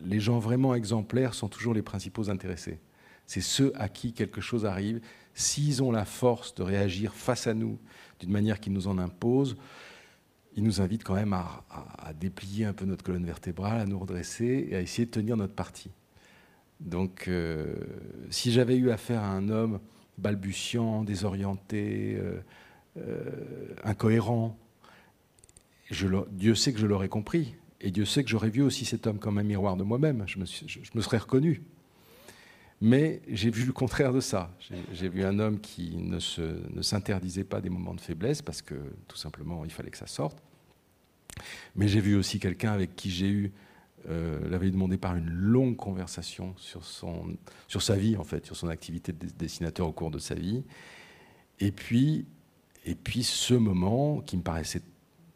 Les 0.02 0.20
gens 0.20 0.38
vraiment 0.38 0.74
exemplaires 0.74 1.34
sont 1.34 1.48
toujours 1.48 1.74
les 1.74 1.82
principaux 1.82 2.30
intéressés. 2.30 2.78
C'est 3.26 3.40
ceux 3.40 3.72
à 3.74 3.88
qui 3.88 4.12
quelque 4.12 4.40
chose 4.40 4.64
arrive. 4.64 5.00
S'ils 5.34 5.82
ont 5.82 5.92
la 5.92 6.04
force 6.04 6.54
de 6.54 6.62
réagir 6.62 7.14
face 7.14 7.46
à 7.46 7.54
nous 7.54 7.78
d'une 8.20 8.30
manière 8.30 8.60
qui 8.60 8.70
nous 8.70 8.86
en 8.86 8.98
impose, 8.98 9.56
ils 10.56 10.64
nous 10.64 10.80
invitent 10.80 11.04
quand 11.04 11.14
même 11.14 11.32
à, 11.32 11.64
à 11.98 12.12
déplier 12.12 12.64
un 12.64 12.72
peu 12.72 12.84
notre 12.84 13.04
colonne 13.04 13.24
vertébrale, 13.24 13.80
à 13.80 13.86
nous 13.86 13.98
redresser 13.98 14.68
et 14.70 14.76
à 14.76 14.80
essayer 14.80 15.06
de 15.06 15.10
tenir 15.10 15.36
notre 15.36 15.54
parti. 15.54 15.90
Donc, 16.80 17.28
euh, 17.28 17.74
si 18.30 18.52
j'avais 18.52 18.76
eu 18.76 18.90
affaire 18.90 19.22
à 19.22 19.30
un 19.30 19.48
homme 19.50 19.80
balbutiant, 20.18 21.04
désorienté, 21.04 22.16
euh, 22.16 22.40
euh, 22.96 23.74
incohérent, 23.84 24.58
Dieu 26.30 26.54
sait 26.54 26.72
que 26.72 26.78
je 26.78 26.86
l'aurais 26.86 27.08
compris. 27.08 27.54
Et 27.82 27.90
Dieu 27.90 28.04
sait 28.04 28.24
que 28.24 28.30
j'aurais 28.30 28.50
vu 28.50 28.62
aussi 28.62 28.84
cet 28.84 29.06
homme 29.06 29.18
comme 29.18 29.38
un 29.38 29.42
miroir 29.42 29.76
de 29.76 29.82
moi-même. 29.82 30.24
Je, 30.26 30.38
me, 30.38 30.44
serais 31.02 31.18
reconnu. 31.18 31.62
Mais 32.80 33.20
j'ai 33.28 33.50
vu 33.50 33.64
le 33.64 33.72
contraire 33.72 34.12
de 34.12 34.20
ça. 34.20 34.54
J'ai 34.92 35.08
vu 35.08 35.24
un 35.24 35.38
homme 35.38 35.60
qui 35.60 35.96
ne 35.96 36.18
s'interdisait 36.82 37.44
pas 37.44 37.60
des 37.60 37.70
moments 37.70 37.94
de 37.94 38.00
faiblesse 38.00 38.42
parce 38.42 38.62
que 38.62 38.74
tout 39.08 39.16
simplement 39.16 39.64
il 39.64 39.70
fallait 39.70 39.90
que 39.90 39.98
ça 39.98 40.06
sorte. 40.06 40.38
Mais 41.74 41.88
j'ai 41.88 42.00
vu 42.00 42.16
aussi 42.16 42.38
quelqu'un 42.38 42.72
avec 42.72 42.96
qui 42.96 43.10
j'ai 43.10 43.28
eu 43.28 43.52
euh, 44.08 44.48
l'avait 44.48 44.70
demandé 44.70 44.96
par 44.96 45.14
une 45.16 45.28
longue 45.28 45.76
conversation 45.76 46.54
sur, 46.56 46.84
son, 46.84 47.36
sur 47.68 47.82
sa 47.82 47.96
vie, 47.96 48.16
en 48.16 48.24
fait, 48.24 48.46
sur 48.46 48.56
son 48.56 48.68
activité 48.68 49.12
de 49.12 49.26
dessinateur 49.26 49.86
au 49.86 49.92
cours 49.92 50.10
de 50.10 50.18
sa 50.18 50.34
vie. 50.34 50.64
Et 51.58 51.70
puis, 51.72 52.26
et 52.84 52.94
puis 52.94 53.22
ce 53.22 53.54
moment, 53.54 54.20
qui 54.20 54.36
me 54.36 54.42
paraissait 54.42 54.82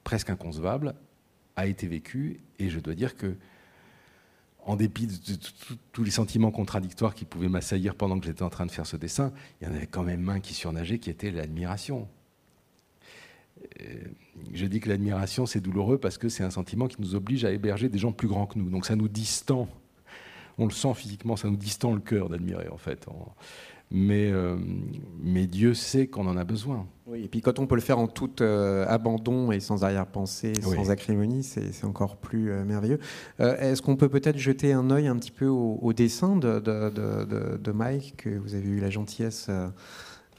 presque 0.02 0.30
inconcevable, 0.30 0.94
a 1.56 1.66
été 1.66 1.86
vécu. 1.86 2.40
Et 2.58 2.70
je 2.70 2.80
dois 2.80 2.94
dire 2.94 3.16
que, 3.16 3.36
en 4.60 4.76
dépit 4.76 5.06
de, 5.06 5.14
tous 5.92 6.04
les 6.04 6.10
sentiments 6.10 6.50
contradictoires 6.50 7.14
qui 7.14 7.26
pouvaient 7.26 7.48
m'assaillir 7.48 7.94
pendant 7.94 8.18
que 8.18 8.24
j'étais 8.24 8.42
en 8.42 8.50
train 8.50 8.64
de 8.64 8.70
faire 8.70 8.86
ce 8.86 8.96
dessin, 8.96 9.32
il 9.60 9.68
y 9.68 9.70
en 9.70 9.74
avait 9.74 9.86
quand 9.86 10.02
même 10.02 10.28
un 10.28 10.40
qui 10.40 10.54
surnageait, 10.54 10.98
qui 10.98 11.10
était 11.10 11.30
l'admiration. 11.30 12.08
Euh, 13.80 13.94
je 14.52 14.66
dis 14.66 14.80
que 14.80 14.88
l'admiration, 14.88 15.46
c'est 15.46 15.60
douloureux 15.60 15.98
parce 15.98 16.18
que 16.18 16.28
c'est 16.28 16.44
un 16.44 16.50
sentiment 16.50 16.88
qui 16.88 17.00
nous 17.00 17.14
oblige 17.14 17.44
à 17.44 17.50
héberger 17.50 17.88
des 17.88 17.98
gens 17.98 18.12
plus 18.12 18.28
grands 18.28 18.46
que 18.46 18.58
nous. 18.58 18.70
Donc 18.70 18.86
ça 18.86 18.96
nous 18.96 19.08
distend, 19.08 19.68
on 20.58 20.66
le 20.66 20.72
sent 20.72 20.94
physiquement, 20.94 21.36
ça 21.36 21.48
nous 21.48 21.56
distend 21.56 21.94
le 21.94 22.00
cœur 22.00 22.28
d'admirer 22.28 22.68
en 22.68 22.76
fait. 22.76 23.06
Mais, 23.90 24.30
euh, 24.32 24.56
mais 25.20 25.46
Dieu 25.46 25.74
sait 25.74 26.08
qu'on 26.08 26.26
en 26.26 26.36
a 26.36 26.44
besoin. 26.44 26.86
Oui, 27.06 27.22
et 27.24 27.28
puis 27.28 27.42
quand 27.42 27.58
on 27.58 27.66
peut 27.66 27.74
le 27.74 27.80
faire 27.80 27.98
en 27.98 28.08
tout 28.08 28.30
euh, 28.40 28.84
abandon 28.88 29.52
et 29.52 29.60
sans 29.60 29.84
arrière-pensée, 29.84 30.54
sans 30.60 30.90
acrimonie, 30.90 31.44
c'est 31.44 31.84
encore 31.84 32.16
plus 32.16 32.50
merveilleux. 32.64 32.98
Est-ce 33.38 33.82
qu'on 33.82 33.96
peut 33.96 34.08
peut-être 34.08 34.38
jeter 34.38 34.72
un 34.72 34.90
œil 34.90 35.06
un 35.06 35.16
petit 35.16 35.30
peu 35.30 35.46
au, 35.46 35.92
dessin 35.92 36.36
de, 36.36 36.58
de, 36.58 36.90
de, 36.90 37.56
de, 37.56 37.72
Mike, 37.72 38.14
que 38.16 38.30
vous 38.30 38.54
avez 38.54 38.68
eu 38.68 38.80
la 38.80 38.90
gentillesse 38.90 39.48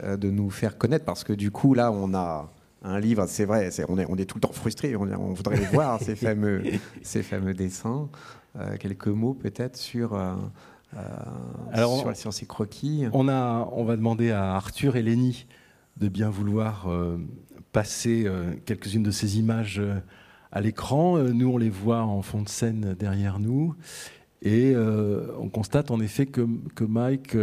de 0.04 0.30
nous 0.30 0.50
faire 0.50 0.78
connaître? 0.78 1.06
Parce 1.06 1.24
que 1.24 1.34
du 1.34 1.52
coup, 1.52 1.76
là, 1.76 1.92
on 1.92 2.14
a 2.14 2.52
un 2.86 3.00
livre, 3.00 3.26
c'est 3.28 3.46
vrai, 3.46 3.70
on, 3.90 3.98
est, 3.98 4.06
on, 4.08 4.16
est, 4.16 4.26
tout 4.26 4.38
le 4.38 4.42
temps 4.42 4.52
frustré, 4.52 4.96
on, 4.96 5.34
voudrait 5.34 5.58
les 5.58 5.66
voir, 5.74 6.00
ces, 6.02 6.16
fameux, 6.16 6.64
ces 7.02 7.24
fameux 7.24 7.54
dessins. 7.54 8.10
Euh, 8.58 8.78
quelques 8.78 9.08
mots 9.08 9.34
peut-être 9.34 9.76
sur, 9.76 10.14
euh, 10.14 10.36
euh 10.96 12.00
sur, 12.00 12.16
sur, 12.16 12.34
ces 12.34 12.46
croquis. 12.46 13.06
On, 13.12 13.28
a, 13.28 13.68
on 13.74 13.84
va 13.84 13.98
demander 13.98 14.32
à 14.32 14.56
Arthur 14.56 14.96
et 14.96 15.02
Lénie 15.02 15.48
de 15.98 16.08
bien 16.08 16.30
vouloir 16.30 16.88
euh, 16.88 17.18
passer 17.72 18.26
quelques-unes 18.66 19.04
de 19.04 19.12
ces 19.12 19.38
images 19.38 19.82
à 20.52 20.62
l'écran. 20.62 21.18
Nous, 21.18 21.50
on 21.50 21.58
les 21.58 21.70
voit 21.70 22.04
en 22.04 22.22
fond 22.22 22.42
de 22.42 22.50
scène 22.50 22.96
derrière 22.98 23.40
nous. 23.40 23.76
Et 24.42 24.74
on 24.78 25.50
constate 25.50 25.92
en 25.92 26.00
effet 26.00 26.26
que, 26.26 26.48
que 26.74 26.86
Mike 26.86 27.36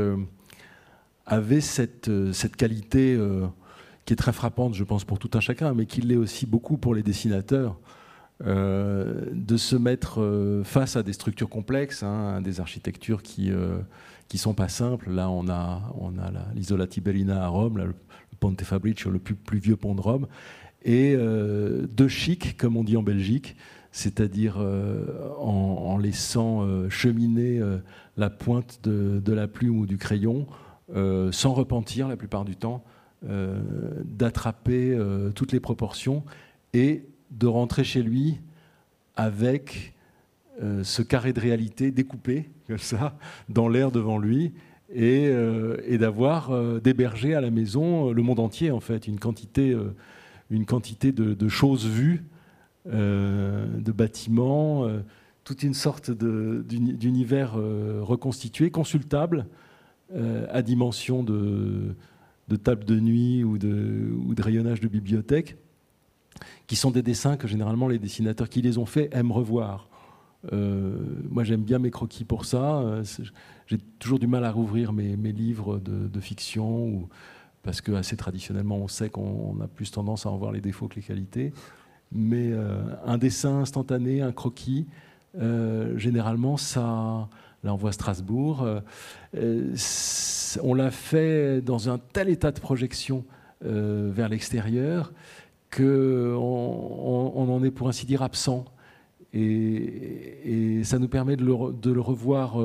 avait 1.26 1.61
cette, 1.61 2.11
cette 2.32 2.57
qualité 2.57 3.18
qui 4.05 4.13
est 4.13 4.17
très 4.17 4.33
frappante, 4.33 4.75
je 4.75 4.85
pense, 4.85 5.05
pour 5.05 5.19
tout 5.19 5.31
un 5.35 5.41
chacun, 5.41 5.75
mais 5.75 5.87
qui 5.87 6.01
l'est 6.01 6.17
aussi 6.17 6.47
beaucoup 6.47 6.77
pour 6.77 6.95
les 6.95 7.03
dessinateurs, 7.03 7.79
de 8.45 9.57
se 9.57 9.77
mettre 9.77 10.63
face 10.65 10.97
à 10.97 11.05
des 11.05 11.13
structures 11.13 11.49
complexes, 11.49 12.03
hein, 12.03 12.41
des 12.41 12.59
architectures 12.59 13.23
qui 13.23 13.53
qui 14.27 14.39
sont 14.39 14.55
pas 14.55 14.69
simples. 14.69 15.11
Là, 15.11 15.31
on 15.31 15.49
a, 15.49 15.95
on 15.97 16.19
a 16.19 16.33
l'Isola 16.55 16.89
Tiberina 16.89 17.45
à 17.45 17.49
Rome, 17.49 17.79
le 17.79 17.95
Ponte 18.41 18.61
Fabricio, 18.63 19.11
le 19.11 19.21
plus, 19.21 19.59
vieux 19.59 19.77
pont 19.77 19.95
de 19.95 20.01
Rome, 20.01 20.27
et 20.85 21.15
de 21.15 22.09
chic, 22.09 22.57
comme 22.57 22.77
on 22.77 22.83
dit 22.83 22.97
en 22.97 23.05
Belgique, 23.05 23.55
c'est-à-dire 23.93 24.57
en, 25.39 25.99
laissant 25.99 26.67
cheminer 26.89 27.61
la 28.17 28.31
pointe 28.31 28.81
de, 28.83 29.33
la 29.33 29.49
plume 29.49 29.79
ou 29.79 29.87
du 29.87 29.99
crayon, 29.99 30.47
euh, 30.95 31.33
sans 31.33 31.53
repentir 31.53 32.09
la 32.09 32.17
plupart 32.17 32.45
du 32.45 32.57
temps, 32.57 32.85
euh, 32.85 32.91
d'attraper 33.25 34.93
euh, 34.93 35.31
toutes 35.31 35.53
les 35.53 35.61
proportions 35.61 36.25
et 36.73 37.05
de 37.31 37.47
rentrer 37.47 37.85
chez 37.85 38.03
lui 38.03 38.41
avec 39.16 39.95
ce 40.83 41.03
carré 41.03 41.33
de 41.33 41.41
réalité 41.41 41.91
découpé, 41.91 42.51
comme 42.68 42.79
ça, 42.79 43.18
dans 43.49 43.68
l'air 43.68 43.91
devant 43.91 44.18
lui, 44.18 44.53
et, 44.95 45.29
d'avoir 45.99 46.53
d'héberger 46.81 47.35
à 47.35 47.41
la 47.41 47.51
maison 47.51 48.12
le 48.12 48.23
monde 48.23 48.39
entier, 48.39 48.70
en 48.70 48.79
fait, 48.79 49.09
une 49.09 49.18
quantité, 49.18 49.77
une 50.51 50.66
quantité 50.66 51.11
de, 51.11 51.49
choses 51.49 51.87
vues, 51.87 52.25
de 52.87 53.93
bâtiments 53.93 54.87
toute 55.45 55.62
une 55.62 55.75
sorte 55.75 56.11
d'univers 56.11 57.55
euh, 57.57 58.01
reconstitué, 58.03 58.70
consultable, 58.70 59.47
euh, 60.14 60.47
à 60.51 60.62
dimension 60.62 61.23
de, 61.23 61.95
table 62.57 62.84
de 62.84 62.99
nuit 63.01 63.45
ou 63.45 63.59
de, 63.59 64.12
ou 64.26 64.34
de, 64.34 64.43
rayonnage 64.43 64.80
de 64.80 64.88
bibliothèque, 64.88 65.57
qui 66.66 66.76
sont 66.76 66.90
des 66.90 67.03
dessins 67.03 67.36
que 67.36 67.49
généralement 67.49 67.88
les 67.88 67.99
dessinateurs 67.99 68.49
qui 68.49 68.62
les 68.62 68.78
ont 68.78 68.86
faits 68.86 69.14
aiment 69.14 69.32
revoir. 69.32 69.88
Euh, 70.53 70.97
moi 71.30 71.45
j'aime 71.45 71.62
bien 71.62 71.78
mes 71.78 71.90
croquis 71.90 72.24
pour 72.24 72.45
ça. 72.45 73.03
J'ai 73.66 73.78
toujours 73.99 74.18
du 74.18 74.26
mal 74.26 74.45
à 74.45 74.51
rouvrir 74.51 74.93
mes, 74.93 75.14
livres 75.32 75.78
de, 75.78 76.20
fiction, 76.20 76.86
ou, 76.86 77.09
parce 77.62 77.80
que 77.80 77.93
assez 77.93 78.16
traditionnellement 78.16 78.76
on 78.76 78.88
sait 78.88 79.09
qu'on 79.09 79.61
a 79.61 79.68
plus 79.68 79.90
tendance 79.90 80.26
à 80.26 80.30
en 80.30 80.36
voir 80.36 80.53
les 80.53 80.61
défauts 80.61 80.88
que 80.88 80.97
les 80.97 81.03
qualités. 81.03 81.53
Mais 82.11 82.53
un 83.05 83.18
dessin 83.18 83.61
instantané, 83.61 84.20
un 84.20 84.32
croquis, 84.32 84.86
euh, 85.38 85.97
généralement, 85.97 86.57
ça, 86.57 87.28
là 87.63 87.73
on 87.73 87.77
voit 87.77 87.93
Strasbourg, 87.93 88.63
euh, 88.63 88.81
euh, 89.37 89.75
on 90.63 90.75
l'a 90.75 90.91
fait 90.91 91.61
dans 91.61 91.89
un 91.89 91.99
tel 91.99 92.29
état 92.29 92.53
de 92.53 92.61
projection 92.61 93.25
vers 93.65 94.29
l'extérieur 94.29 95.13
qu'on 95.71 96.35
on, 96.35 97.49
en 97.49 97.63
est 97.63 97.71
pour 97.71 97.89
ainsi 97.89 98.07
dire 98.07 98.23
absent. 98.23 98.65
Et, 99.33 100.81
ça 100.83 100.99
nous 100.99 101.07
permet 101.07 101.37
de 101.37 101.45
le 101.45 102.01
revoir 102.01 102.57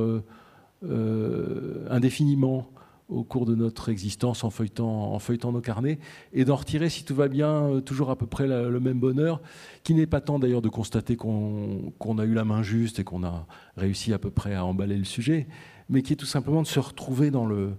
indéfiniment 1.91 2.67
au 3.09 3.23
cours 3.23 3.45
de 3.45 3.55
notre 3.55 3.89
existence 3.89 4.43
en 4.43 4.49
feuilletant, 4.49 5.51
nos 5.51 5.61
carnets 5.61 5.99
et 6.33 6.43
d'en 6.43 6.55
retirer, 6.55 6.89
si 6.89 7.05
tout 7.05 7.15
va 7.15 7.27
bien, 7.27 7.49
euh, 7.49 7.81
toujours 7.81 8.09
à 8.09 8.17
peu 8.17 8.25
près 8.25 8.47
le 8.47 8.79
même 8.79 8.99
bonheur, 8.99 9.41
qui 9.83 9.93
n'est 9.93 10.07
pas 10.07 10.21
tant 10.21 10.39
d'ailleurs 10.39 10.61
de 10.61 10.69
constater 10.69 11.15
qu'on 11.15 12.17
a 12.17 12.25
eu 12.25 12.33
la 12.33 12.43
main 12.43 12.63
juste 12.63 12.99
et 12.99 13.03
qu'on 13.03 13.23
a 13.23 13.47
réussi 13.77 14.13
à 14.13 14.19
peu 14.19 14.29
près 14.29 14.55
à 14.55 14.65
emballer 14.65 14.97
le 14.97 15.05
sujet, 15.05 15.47
mais 15.89 16.01
qui 16.01 16.13
est 16.13 16.17
tout 16.17 16.25
simplement 16.25 16.61
de 16.61 16.67
se 16.67 16.79
retrouver 16.79 17.31
dans 17.31 17.45
le, 17.45 17.71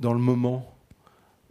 dans 0.00 0.12
le 0.12 0.20
moment. 0.20 0.74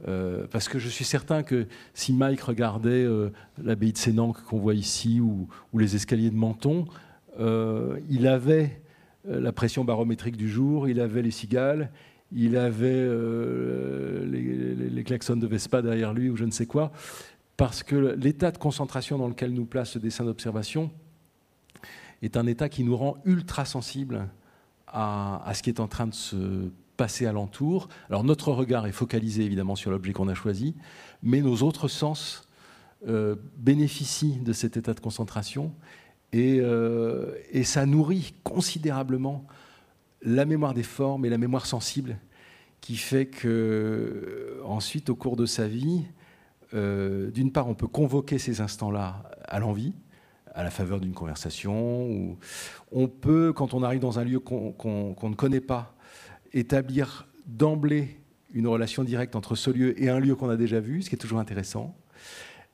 Euh, 0.07 0.47
parce 0.49 0.69
que 0.69 0.79
je 0.79 0.87
suis 0.87 1.03
certain 1.03 1.43
que 1.43 1.67
si 1.93 2.13
Mike 2.13 2.41
regardait 2.41 3.03
euh, 3.03 3.31
l'abbaye 3.61 3.91
de 3.91 3.97
Sénanque 3.97 4.41
qu'on 4.43 4.57
voit 4.57 4.73
ici 4.73 5.19
ou, 5.19 5.47
les 5.77 5.95
escaliers 5.95 6.29
de 6.29 6.35
Menton, 6.35 6.85
il 8.09 8.27
avait 8.27 8.81
la 9.25 9.53
pression 9.53 9.85
barométrique 9.85 10.35
du 10.35 10.49
jour, 10.49 10.89
il 10.89 10.99
avait 10.99 11.21
les 11.21 11.31
cigales, 11.31 11.89
il 12.31 12.57
avait 12.57 12.87
euh, 12.91 14.25
les, 14.25 15.03
klaxons 15.03 15.35
de 15.35 15.47
Vespa 15.47 15.81
derrière 15.81 16.13
lui 16.13 16.29
ou 16.29 16.35
je 16.35 16.45
ne 16.45 16.51
sais 16.51 16.65
quoi, 16.65 16.91
parce 17.57 17.83
que 17.83 17.95
l'état 17.95 18.51
de 18.51 18.57
concentration 18.57 19.17
dans 19.17 19.27
lequel 19.27 19.53
nous 19.53 19.65
place 19.65 19.91
ce 19.91 19.99
dessin 19.99 20.23
d'observation 20.25 20.91
est 22.21 22.37
un 22.37 22.45
état 22.45 22.69
qui 22.69 22.83
nous 22.83 22.95
rend 22.95 23.17
ultra 23.25 23.65
sensibles 23.65 24.27
à, 24.87 25.51
ce 25.53 25.63
qui 25.63 25.69
est 25.69 25.79
en 25.79 25.87
train 25.87 26.07
de 26.07 26.13
se 26.13 26.69
passer 26.97 27.25
alentour. 27.25 27.87
Alors 28.09 28.23
notre 28.23 28.51
regard 28.51 28.85
est 28.87 28.91
focalisé 28.91 29.43
évidemment 29.43 29.75
sur 29.75 29.91
l'objet 29.91 30.13
qu'on 30.13 30.27
a 30.27 30.33
choisi, 30.33 30.75
mais 31.23 31.41
nos 31.41 31.57
autres 31.57 31.87
sens 31.87 32.47
euh, 33.07 33.35
bénéficient 33.57 34.39
de 34.39 34.51
cet 34.51 34.77
état 34.77 34.93
de 34.93 34.99
concentration 34.99 35.73
et, 36.33 36.59
euh, 36.59 37.33
et 37.51 37.63
ça 37.63 37.85
nourrit 37.85 38.33
considérablement 38.43 39.45
la 40.21 40.45
mémoire 40.45 40.73
des 40.73 40.83
formes 40.83 41.25
et 41.25 41.29
la 41.29 41.37
mémoire 41.37 41.65
sensible 41.65 42.17
qui 42.81 42.95
fait 42.95 43.25
que 43.25 44.61
ensuite 44.65 45.09
au 45.09 45.15
cours 45.15 45.35
de 45.35 45.45
sa 45.45 45.67
vie, 45.67 46.05
euh, 46.73 47.31
d'une 47.31 47.51
part 47.51 47.67
on 47.67 47.75
peut 47.75 47.87
convoquer 47.87 48.37
ces 48.37 48.61
instants-là 48.61 49.23
à 49.45 49.59
l'envie, 49.59 49.93
à 50.53 50.63
la 50.63 50.69
faveur 50.69 50.99
d'une 50.99 51.13
conversation, 51.13 52.07
ou 52.09 52.37
on 52.91 53.07
peut, 53.07 53.53
quand 53.53 53.73
on 53.73 53.83
arrive 53.83 53.99
dans 53.99 54.19
un 54.19 54.23
lieu 54.23 54.39
qu'on 54.39 55.15
ne 55.23 55.35
connaît 55.35 55.61
pas, 55.61 55.95
établir 56.53 57.27
d'emblée 57.45 58.19
une 58.53 58.67
relation 58.67 59.03
directe 59.03 59.35
entre 59.35 59.55
ce 59.55 59.69
lieu 59.69 60.01
et 60.01 60.09
un 60.09 60.19
lieu 60.19 60.35
qu'on 60.35 60.49
a 60.49 60.57
déjà 60.57 60.79
vu, 60.79 61.01
ce 61.01 61.09
qui 61.09 61.15
est 61.15 61.19
toujours 61.19 61.39
intéressant. 61.39 61.95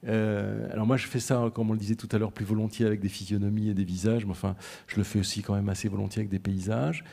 Euh, 0.07 0.71
alors 0.71 0.85
moi 0.85 0.97
je 0.97 1.07
fais 1.07 1.19
ça, 1.19 1.49
comme 1.53 1.69
on 1.69 1.73
le 1.73 1.79
disait 1.79 1.95
tout 1.95 2.09
à 2.11 2.17
l'heure, 2.17 2.31
plus 2.31 2.45
volontiers 2.45 2.85
avec 2.85 2.99
des 2.99 3.09
physionomies 3.09 3.69
et 3.69 3.73
des 3.73 3.83
visages, 3.83 4.25
mais 4.25 4.31
enfin 4.31 4.55
je 4.87 4.97
le 4.97 5.03
fais 5.03 5.19
aussi 5.19 5.41
quand 5.41 5.55
même 5.55 5.69
assez 5.69 5.87
volontiers 5.87 6.21
avec 6.21 6.29
des 6.29 6.39
paysages. 6.39 7.03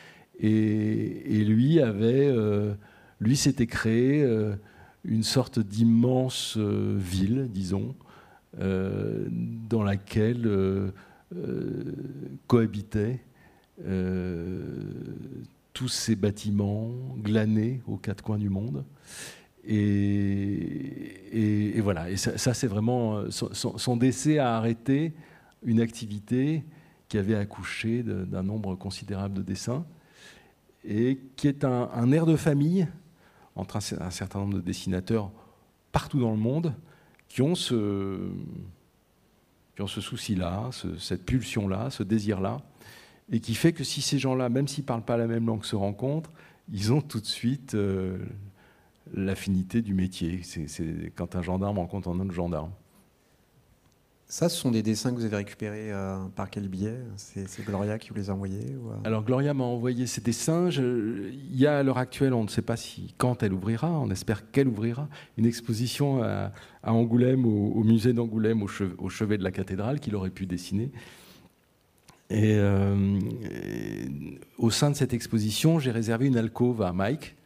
Et, 0.43 1.45
lui 1.45 1.80
avait, 1.80 2.26
euh, 2.26 2.74
lui 3.20 3.36
s'était 3.36 3.68
créé 3.68 4.22
euh, 4.22 4.55
une 5.05 5.22
sorte 5.22 5.61
d'immense 5.61 6.57
euh, 6.59 6.97
ville, 6.99 7.49
disons, 7.51 7.95
dans 8.59 9.82
laquelle 9.82 10.47
cohabitaient 12.47 13.20
tous 15.72 15.88
ces 15.88 16.16
bâtiments 16.16 16.90
glanés 17.16 17.80
aux 17.86 17.97
quatre 17.97 18.22
coins 18.22 18.36
du 18.36 18.51
monde. 18.51 18.84
Et, 19.66 21.01
voilà, 21.80 22.11
et 22.11 22.18
ça, 22.18 22.53
c'est 22.53 22.66
vraiment 22.66 23.22
son, 23.30 23.97
décès 23.97 24.36
a 24.36 24.55
arrêté 24.55 25.14
une 25.64 25.80
activité 25.80 26.62
qui 27.09 27.16
avait 27.16 27.36
accouché 27.36 28.03
d'un 28.03 28.43
nombre 28.43 28.74
considérable 28.74 29.32
de 29.32 29.43
dessins 29.43 29.86
et 30.85 31.20
qui 31.37 31.49
est 31.49 31.64
un, 31.64 32.12
air 32.12 32.26
de 32.26 32.37
famille 32.37 32.89
entre 33.55 33.76
un, 33.76 34.11
certain 34.11 34.41
nombre 34.41 34.55
de 34.55 34.61
dessinateurs 34.61 35.30
partout 35.93 36.20
dans 36.20 36.30
le 36.30 36.39
monde 36.39 36.74
qui 37.28 37.43
ont 37.43 37.55
ce, 37.55 38.30
souci-là, 39.87 40.70
cette 40.99 41.24
pulsion-là, 41.24 41.91
ce 41.91 42.03
désir-là, 42.03 42.61
et 43.30 43.41
qui 43.41 43.55
fait 43.55 43.72
que 43.72 43.85
si 43.85 44.03
ces 44.03 44.18
gens-là, 44.18 44.49
même 44.49 44.68
s'ils 44.68 44.85
ne 44.85 44.87
parlent 44.87 45.05
pas 45.05 45.16
la 45.16 45.26
même 45.26 45.47
langue, 45.47 45.64
se 45.64 45.76
rencontrent, 45.76 46.30
ils 46.70 46.93
ont 46.93 47.01
tout 47.01 47.20
de 47.20 47.26
suite 47.26 47.74
euh, 47.74 48.18
l'affinité 49.14 49.83
du 49.83 49.95
métier. 49.95 50.43
C'est 50.43 51.12
quand 51.14 51.37
un 51.37 51.43
gendarme 51.43 51.78
rencontre 51.78 52.09
un 52.09 52.20
autre 52.20 52.33
gendarme. 52.33 52.70
Ça, 54.33 54.49
ce 54.49 54.57
sont 54.59 54.70
des 54.70 54.83
dessins 54.83 55.11
que 55.11 55.16
vous 55.16 55.26
avez 55.26 55.37
récupérés 55.37 55.93
euh, 55.93 56.16
par 56.35 56.49
quel 56.49 56.66
biais? 56.66 56.97
C'est 57.16 57.66
Gloria 57.66 57.99
qui 57.99 58.09
vous 58.09 58.14
les 58.14 58.30
a 58.30 58.33
envoyés 58.33 58.64
euh? 58.64 58.95
Alors 59.05 59.24
Gloria 59.24 59.53
m'a 59.53 59.64
envoyé 59.64 60.07
ces 60.07 60.22
dessins. 60.22 60.70
il 60.70 61.55
y 61.55 61.66
a 61.66 61.80
à 61.80 61.83
l'heure 61.83 61.99
actuelle, 61.99 62.33
on 62.33 62.43
ne 62.43 62.49
sait 62.49 62.62
pas 62.62 62.78
si 62.78 63.14
quand 63.18 63.43
elle 63.43 63.53
ouvrira, 63.53 63.91
on 63.91 64.11
espère 64.11 64.51
qu'elle 64.51 64.68
ouvrira, 64.68 65.07
une 65.37 65.45
exposition 65.45 66.22
à, 66.22 66.51
Angoulême, 66.83 67.45
au, 67.45 67.85
musée 67.85 68.14
d'Angoulême, 68.14 68.62
au, 68.62 69.09
chevet 69.11 69.37
de 69.37 69.45
la 69.45 69.51
cathédrale, 69.51 70.01
qu'il 70.01 70.16
aurait 70.16 70.30
pu 70.30 70.47
dessiner. 70.47 70.91
Et, 72.30 72.55
euh, 72.57 73.20
au 74.57 74.70
sein 74.70 74.91
de 74.91 74.97
cette 74.97 75.12
exposition, 75.12 75.78
j'ai 75.78 75.91
réservé 75.91 76.26
une 76.26 76.39
alcôve 76.39 76.80
à 76.80 76.95
Mike. 76.95 77.37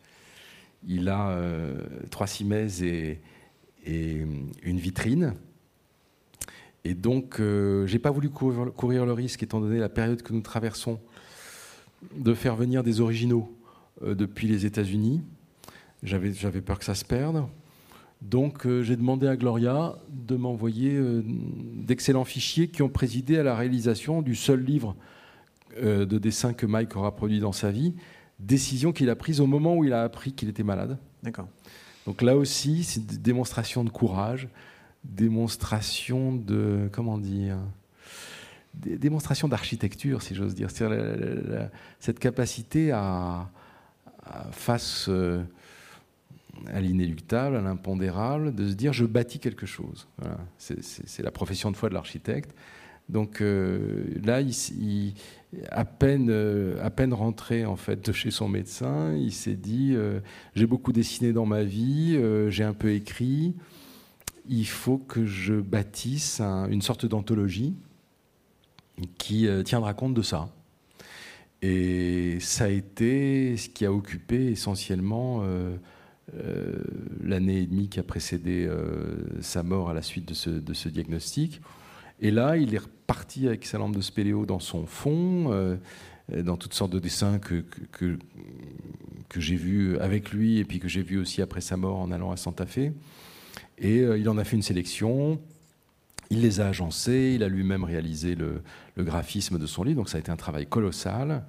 Il 0.87 1.09
a 1.09 1.37
trois 2.13 2.29
cimaises 2.29 2.85
et, 2.85 3.21
et 3.85 4.25
une 4.63 4.79
vitrine. 4.79 5.35
Et 6.87 6.95
donc, 6.95 7.41
euh, 7.41 7.85
je 7.89 7.93
n'ai 7.93 7.99
pas 7.99 8.13
voulu 8.13 8.31
courir, 8.31 9.07
le 9.07 9.13
risque, 9.13 9.43
étant 9.43 9.61
donné 9.61 9.81
la 9.81 9.89
période 9.89 10.23
que 10.23 10.33
nous 10.33 10.41
traversons, 10.41 11.01
de 12.15 12.33
faire 12.33 12.55
venir 12.55 12.85
des 12.85 13.01
originaux 13.01 13.53
euh, 14.05 14.15
depuis 14.15 14.47
les 14.47 14.67
États-Unis. 14.67 15.21
J'avais, 16.05 16.31
peur 16.61 16.79
que 16.79 16.85
ça 16.85 16.95
se 16.95 17.05
perde. 17.05 17.45
Donc, 18.23 18.67
euh, 18.67 18.85
j'ai 18.85 18.95
demandé 18.95 19.27
à 19.27 19.35
Gloria 19.35 19.97
de 20.11 20.37
m'envoyer 20.37 20.97
d'excellents 21.25 22.25
fichiers 22.25 22.69
qui 22.69 22.83
ont 22.83 22.89
présidé 22.89 23.37
à 23.37 23.43
la 23.43 23.57
réalisation 23.57 24.23
du 24.23 24.37
seul 24.37 24.63
livre 24.63 24.95
de 25.83 26.19
dessin 26.19 26.55
que 26.55 26.67
Mike 26.67 26.95
aura 26.95 27.17
produit 27.17 27.41
dans 27.41 27.53
sa 27.53 27.73
vie, 27.73 27.95
décision 28.39 28.93
qu'il 28.93 29.11
a 29.11 29.17
prise 29.17 29.41
au 29.41 29.47
moment 29.47 29.77
où 29.77 29.85
il 29.85 29.93
a 29.93 30.05
appris 30.05 30.33
qu'il 30.33 30.49
était 30.49 30.63
malade. 30.63 30.99
D'accord. 31.25 31.49
Donc 32.07 32.23
là 32.23 32.37
aussi, 32.37 32.85
c'est 32.85 33.01
une 33.01 33.19
démonstration 33.19 33.83
de 33.83 33.91
courage, 33.91 34.49
démonstration 35.15 36.35
de 36.35 36.89
comment 36.93 37.19
dire 37.19 37.59
démonstration 38.77 39.49
d'architecture, 39.49 40.23
si 40.23 40.35
j'ose 40.35 40.55
dire. 40.55 40.69
cette 42.01 42.19
capacité 42.19 42.93
à, 42.93 43.49
face 44.51 45.07
euh, 45.09 45.43
à 46.69 46.81
l'inéluctable, 46.81 47.57
à 47.57 47.61
l'impondérable, 47.61 48.55
de 48.55 48.69
se 48.69 48.75
dire 48.75 48.93
je 48.93 49.05
bâtis 49.05 49.39
quelque 49.39 49.67
chose. 49.67 50.09
C'est 50.59 51.23
la 51.23 51.31
profession 51.31 51.71
de 51.71 51.77
foi 51.77 51.89
de 51.89 51.95
l'architecte. 51.95 52.55
Donc 53.09 53.41
euh, 53.41 54.05
là, 54.25 54.41
à, 55.71 55.85
peine, 55.85 56.29
euh, 56.29 56.85
à 56.85 56.91
peine 56.91 57.15
rentré 57.15 57.65
en 57.65 57.77
fait 57.77 58.05
de 58.05 58.13
chez 58.13 58.33
son 58.33 58.49
médecin, 58.49 59.15
il 59.15 59.33
s'est 59.33 59.55
dit 59.55 59.97
j'ai 60.55 60.67
beaucoup 60.67 60.93
dessiné 60.93 61.33
dans 61.33 61.47
ma 61.47 61.63
vie, 61.63 62.19
j'ai 62.49 62.65
un 62.65 62.75
peu 62.75 62.93
écrit, 62.93 63.55
il 64.49 64.67
faut 64.67 64.99
que 64.99 65.27
je 65.27 65.55
bâtisse 65.55 66.41
une 66.41 66.83
sorte 66.83 67.07
d'anthologie 67.07 67.75
qui 69.19 69.49
tiendra 69.65 69.95
compte 69.95 70.15
de 70.15 70.23
ça. 70.23 70.49
Et 71.63 72.39
ça 72.41 72.65
a 72.65 72.69
été 72.69 73.57
ce 73.57 73.69
qui 73.69 73.87
a 73.87 73.93
occupé 73.93 74.47
essentiellement 74.53 75.41
euh, 75.43 75.77
euh, 76.35 76.75
l'année 77.23 77.59
et 77.63 77.67
demie 77.67 77.89
qui 77.89 77.99
a 77.99 78.03
précédé 78.03 78.67
euh, 78.67 79.17
sa 79.41 79.63
mort 79.63 79.91
à 79.91 79.95
la 79.95 80.03
suite 80.03 80.29
de 80.29 80.35
ce, 80.35 80.89
diagnostic. 80.89 81.61
Et 82.21 82.31
là, 82.31 82.57
il 82.57 82.75
est 82.75 82.79
reparti 82.79 83.47
avec 83.47 83.65
sa 83.65 83.79
lampe 83.79 83.97
de 83.97 84.01
spéléo 84.01 84.47
dans 84.47 84.61
son 84.61 84.87
fond, 84.87 85.79
dans 86.33 86.57
toutes 86.57 86.73
sortes 86.73 86.93
de 86.93 86.99
dessins 86.99 87.39
que, 87.39 87.63
que 87.93 89.41
j'ai 89.41 89.57
vus 89.57 89.99
avec 89.99 90.33
lui 90.33 90.59
et 90.59 90.65
puis 90.65 90.79
que 90.79 90.89
j'ai 90.89 91.03
vus 91.03 91.19
aussi 91.19 91.43
après 91.43 91.61
sa 91.61 91.77
mort 91.77 91.99
en 91.99 92.11
allant 92.11 92.33
à 92.33 92.39
Santa 92.39 92.65
Fe. 92.65 92.93
Et 93.79 93.99
il 93.99 94.29
en 94.29 94.39
a 94.39 94.45
fait 94.45 94.57
une 94.57 94.63
sélection. 94.63 95.41
Il 96.31 96.41
les 96.41 96.61
a 96.61 96.67
agencés, 96.67 97.33
il 97.35 97.43
a 97.43 97.49
lui-même 97.49 97.85
réalisé 97.85 98.35
le, 98.35 98.63
graphisme 98.99 99.59
de 99.59 99.67
son 99.67 99.85
livre, 99.85 99.99
donc 99.99 100.09
ça 100.09 100.17
a 100.17 100.21
été 100.21 100.31
un 100.31 100.37
travail 100.37 100.67
colossal. 100.67 101.45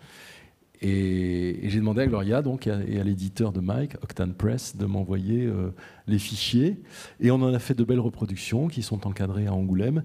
Et, 0.82 1.59
j'ai 1.63 1.80
demandé 1.80 2.01
à 2.01 2.07
Gloria 2.07 2.41
donc, 2.41 2.67
et 2.67 2.99
à, 2.99 3.03
l'éditeur 3.03 3.51
de 3.51 3.59
Mike, 3.59 3.95
Octane 4.03 4.34
Press, 4.34 4.75
de 4.75 4.86
m'envoyer 4.86 5.45
euh, 5.45 5.71
les 6.05 6.19
fichiers. 6.19 6.80
Et 7.19 7.32
on 7.32 7.36
en 7.36 7.53
a 7.53 7.59
fait 7.59 7.73
de 7.73 7.84
belles 7.84 7.99
reproductions 7.99 8.67
qui 8.67 8.84
sont 8.84 9.07
encadrées 9.07 9.47
à 9.47 9.53
Angoulême 9.53 10.03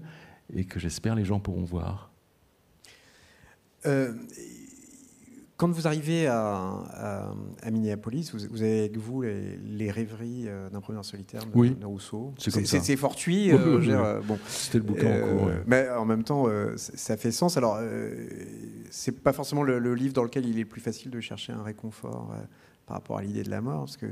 et 0.55 0.65
que 0.65 0.79
j'espère 0.79 1.15
les 1.15 1.25
gens 1.25 1.39
pourront 1.39 1.63
voir. 1.63 2.11
Euh, 3.85 4.13
quand 5.63 5.71
vous 5.71 5.87
arrivez 5.87 6.27
à, 6.27 7.31
Minneapolis, 7.71 8.33
vous, 8.33 8.61
avez 8.61 8.79
avec 8.79 8.97
vous 8.97 9.21
les, 9.21 9.91
rêveries 9.91 10.49
euh, 10.49 10.69
d'un 10.69 10.81
premier 10.81 11.01
solitaire 11.03 11.45
de, 11.45 11.85
Rousseau. 11.85 12.33
C'est 12.37 12.97
fortuit. 12.97 13.49
Euh, 13.53 14.19
bon, 14.27 14.37
C'était 14.45 14.79
le 14.79 14.83
bouquin 14.83 15.23
en 15.23 15.37
cours. 15.37 15.47
Euh, 15.47 15.63
mais 15.65 15.89
en 15.89 16.03
même 16.03 16.25
temps, 16.25 16.47
ça 16.75 17.15
fait 17.15 17.31
sens. 17.31 17.55
Alors, 17.55 17.79
c'est 18.89 19.23
pas 19.23 19.31
forcément 19.31 19.63
le, 19.63 19.95
livre 19.95 20.13
dans 20.13 20.23
lequel 20.23 20.45
il 20.45 20.57
est 20.57 20.63
le 20.63 20.67
plus 20.67 20.81
facile 20.81 21.11
de 21.11 21.21
chercher 21.21 21.53
un 21.53 21.63
réconfort 21.63 22.35
par 22.85 22.97
rapport 22.97 23.17
à 23.17 23.21
l'idée 23.21 23.43
de 23.43 23.49
la 23.49 23.61
mort, 23.61 23.85
parce 23.85 23.95
que 23.95 24.07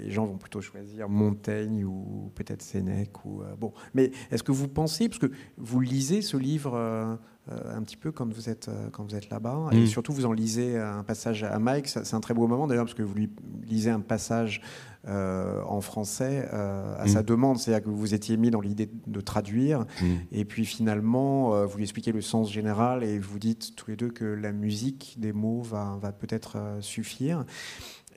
les 0.00 0.10
gens 0.10 0.26
vont 0.26 0.38
plutôt 0.38 0.60
choisir 0.60 1.08
Montaigne 1.08 1.84
ou 1.84 2.32
peut-être 2.34 2.62
Sénèque. 2.62 3.24
Ou, 3.24 3.44
bon. 3.60 3.72
Mais 3.94 4.10
est-ce 4.32 4.42
que 4.42 4.50
vous 4.50 4.66
pensez, 4.66 5.08
parce 5.08 5.20
que 5.20 5.30
vous 5.56 5.78
lisez 5.78 6.20
ce 6.20 6.36
livre 6.36 7.16
un 7.74 7.82
petit 7.82 7.96
peu 7.96 8.12
quand 8.12 8.32
vous 8.32 8.48
êtes, 8.48 8.68
euh, 8.68 8.88
quand 8.90 9.04
vous 9.04 9.14
êtes 9.14 9.30
là-bas. 9.30 9.68
Et 9.72 9.80
mm. 9.80 9.86
surtout, 9.86 10.12
vous 10.12 10.26
en 10.26 10.32
lisez 10.32 10.78
un 10.78 11.02
passage 11.02 11.44
à 11.44 11.58
Mike. 11.58 11.88
C'est 11.88 12.14
un 12.14 12.20
très 12.20 12.34
beau 12.34 12.46
moment 12.46 12.66
d'ailleurs, 12.66 12.84
parce 12.84 12.94
que 12.94 13.02
vous 13.02 13.14
lui 13.14 13.30
lisez 13.66 13.90
un 13.90 14.00
passage 14.00 14.60
euh, 15.06 15.62
en 15.62 15.80
français 15.80 16.48
à 16.50 17.06
sa 17.06 17.22
mm. 17.22 17.26
demande. 17.26 17.58
C'est-à-dire 17.58 17.84
que 17.84 17.90
vous 17.90 17.98
vous 17.98 18.14
étiez 18.14 18.36
mis 18.36 18.50
dans 18.50 18.60
l'idée 18.60 18.90
de 19.06 19.20
traduire. 19.20 19.80
Mm. 20.00 20.06
Et 20.32 20.44
puis 20.44 20.64
finalement, 20.64 21.64
vous 21.66 21.76
lui 21.76 21.84
expliquez 21.84 22.12
le 22.12 22.20
sens 22.20 22.52
général 22.52 23.04
et 23.04 23.18
vous 23.18 23.38
dites 23.38 23.74
tous 23.76 23.90
les 23.90 23.96
deux 23.96 24.10
que 24.10 24.24
la 24.24 24.52
musique 24.52 25.16
des 25.18 25.32
mots 25.32 25.62
va, 25.62 25.98
va 26.00 26.12
peut-être 26.12 26.58
suffire. 26.80 27.44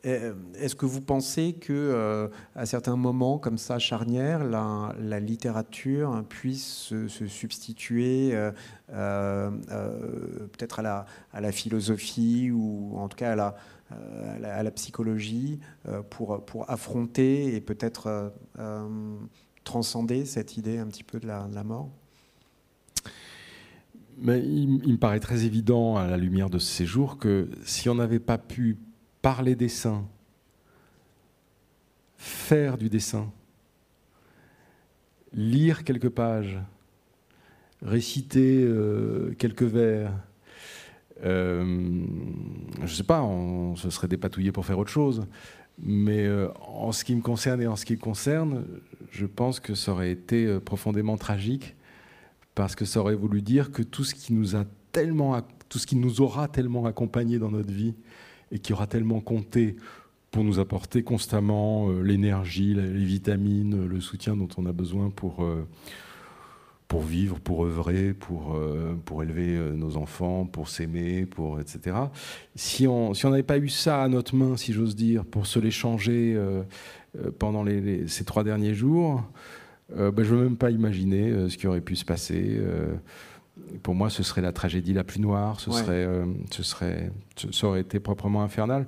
Euh, 0.06 0.34
est-ce 0.56 0.76
que 0.76 0.86
vous 0.86 1.02
pensez 1.02 1.54
que 1.54 1.74
euh, 1.74 2.28
à 2.56 2.66
certains 2.66 2.96
moments 2.96 3.38
comme 3.38 3.58
ça 3.58 3.78
charnières, 3.78 4.44
la, 4.44 5.20
littérature 5.20 6.24
puisse 6.28 6.66
se, 6.66 7.08
substituer 7.08 8.32
euh, 8.92 9.52
peut-être 10.52 10.80
à 10.80 11.06
la, 11.40 11.52
philosophie 11.52 12.52
ou 12.52 12.98
en 12.98 13.08
tout 13.10 13.18
cas 13.18 13.34
à 13.34 14.64
la, 14.64 14.72
psychologie 14.72 15.60
pour, 16.10 16.66
affronter 16.68 17.56
et 17.56 17.62
peut-être 17.62 18.34
transcender 19.64 20.26
cette 20.26 20.58
idée 20.58 20.80
un 20.80 20.88
petit 20.88 21.04
peu 21.04 21.20
de 21.20 21.28
la, 21.28 21.64
mort? 21.64 21.90
Mais 24.18 24.40
il, 24.40 24.82
il, 24.86 24.94
me 24.94 24.98
paraît 24.98 25.20
très 25.20 25.46
évident 25.46 25.96
à 25.98 26.08
la 26.08 26.18
lumière 26.18 26.50
de 26.50 26.60
ce 26.60 26.72
séjour 26.72 27.18
que 27.18 27.50
si 27.66 27.90
on 27.90 27.96
n'avait 27.96 28.20
pas 28.20 28.38
pu 28.38 28.78
par 29.22 29.44
les 29.44 29.56
dessins, 29.56 30.06
faire 32.18 32.78
du 32.78 32.90
dessin, 32.90 33.32
lire 35.34 35.84
quelques 35.84 36.10
pages, 36.10 36.60
réciter 37.82 38.64
euh, 38.64 39.34
quelques 39.38 39.64
vers. 39.64 40.12
Euh, 41.24 41.64
je 42.78 42.82
ne 42.82 42.88
sais 42.88 43.04
pas, 43.04 43.22
on 43.22 43.76
se 43.76 43.90
serait 43.90 44.08
dépatouillé 44.08 44.52
pour 44.52 44.66
faire 44.66 44.80
autre 44.80 44.92
chose. 44.92 45.26
Mais 45.80 46.26
euh, 46.26 46.50
en 46.60 46.92
ce 46.92 47.04
qui 47.04 47.16
me 47.16 47.22
concerne 47.22 47.62
et 47.62 47.68
en 47.68 47.76
ce 47.76 47.86
qui 47.86 47.98
concerne, 47.98 48.66
je 49.12 49.26
pense 49.26 49.60
que 49.60 49.74
ça 49.76 49.92
aurait 49.92 50.12
été 50.12 50.60
profondément 50.60 51.18
tragique 51.18 51.76
parce 52.56 52.76
que 52.76 52.86
ça 52.86 53.00
aurait 53.00 53.16
voulu 53.16 53.42
dire 53.42 53.72
que 53.72 53.82
tout 53.82 54.04
ce 54.04 54.14
qui 54.14 54.34
nous 54.34 54.56
a 54.56 54.66
tellement, 54.92 55.42
tout 55.70 55.80
ce 55.80 55.88
qui 55.88 55.96
nous 55.96 56.22
aura 56.22 56.48
tellement 56.48 56.86
accompagnés 56.86 57.40
dans 57.40 57.50
notre 57.50 57.72
vie, 57.72 57.96
et 58.52 58.60
qui 58.60 58.74
aura 58.74 58.88
tellement 58.88 59.22
compté 59.22 59.76
pour 60.32 60.44
nous 60.44 60.60
apporter 60.60 61.04
constamment 61.04 61.90
euh, 61.90 62.02
l'énergie, 62.02 62.74
les 62.74 63.04
vitamines, 63.04 63.86
le 63.86 64.00
soutien 64.00 64.36
dont 64.36 64.48
on 64.58 64.66
a 64.66 64.72
besoin 64.72 65.10
pour, 65.10 65.44
euh, 65.44 65.68
pour 66.88 67.02
vivre, 67.02 67.40
pour 67.40 67.66
œuvrer, 67.66 68.14
pour, 68.14 68.56
euh, 68.56 68.96
pour 69.06 69.24
élever 69.24 69.58
nos 69.76 69.98
enfants, 69.98 70.46
pour 70.46 70.70
s'aimer, 70.70 71.26
pour, 71.26 71.60
etc. 71.60 71.98
Si 72.56 72.88
on 72.88 73.14
si 73.14 73.28
n'avait 73.28 73.44
pas 73.44 73.58
eu 73.58 73.70
ça 73.70 74.02
à 74.02 74.08
notre 74.08 74.36
main, 74.36 74.56
si 74.56 74.72
j'ose 74.72 74.96
dire, 74.96 75.26
pour 75.26 75.46
se 75.48 75.60
l'échanger 75.60 76.40
pendant 77.40 77.66
ces 78.08 78.24
trois 78.26 78.44
derniers 78.44 78.74
jours, 78.74 79.24
ben, 79.90 80.14
je 80.18 80.34
ne 80.34 80.40
veux 80.40 80.44
même 80.44 80.58
pas 80.58 80.72
imaginer 80.72 81.50
ce 81.50 81.58
qui 81.58 81.68
aurait 81.68 81.82
pu 81.82 81.96
se 81.96 82.06
passer 82.06 82.60
pour 83.84 83.96
moi, 83.96 84.10
ce 84.10 84.24
serait 84.24 84.42
la 84.42 84.52
tragédie 84.52 84.94
la 84.94 85.04
plus 85.04 85.20
noire, 85.20 85.60
ce, 85.60 85.72
serait, 85.72 86.06
euh, 86.06 86.26
ce 86.52 86.64
serait, 86.64 87.12
ça 87.52 87.68
aurait 87.68 87.82
été 87.82 88.00
proprement 88.00 88.44
infernal. 88.44 88.88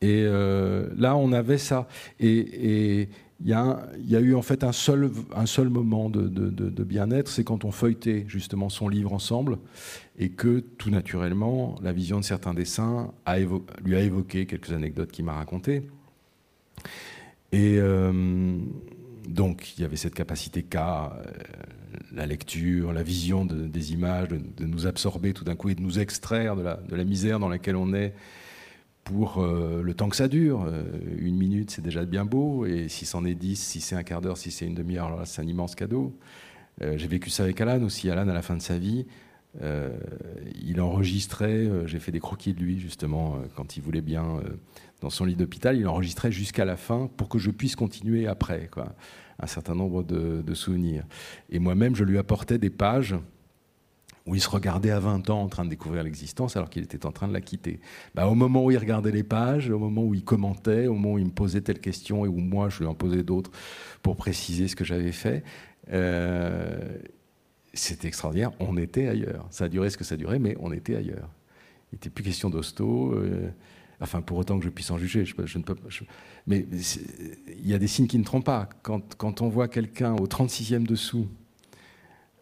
Et 0.00 0.24
euh, 0.24 0.88
là, 0.96 1.16
on 1.16 1.32
avait 1.32 1.58
ça. 1.58 1.86
Et 2.18 3.08
il 3.40 3.48
y, 3.48 3.52
a, 3.52 3.86
y 3.98 4.16
a 4.16 4.20
eu 4.20 4.34
en 4.34 4.42
fait 4.42 4.64
un 4.64 4.72
seul, 4.72 5.10
un 5.34 5.46
seul 5.46 5.68
moment 5.68 6.10
de, 6.10 6.28
de, 6.28 6.84
bien-être, 6.84 7.28
c'est 7.28 7.44
quand 7.44 7.64
on 7.64 7.70
feuilletait 7.70 8.24
justement 8.28 8.68
son 8.68 8.88
livre 8.88 9.12
ensemble 9.12 9.58
et 10.18 10.30
que 10.30 10.60
tout 10.60 10.90
naturellement, 10.90 11.76
la 11.82 11.92
vision 11.92 12.18
de 12.18 12.24
certains 12.24 12.54
dessins 12.54 13.12
a 13.24 13.38
lui 13.38 13.96
a 13.96 14.00
évoqué 14.00 14.46
quelques 14.46 14.72
anecdotes 14.72 15.12
qu'il 15.12 15.24
m'a 15.24 15.34
racontées. 15.34 15.88
Et 17.52 17.76
euh, 17.78 18.58
donc, 19.28 19.76
il 19.76 19.82
y 19.82 19.84
avait 19.84 19.96
cette 19.96 20.14
capacité 20.14 20.62
qu'a 20.62 21.12
la 22.14 22.26
lecture, 22.26 22.92
la 22.92 23.02
vision 23.02 23.44
des 23.44 23.92
images, 23.92 24.28
de, 24.28 24.66
nous 24.66 24.86
absorber 24.86 25.32
tout 25.32 25.44
d'un 25.44 25.56
coup 25.56 25.68
et 25.70 25.74
de 25.74 25.80
nous 25.80 25.98
extraire 25.98 26.56
de 26.56 26.62
la, 26.62 27.04
misère 27.04 27.38
dans 27.38 27.48
laquelle 27.48 27.76
on 27.76 27.94
est 27.94 28.14
pour 29.04 29.38
euh, 29.38 29.82
le 29.82 29.94
temps 29.94 30.08
que 30.08 30.16
ça 30.16 30.28
dure. 30.28 30.64
Euh, 30.66 30.84
une 31.18 31.36
minute, 31.36 31.70
c'est 31.70 31.82
déjà 31.82 32.04
bien 32.04 32.24
beau, 32.24 32.66
et 32.66 32.88
si 32.88 33.04
c'en 33.04 33.24
est 33.24 33.34
dix, 33.34 33.56
si 33.56 33.80
c'est 33.80 33.96
un 33.96 34.02
quart 34.02 34.20
d'heure, 34.20 34.36
si 34.36 34.50
c'est 34.50 34.66
une 34.66 34.74
demi-heure, 34.74 35.22
c'est 35.24 35.42
un 35.42 35.46
immense 35.46 35.74
cadeau. 35.74 36.16
Euh, 36.82 36.96
j'ai 36.96 37.08
vécu 37.08 37.30
ça 37.30 37.42
avec 37.42 37.60
Alan 37.60 37.82
aussi. 37.82 38.10
Alan, 38.10 38.28
à 38.28 38.34
la 38.34 38.42
fin 38.42 38.56
de 38.56 38.62
sa 38.62 38.78
vie, 38.78 39.06
il 40.64 40.80
enregistrait, 40.80 41.68
j'ai 41.84 41.98
fait 41.98 42.10
des 42.10 42.20
croquis 42.20 42.54
de 42.54 42.60
lui 42.60 42.80
justement 42.80 43.36
quand 43.54 43.76
il 43.76 43.82
voulait 43.82 44.00
bien 44.00 44.40
dans 45.02 45.10
son 45.10 45.24
lit 45.24 45.34
d'hôpital, 45.34 45.76
il 45.76 45.86
enregistrait 45.88 46.30
jusqu'à 46.30 46.64
la 46.64 46.76
fin 46.76 47.10
pour 47.16 47.28
que 47.28 47.38
je 47.38 47.50
puisse 47.50 47.74
continuer 47.74 48.28
après. 48.28 48.70
Un 49.40 49.46
certain 49.48 49.74
nombre 49.74 50.04
de, 50.04 50.54
souvenirs. 50.54 51.04
Et 51.50 51.58
moi-même, 51.58 51.96
je 51.96 52.04
lui 52.04 52.18
apportais 52.18 52.58
des 52.58 52.70
pages 52.70 53.16
où 54.24 54.36
il 54.36 54.40
se 54.40 54.48
regardait 54.48 54.92
à 54.92 55.00
20 55.00 55.30
ans 55.30 55.42
en 55.42 55.48
train 55.48 55.64
de 55.64 55.70
découvrir 55.70 56.04
l'existence 56.04 56.56
alors 56.56 56.70
qu'il 56.70 56.84
était 56.84 57.04
en 57.04 57.10
train 57.10 57.26
de 57.26 57.32
la 57.32 57.40
quitter. 57.40 57.80
Bah, 58.14 58.28
au 58.28 58.36
moment 58.36 58.64
où 58.64 58.70
il 58.70 58.78
regardait 58.78 59.10
les 59.10 59.24
pages, 59.24 59.68
au 59.68 59.80
moment 59.80 60.04
où 60.04 60.14
il 60.14 60.22
commentait, 60.22 60.86
au 60.86 60.94
moment 60.94 61.14
où 61.14 61.18
il 61.18 61.24
me 61.24 61.32
posait 61.32 61.62
telle 61.62 61.80
question 61.80 62.24
et 62.24 62.28
où 62.28 62.36
moi 62.36 62.68
je 62.68 62.78
lui 62.78 62.86
en 62.86 62.94
posais 62.94 63.24
d'autres 63.24 63.50
pour 64.02 64.14
préciser 64.14 64.68
ce 64.68 64.76
que 64.76 64.84
j'avais 64.84 65.10
fait, 65.10 65.42
euh, 65.92 66.98
c'était 67.74 68.06
extraordinaire. 68.06 68.52
On 68.60 68.76
était 68.76 69.08
ailleurs. 69.08 69.48
Ça 69.50 69.64
a 69.64 69.68
duré 69.68 69.90
ce 69.90 69.96
que 69.96 70.04
ça 70.04 70.16
durait, 70.16 70.38
mais 70.38 70.56
on 70.60 70.70
était 70.70 70.94
ailleurs. 70.94 71.28
Il 71.90 71.96
n'était 71.96 72.10
plus 72.10 72.22
question 72.22 72.48
d'hosto. 72.48 73.14
Euh, 73.14 73.50
Enfin, 74.02 74.20
pour 74.20 74.36
autant 74.38 74.58
que 74.58 74.64
je 74.64 74.68
puisse 74.68 74.90
en 74.90 74.98
juger, 74.98 75.24
je, 75.24 75.58
ne 75.58 75.62
peux 75.62 75.76
mais 76.48 76.66
il 77.56 77.68
y 77.68 77.72
a 77.72 77.78
des 77.78 77.86
signes 77.86 78.08
qui 78.08 78.18
ne 78.18 78.24
trompent 78.24 78.44
pas. 78.44 78.68
Quand, 78.82 79.42
on 79.42 79.48
voit 79.48 79.68
quelqu'un 79.68 80.14
au 80.14 80.26
36e 80.26 80.84
dessous, 80.84 81.28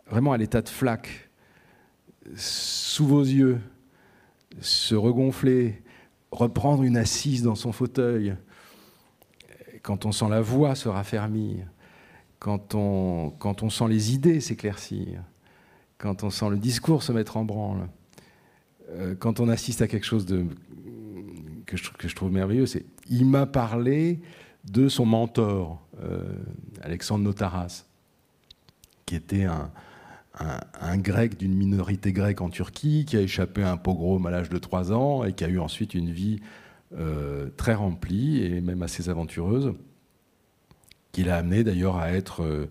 vraiment 0.06 0.32
à 0.32 0.38
l'état 0.38 0.62
de 0.62 0.70
flaque, 0.70 1.28
sous 2.34 3.06
vos 3.06 3.22
yeux, 3.22 3.60
se 4.60 4.94
regonfler, 4.94 5.82
reprendre 6.30 6.82
une 6.82 6.96
assise 6.96 7.42
dans 7.42 7.54
son 7.54 7.72
fauteuil, 7.72 8.34
quand 9.82 10.06
on 10.06 10.12
sent 10.12 10.28
la 10.30 10.40
voix 10.40 10.74
se 10.74 10.88
raffermir, 10.88 11.66
quand 12.38 12.74
on, 12.74 13.34
quand 13.38 13.62
on 13.62 13.68
sent 13.68 13.88
les 13.88 14.14
idées 14.14 14.40
s'éclaircir, 14.40 15.22
quand 15.98 16.24
on 16.24 16.30
sent 16.30 16.48
le 16.48 16.56
discours 16.56 17.02
se 17.02 17.12
mettre 17.12 17.36
en 17.36 17.44
branle, 17.44 17.88
euh, 18.92 19.14
quand 19.14 19.40
on 19.40 19.48
assiste 19.48 19.82
à 19.82 19.88
quelque 19.88 20.06
chose 20.06 20.24
de, 20.24 20.46
que, 21.76 22.08
je, 22.08 22.14
trouve 22.14 22.32
merveilleux, 22.32 22.66
c'est 22.66 22.84
il 23.08 23.26
m'a 23.26 23.46
parlé 23.46 24.20
de 24.64 24.88
son 24.88 25.06
mentor, 25.06 25.80
euh, 26.02 26.22
Alexandre 26.82 27.24
Notaras, 27.24 27.84
qui 29.06 29.14
était 29.14 29.44
un, 29.44 29.70
un, 30.34 30.98
grec 30.98 31.36
d'une 31.36 31.54
minorité 31.54 32.12
grecque 32.12 32.40
en 32.40 32.50
Turquie, 32.50 33.04
qui 33.04 33.16
a 33.16 33.20
échappé 33.20 33.62
à 33.62 33.72
un 33.72 33.76
pogrom 33.76 34.24
à 34.26 34.30
l'âge 34.30 34.48
de 34.48 34.58
3 34.58 34.92
ans 34.92 35.24
et 35.24 35.32
qui 35.32 35.44
a 35.44 35.48
eu 35.48 35.58
ensuite 35.58 35.94
une 35.94 36.10
vie 36.10 36.40
euh, 36.96 37.48
très 37.56 37.74
remplie 37.74 38.42
et 38.42 38.60
même 38.60 38.82
assez 38.82 39.08
aventureuse, 39.08 39.72
qui 41.12 41.24
l'a 41.24 41.36
amené 41.36 41.64
d'ailleurs 41.64 41.96
à 41.96 42.12
être 42.12 42.42
euh, 42.42 42.66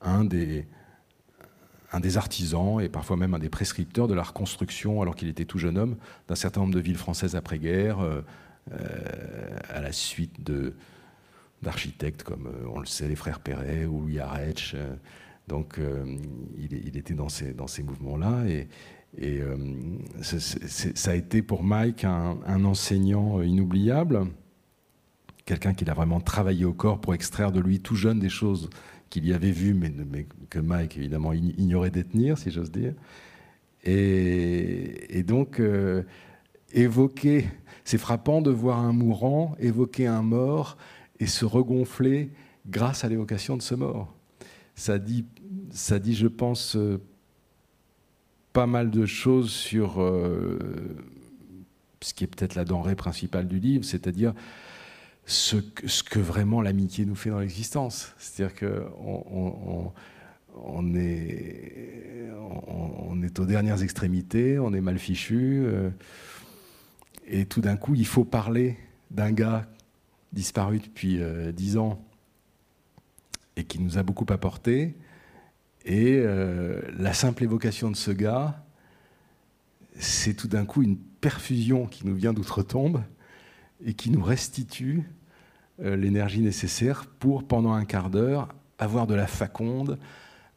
un, 0.00 0.24
des, 0.24 0.66
un 1.94 2.00
des 2.00 2.16
artisans 2.16 2.80
et 2.80 2.88
parfois 2.88 3.16
même 3.16 3.34
un 3.34 3.38
des 3.38 3.48
prescripteurs 3.48 4.08
de 4.08 4.14
la 4.14 4.22
reconstruction, 4.22 5.00
alors 5.00 5.14
qu'il 5.14 5.28
était 5.28 5.44
tout 5.44 5.58
jeune 5.58 5.78
homme, 5.78 5.96
d'un 6.28 6.34
certain 6.34 6.60
nombre 6.60 6.74
de 6.74 6.80
villes 6.80 6.96
françaises 6.96 7.36
après-guerre, 7.36 8.00
euh, 8.00 8.22
à 9.68 9.80
la 9.80 9.92
suite 9.92 10.36
d'architectes 11.62 12.24
comme, 12.24 12.48
on 12.74 12.80
le 12.80 12.86
sait, 12.86 13.06
les 13.06 13.14
frères 13.14 13.40
Perret 13.40 13.84
ou 13.86 14.00
Louis 14.00 14.18
Arech. 14.18 14.74
Donc 15.46 15.78
euh, 15.78 16.16
il, 16.58 16.96
était 16.96 17.14
dans 17.14 17.28
ces, 17.28 17.52
dans 17.52 17.66
ces 17.66 17.82
mouvements-là. 17.82 18.44
Et, 18.46 18.68
euh, 19.22 19.56
ça 20.22 21.12
a 21.12 21.14
été 21.14 21.42
pour 21.42 21.62
Mike 21.62 22.02
un, 22.04 22.64
enseignant 22.64 23.40
inoubliable, 23.40 24.26
quelqu'un 25.44 25.74
qui 25.74 25.88
a 25.88 25.94
vraiment 25.94 26.20
travaillé 26.20 26.64
au 26.64 26.72
corps 26.72 27.00
pour 27.00 27.14
extraire 27.14 27.52
de 27.52 27.60
lui 27.60 27.78
tout 27.78 27.94
jeune 27.94 28.18
des 28.18 28.28
choses 28.28 28.70
qu'il 29.10 29.26
y 29.26 29.32
avait 29.32 29.52
mais, 29.74 29.90
mais, 29.90 30.26
que 30.50 30.58
Mike 30.58 30.96
évidemment 30.96 31.32
ignorait 31.32 31.90
détenir, 31.90 32.38
si 32.38 32.50
j'ose 32.50 32.70
dire. 32.70 32.94
Et, 33.84 35.22
donc, 35.26 35.60
euh, 35.60 36.02
évoquer, 36.72 37.46
c'est 37.84 37.98
frappant 37.98 38.40
de 38.40 38.50
voir 38.50 38.78
un 38.78 38.92
mourant 38.92 39.54
évoquer 39.58 40.06
un 40.06 40.22
mort 40.22 40.76
et 41.20 41.26
se 41.26 41.44
regonfler 41.44 42.30
grâce 42.66 43.04
à 43.04 43.08
l'évocation 43.08 43.56
de 43.56 43.62
ce 43.62 43.74
mort 43.74 44.14
ça 44.74 44.98
dit, 44.98 45.24
ça 45.70 45.98
dit 45.98 46.14
je 46.14 46.26
pense, 46.26 46.76
euh, 46.76 47.00
pas 48.52 48.66
mal 48.66 48.90
de 48.90 49.06
choses 49.06 49.50
sur 49.50 50.00
euh, 50.00 50.58
ce 52.00 52.14
qui 52.14 52.24
est 52.24 52.28
peut-être 52.28 52.54
la 52.54 52.64
denrée 52.64 52.96
principale 52.96 53.48
du 53.48 53.58
livre, 53.58 53.84
c'est-à-dire 53.84 54.34
ce, 55.26 55.56
que 55.56 56.18
vraiment 56.18 56.60
l'amitié 56.60 57.06
nous 57.06 57.14
fait 57.14 57.30
dans 57.30 57.38
l'existence. 57.38 58.12
C'est-à-dire 58.18 58.54
qu'on 58.56 59.92
on, 60.54 60.94
est, 60.94 62.30
aux 63.38 63.46
dernières 63.46 63.82
extrémités, 63.82 64.58
on 64.58 64.72
est 64.74 64.80
mal 64.80 64.98
fichu, 64.98 65.64
euh, 65.64 65.90
et 67.26 67.46
tout 67.46 67.60
d'un 67.60 67.76
coup, 67.76 67.94
il 67.94 68.06
faut 68.06 68.24
parler 68.24 68.76
d'un 69.10 69.32
gars 69.32 69.66
disparu 70.32 70.80
depuis 70.80 71.20
dix 71.52 71.78
ans 71.78 72.04
et 73.56 73.64
qui 73.64 73.78
nous 73.78 73.98
a 73.98 74.02
beaucoup 74.02 74.26
apporté. 74.30 74.94
Et 75.84 76.16
euh, 76.16 76.80
la 76.96 77.12
simple 77.12 77.44
évocation 77.44 77.90
de 77.90 77.96
ce 77.96 78.10
gars, 78.10 78.64
c'est 79.98 80.34
tout 80.34 80.48
d'un 80.48 80.64
coup 80.64 80.82
une 80.82 80.96
perfusion 80.96 81.86
qui 81.86 82.06
nous 82.06 82.14
vient 82.14 82.32
d'outre-tombe 82.32 83.02
et 83.84 83.94
qui 83.94 84.10
nous 84.10 84.22
restitue 84.22 85.04
euh, 85.82 85.96
l'énergie 85.96 86.40
nécessaire 86.40 87.06
pour, 87.06 87.44
pendant 87.44 87.72
un 87.72 87.84
quart 87.84 88.10
d'heure, 88.10 88.48
avoir 88.78 89.06
de 89.06 89.14
la 89.14 89.26
faconde, 89.26 89.98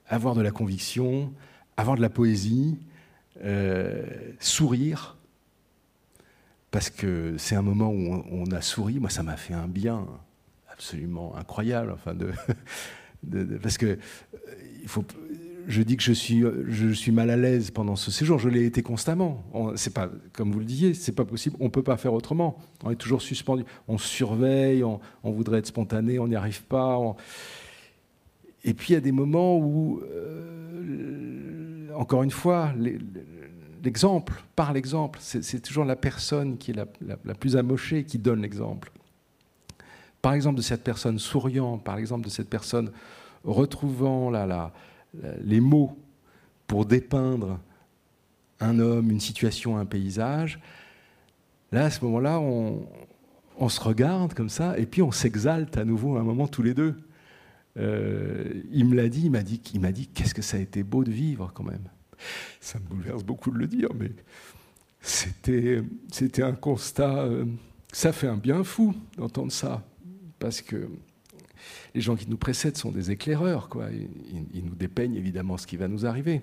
avoir 0.08 0.36
de 0.36 0.42
la 0.42 0.52
conviction, 0.52 1.34
avoir 1.76 1.98
de 1.98 2.02
la 2.02 2.10
poésie, 2.10 2.78
euh, 3.44 4.06
sourire, 4.40 5.18
parce 6.72 6.90
que 6.90 7.36
c'est 7.38 7.56
un 7.56 7.62
moment 7.62 7.90
où 7.90 8.24
on 8.30 8.52
a 8.52 8.62
souri, 8.62 9.00
moi 9.00 9.10
ça 9.10 9.24
m'a 9.24 9.38
fait 9.38 9.54
un 9.54 9.68
bien 9.68 10.06
absolument 10.72 11.36
incroyable. 11.36 11.92
Enfin 11.92 12.14
parce 13.62 13.78
que 13.78 13.86
euh, 13.86 13.98
il 14.82 14.88
faut, 14.88 15.04
je 15.68 15.82
dis 15.82 15.98
que 15.98 16.04
je 16.04 16.14
suis, 16.14 16.44
je 16.68 16.94
suis 16.94 17.12
mal 17.12 17.30
à 17.30 17.36
l'aise 17.36 17.72
pendant 17.72 17.98
ce 17.98 18.10
séjour. 18.10 18.40
Je 18.40 18.48
l'ai 18.48 18.66
été 18.66 18.82
constamment. 18.82 19.44
C'est 19.76 19.94
pas, 19.94 20.10
comme 20.32 20.52
vous 20.52 20.60
le 20.60 20.66
disiez, 20.66 20.94
c'est 20.94 21.12
pas 21.12 21.26
possible. 21.26 21.58
On 21.60 21.70
peut 21.70 21.84
pas 21.84 21.98
faire 21.98 22.14
autrement. 22.14 22.58
On 22.86 22.92
est 22.92 22.96
toujours 22.96 23.22
suspendu. 23.22 23.66
On 23.90 23.98
surveille. 23.98 24.84
On, 24.84 25.00
voudrait 25.24 25.60
être 25.60 25.68
spontané. 25.68 26.20
On 26.20 26.28
n'y 26.30 26.36
arrive 26.36 26.64
pas. 26.64 26.98
Et 28.64 28.74
puis 28.74 28.92
il 28.92 28.94
y 28.94 28.98
a 28.98 29.02
des 29.02 29.12
moments 29.12 29.58
où, 29.58 30.02
euh, 30.04 31.90
encore 31.96 32.24
une 32.24 32.32
fois, 32.32 32.74
l'exemple, 33.84 34.42
par 34.56 34.72
l'exemple, 34.72 35.20
c'est 35.22 35.62
toujours 35.62 35.84
la 35.84 35.98
personne 35.98 36.58
qui 36.58 36.72
est 36.72 36.76
la, 36.76 36.86
la 37.26 37.34
plus 37.34 37.58
amochée 37.58 38.06
qui 38.06 38.18
donne 38.18 38.42
l'exemple 38.42 38.92
par 40.22 40.34
exemple 40.34 40.58
de 40.58 40.62
cette 40.62 40.84
personne 40.84 41.20
souriant, 41.20 41.78
par 41.78 41.98
exemple 41.98 42.26
de 42.26 42.30
cette 42.30 42.50
personne 42.50 42.92
retrouvant 43.46 44.30
les 45.42 45.60
mots 45.60 45.98
pour 46.68 46.86
dépeindre 46.86 47.60
un 48.60 48.80
homme, 48.80 49.12
une 49.12 49.20
situation, 49.20 49.78
un 49.78 49.86
paysage, 49.86 50.60
là, 51.72 51.86
à 51.86 51.90
ce 51.90 52.04
moment-là, 52.06 52.40
on, 52.40 53.70
se 53.70 53.80
regarde 53.80 54.34
comme 54.34 54.50
ça, 54.50 54.78
et 54.78 54.86
puis 54.86 55.02
on 55.02 55.12
s'exalte 55.12 55.78
à 55.78 55.86
nouveau 55.86 56.18
un 56.18 56.24
moment 56.24 56.48
tous 56.48 56.64
les 56.64 56.74
deux. 56.74 56.96
Euh, 57.78 58.64
il 58.72 58.86
me 58.86 58.96
l'a 58.96 59.08
dit, 59.10 59.24
il 59.26 59.32
m'a 59.32 59.44
dit, 59.44 59.62
il 59.74 59.80
m'a 59.80 59.92
dit, 59.92 60.08
qu'est-ce 60.08 60.34
que 60.34 60.42
ça 60.42 60.58
a 60.58 60.60
été 60.60 60.84
beau 60.84 61.04
de 61.04 61.12
vivre 61.12 61.52
quand 61.54 61.64
même. 61.64 61.90
Ça 62.60 62.80
me 62.80 62.86
bouleverse 62.86 63.24
beaucoup 63.24 63.52
de 63.52 63.58
le 63.58 63.68
dire, 63.68 63.90
mais 63.96 64.12
c'était, 65.02 65.84
c'était 66.12 66.44
un 66.44 66.54
constat. 66.54 67.20
Euh, 67.26 67.46
ça 67.92 68.12
fait 68.12 68.28
un 68.28 68.38
bien 68.38 68.64
fou 68.64 68.96
d'entendre 69.18 69.52
ça 69.52 69.84
parce 70.40 70.62
que 70.62 70.90
les 71.94 72.02
gens 72.02 72.16
qui 72.16 72.30
nous 72.30 72.38
précèdent 72.38 72.78
sont 72.78 72.92
des 72.92 73.12
éclaireurs, 73.12 73.70
quoi. 73.70 73.88
Ils, 74.54 74.66
nous 74.66 74.76
dépeignent 74.76 75.16
évidemment 75.16 75.58
ce 75.58 75.68
qui 75.68 75.78
va 75.78 75.88
nous 75.88 76.06
arriver. 76.06 76.42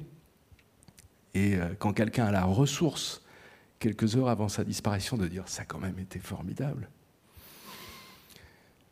Et 1.35 1.57
euh, 1.57 1.75
quand 1.79 1.93
quelqu'un 1.93 2.27
a 2.27 2.33
la 2.33 2.45
ressource, 2.45 3.23
quelques 3.79 4.17
heures 4.17 4.29
avant 4.29 4.49
sa 4.49 4.65
disparition, 4.65 5.17
de 5.17 5.27
dire 5.29 5.45
ça 5.47 5.63
a 5.63 5.65
quand 5.65 5.79
même 5.79 5.99
été 5.99 6.19
formidable. 6.19 6.89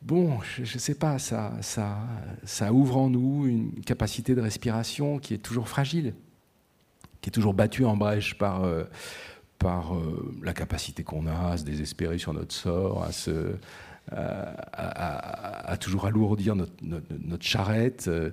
Bon, 0.03 0.41
je 0.41 0.63
ne 0.63 0.79
sais 0.81 0.97
pas, 0.97 1.21
ça, 1.21 1.53
ça, 1.63 2.73
ouvre 2.73 2.97
en 2.97 3.09
nous 3.09 3.47
une 3.47 3.81
capacité 3.85 4.35
de 4.35 4.41
respiration 4.41 5.21
qui 5.21 5.35
est 5.35 5.39
toujours 5.39 5.69
fragile, 5.69 6.15
qui 7.21 7.31
est 7.31 7.33
toujours 7.33 7.55
battue 7.55 7.85
en 7.85 7.97
brèche 7.97 8.37
par, 8.37 8.65
euh, 8.65 8.83
euh, 9.65 10.35
la 10.43 10.55
capacité 10.55 11.05
qu'on 11.05 11.29
a 11.29 11.53
à 11.53 11.57
se 11.57 11.63
désespérer 11.63 12.19
sur 12.19 12.35
notre 12.35 12.53
sort, 12.53 13.05
à 13.05 13.13
se, 13.13 13.55
à, 14.11 15.77
toujours 15.81 16.07
alourdir 16.07 16.55
notre, 16.57 17.45
charrette. 17.45 18.09
Euh, 18.09 18.31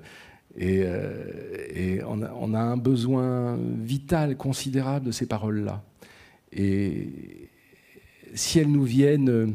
et, 0.57 0.82
euh, 0.84 2.03
on, 2.07 2.53
a, 2.53 2.59
un 2.59 2.78
besoin 2.78 3.57
vital, 3.57 4.36
considérable 4.36 5.05
de 5.07 5.11
ces 5.11 5.26
paroles-là. 5.26 5.84
Et 6.51 7.49
si 8.34 8.59
elles 8.59 8.72
nous 8.72 8.84
viennent 8.84 9.30
euh, 9.30 9.47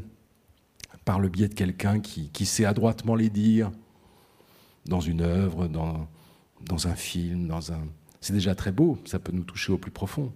par 1.05 1.19
le 1.19 1.29
biais 1.29 1.49
de 1.49 1.55
quelqu'un 1.55 2.01
qui, 2.01 2.47
sait 2.47 2.65
adroitement 2.65 3.15
les 3.15 3.31
dire, 3.31 3.71
dans 4.87 5.01
une 5.01 5.23
œuvre, 5.23 5.67
dans, 5.67 6.07
dans 6.67 6.89
un 6.89 6.95
film, 6.95 7.49
dans 7.49 7.73
un... 7.73 7.81
c'est 8.21 8.35
déjà 8.35 8.55
très 8.55 8.73
beau, 8.73 8.99
ça 9.05 9.19
peut 9.19 9.33
nous 9.33 9.45
toucher 9.45 9.73
au 9.73 9.79
plus 9.79 9.91
profond. 9.91 10.33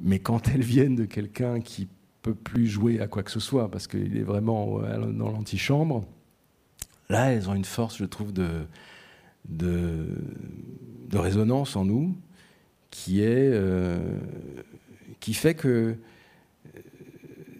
Mais 0.00 0.18
quand 0.18 0.48
elles 0.48 0.62
viennent 0.62 0.96
de 0.96 1.04
quelqu'un 1.04 1.60
qui 1.60 1.88
peut 2.22 2.34
plus 2.34 2.66
jouer 2.66 3.00
à 3.00 3.08
quoi 3.08 3.22
que 3.22 3.30
ce 3.30 3.40
soit 3.40 3.70
parce 3.70 3.86
qu'il 3.86 4.16
est 4.16 4.22
vraiment 4.22 4.80
dans 4.80 5.30
l'antichambre. 5.30 6.04
Là, 7.08 7.32
elles 7.32 7.50
ont 7.50 7.54
une 7.54 7.64
force, 7.64 7.98
je 7.98 8.04
trouve, 8.04 8.32
de, 8.32 8.66
de, 9.48 11.18
résonance 11.18 11.76
en 11.76 11.84
nous 11.84 12.16
qui 12.90 13.22
est 13.22 13.50
euh, 13.52 13.98
qui 15.20 15.34
fait 15.34 15.54
que 15.54 15.96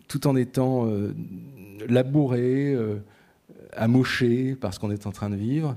tout 0.09 0.27
en 0.27 0.37
étant 0.37 0.87
euh, 0.87 1.15
labouré, 1.89 2.75
euh, 2.75 2.99
amoché 3.73 4.55
par 4.57 4.75
ce 4.75 4.79
qu'on 4.79 4.91
est 4.91 5.07
en 5.07 5.13
train 5.13 5.31
de 5.31 5.37
vivre, 5.37 5.77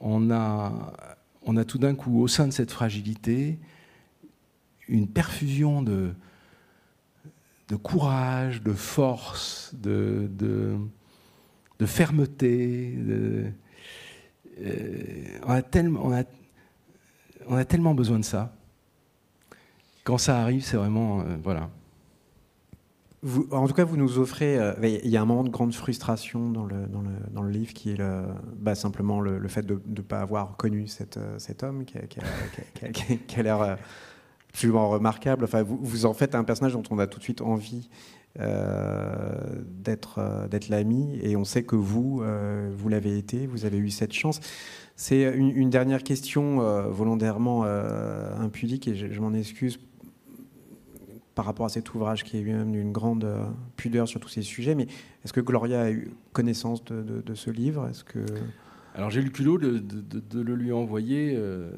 on 0.00 0.30
a, 0.30 0.92
on 1.42 1.56
a 1.56 1.64
tout 1.64 1.78
d'un 1.78 1.94
coup, 1.94 2.20
au 2.20 2.28
sein 2.28 2.46
de 2.46 2.52
cette 2.52 2.70
fragilité, 2.70 3.58
une 4.88 5.08
perfusion 5.08 5.82
de, 5.82 6.12
de 7.68 7.76
courage, 7.76 8.62
de 8.62 8.72
force, 8.72 9.74
de, 9.74 10.28
de, 10.30 11.86
fermeté. 11.86 12.94
Euh, 13.08 13.50
on, 15.44 15.50
a 15.50 15.62
tellement, 15.62 16.00
on, 16.04 16.12
a, 16.12 16.22
on, 17.48 17.56
a, 17.56 17.64
tellement, 17.64 17.94
besoin 17.94 18.18
de 18.18 18.24
ça. 18.24 18.54
quand 20.04 20.18
ça 20.18 20.40
arrive, 20.40 20.64
c'est 20.64 20.76
vraiment 20.76 21.24
voilà 21.42 21.70
en 23.50 23.66
tout 23.66 23.74
cas, 23.74 23.84
vous 23.84 23.96
nous 23.96 24.18
offrez. 24.18 24.58
Euh, 24.58 24.74
il 24.82 25.10
y 25.10 25.16
a 25.16 25.22
un 25.22 25.24
moment 25.24 25.44
de 25.44 25.48
grande 25.48 25.74
frustration 25.74 26.50
dans 26.50 26.64
le, 26.64 26.86
dans 26.86 27.00
le, 27.00 27.10
dans 27.30 27.42
le 27.42 27.50
livre 27.50 27.72
qui 27.72 27.90
est 27.90 28.00
bah, 28.56 28.74
simplement 28.74 29.20
le, 29.20 29.46
fait 29.48 29.62
de 29.62 29.80
ne 29.86 30.00
pas 30.00 30.20
avoir 30.20 30.56
connu 30.56 30.86
cet, 30.86 31.16
euh, 31.16 31.38
homme 31.62 31.84
qui 31.84 31.98
a, 31.98 33.42
l'air 33.42 33.60
euh, 33.60 33.76
absolument 34.56 34.88
remarquable. 34.88 35.44
Enfin, 35.44 35.62
vous, 35.62 36.06
en 36.06 36.14
faites 36.14 36.34
un 36.34 36.42
personnage 36.42 36.72
dont 36.72 36.82
on 36.90 36.98
a 36.98 37.06
tout 37.06 37.18
de 37.18 37.24
suite 37.24 37.42
envie 37.42 37.90
d'être 38.38 40.46
d'être 40.50 40.68
l'ami 40.68 41.18
et 41.22 41.36
on 41.36 41.44
sait 41.44 41.62
que 41.62 41.76
vous, 41.76 42.22
vous 42.72 42.88
l'avez 42.90 43.16
été, 43.16 43.46
vous 43.46 43.64
avez 43.64 43.78
eu 43.78 43.90
cette 43.90 44.12
chance. 44.12 44.40
C'est 44.94 45.34
une, 45.34 45.70
dernière 45.70 46.02
question 46.02 46.58
volontairement 46.90 47.64
impudique 47.64 48.88
et 48.88 48.94
je, 48.94 49.20
m'en 49.20 49.34
excuse 49.34 49.78
par 51.36 51.44
rapport 51.44 51.66
à 51.66 51.68
cet 51.68 51.94
ouvrage 51.94 52.24
qui 52.24 52.38
a 52.38 52.40
eu 52.40 52.48
une 52.48 52.92
grande 52.92 53.24
euh, 53.24 53.44
pudeur 53.76 54.08
sur 54.08 54.18
tous 54.18 54.30
ces 54.30 54.42
sujets. 54.42 54.74
Mais 54.74 54.86
est-ce 55.22 55.34
que 55.34 55.42
Gloria 55.42 55.82
a 55.82 55.90
eu 55.90 56.10
connaissance 56.32 56.82
de, 56.82 57.34
ce 57.34 57.50
livre? 57.50 57.86
Est-ce 57.88 58.02
que 58.02 58.24
alors 58.94 59.10
j'ai 59.10 59.20
eu 59.20 59.24
le 59.24 59.30
culot 59.30 59.58
de, 59.58 60.40
le 60.40 60.54
lui 60.54 60.72
envoyer 60.72 61.34
euh, 61.36 61.70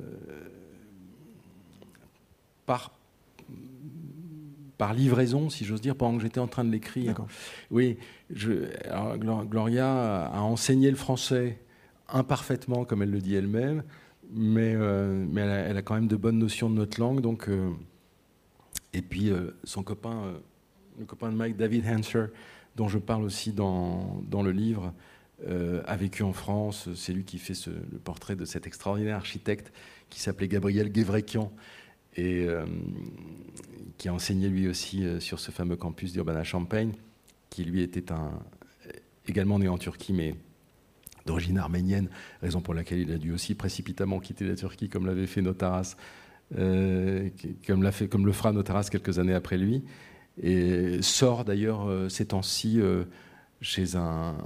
par 2.68 2.92
par 4.76 4.94
livraison, 4.94 5.50
si 5.50 5.64
j'ose 5.64 5.80
dire, 5.80 5.96
pendant 5.96 6.18
que 6.18 6.22
j'étais 6.22 6.38
en 6.38 6.46
train 6.46 6.64
de 6.64 6.70
l'écrire. 6.70 7.16
Oui, 7.72 7.98
je, 8.30 8.52
Gloria 9.46 10.26
a 10.26 10.40
enseigné 10.42 10.88
le 10.88 10.96
français 10.96 11.58
imparfaitement, 12.08 12.84
comme 12.84 13.02
elle 13.02 13.10
le 13.10 13.18
dit 13.18 13.34
elle-même, 13.34 13.82
mais, 14.32 14.74
euh, 14.76 15.26
mais 15.28 15.40
elle, 15.40 15.76
a, 15.76 15.82
quand 15.82 15.94
même 15.96 16.06
de 16.06 16.14
bonnes 16.14 16.38
notions 16.38 16.70
de 16.70 16.76
notre 16.76 17.00
langue, 17.00 17.20
donc 17.20 17.48
et 18.92 19.02
puis 19.02 19.30
euh, 19.30 19.50
son 19.64 19.82
copain, 19.82 20.22
euh, 20.24 20.38
le 20.98 21.04
copain 21.04 21.30
de 21.30 21.36
Mike, 21.36 21.56
David 21.56 21.86
Hanser, 21.86 22.26
dont 22.76 22.88
je 22.88 22.98
parle 22.98 23.22
aussi 23.22 23.52
dans, 23.52 24.22
dans 24.28 24.42
le 24.42 24.52
livre, 24.52 24.92
euh, 25.46 25.82
a 25.86 25.96
vécu 25.96 26.22
en 26.22 26.32
France. 26.32 26.88
C'est 26.94 27.12
lui 27.12 27.24
qui 27.24 27.38
fait 27.38 27.54
le 27.66 27.98
portrait 27.98 28.36
de 28.36 28.44
cet 28.44 28.66
extraordinaire 28.66 29.16
architecte 29.16 29.72
qui 30.10 30.20
s'appelait 30.20 30.48
Gabriel 30.48 30.90
Guévrekian 30.90 31.52
et 32.18 32.46
qui 33.96 34.08
a 34.08 34.14
enseigné 34.14 34.48
lui 34.48 34.68
aussi 34.68 35.04
sur 35.20 35.38
ce 35.40 35.50
fameux 35.50 35.76
campus 35.76 36.12
d'Urbana-Champagne, 36.12 36.92
qui 37.48 37.64
lui 37.64 37.80
était 37.82 38.04
également 39.26 39.58
né 39.58 39.68
en 39.68 39.78
Turquie, 39.78 40.12
mais 40.12 40.34
d'origine 41.26 41.58
arménienne, 41.58 42.08
raison 42.42 42.60
pour 42.60 42.74
laquelle 42.74 42.98
il 42.98 43.12
a 43.12 43.18
dû 43.18 43.32
aussi 43.32 43.54
précipitamment 43.54 44.18
quitter 44.18 44.46
la 44.46 44.56
Turquie, 44.56 44.88
comme 44.88 45.06
l'avait 45.06 45.26
fait 45.26 45.42
Notaras 45.42 45.96
euh, 46.56 47.28
comme, 47.66 48.26
le 48.26 48.32
fera 48.32 48.52
Notaras 48.52 48.88
quelques 48.90 49.18
années 49.18 49.34
après 49.34 49.58
lui, 49.58 49.84
et 50.40 51.02
sort 51.02 51.44
d'ailleurs 51.44 51.86
euh, 51.88 52.08
ces 52.08 52.26
temps-ci 52.26 52.80
euh, 52.80 53.04
chez 53.60 53.96
un, 53.96 54.36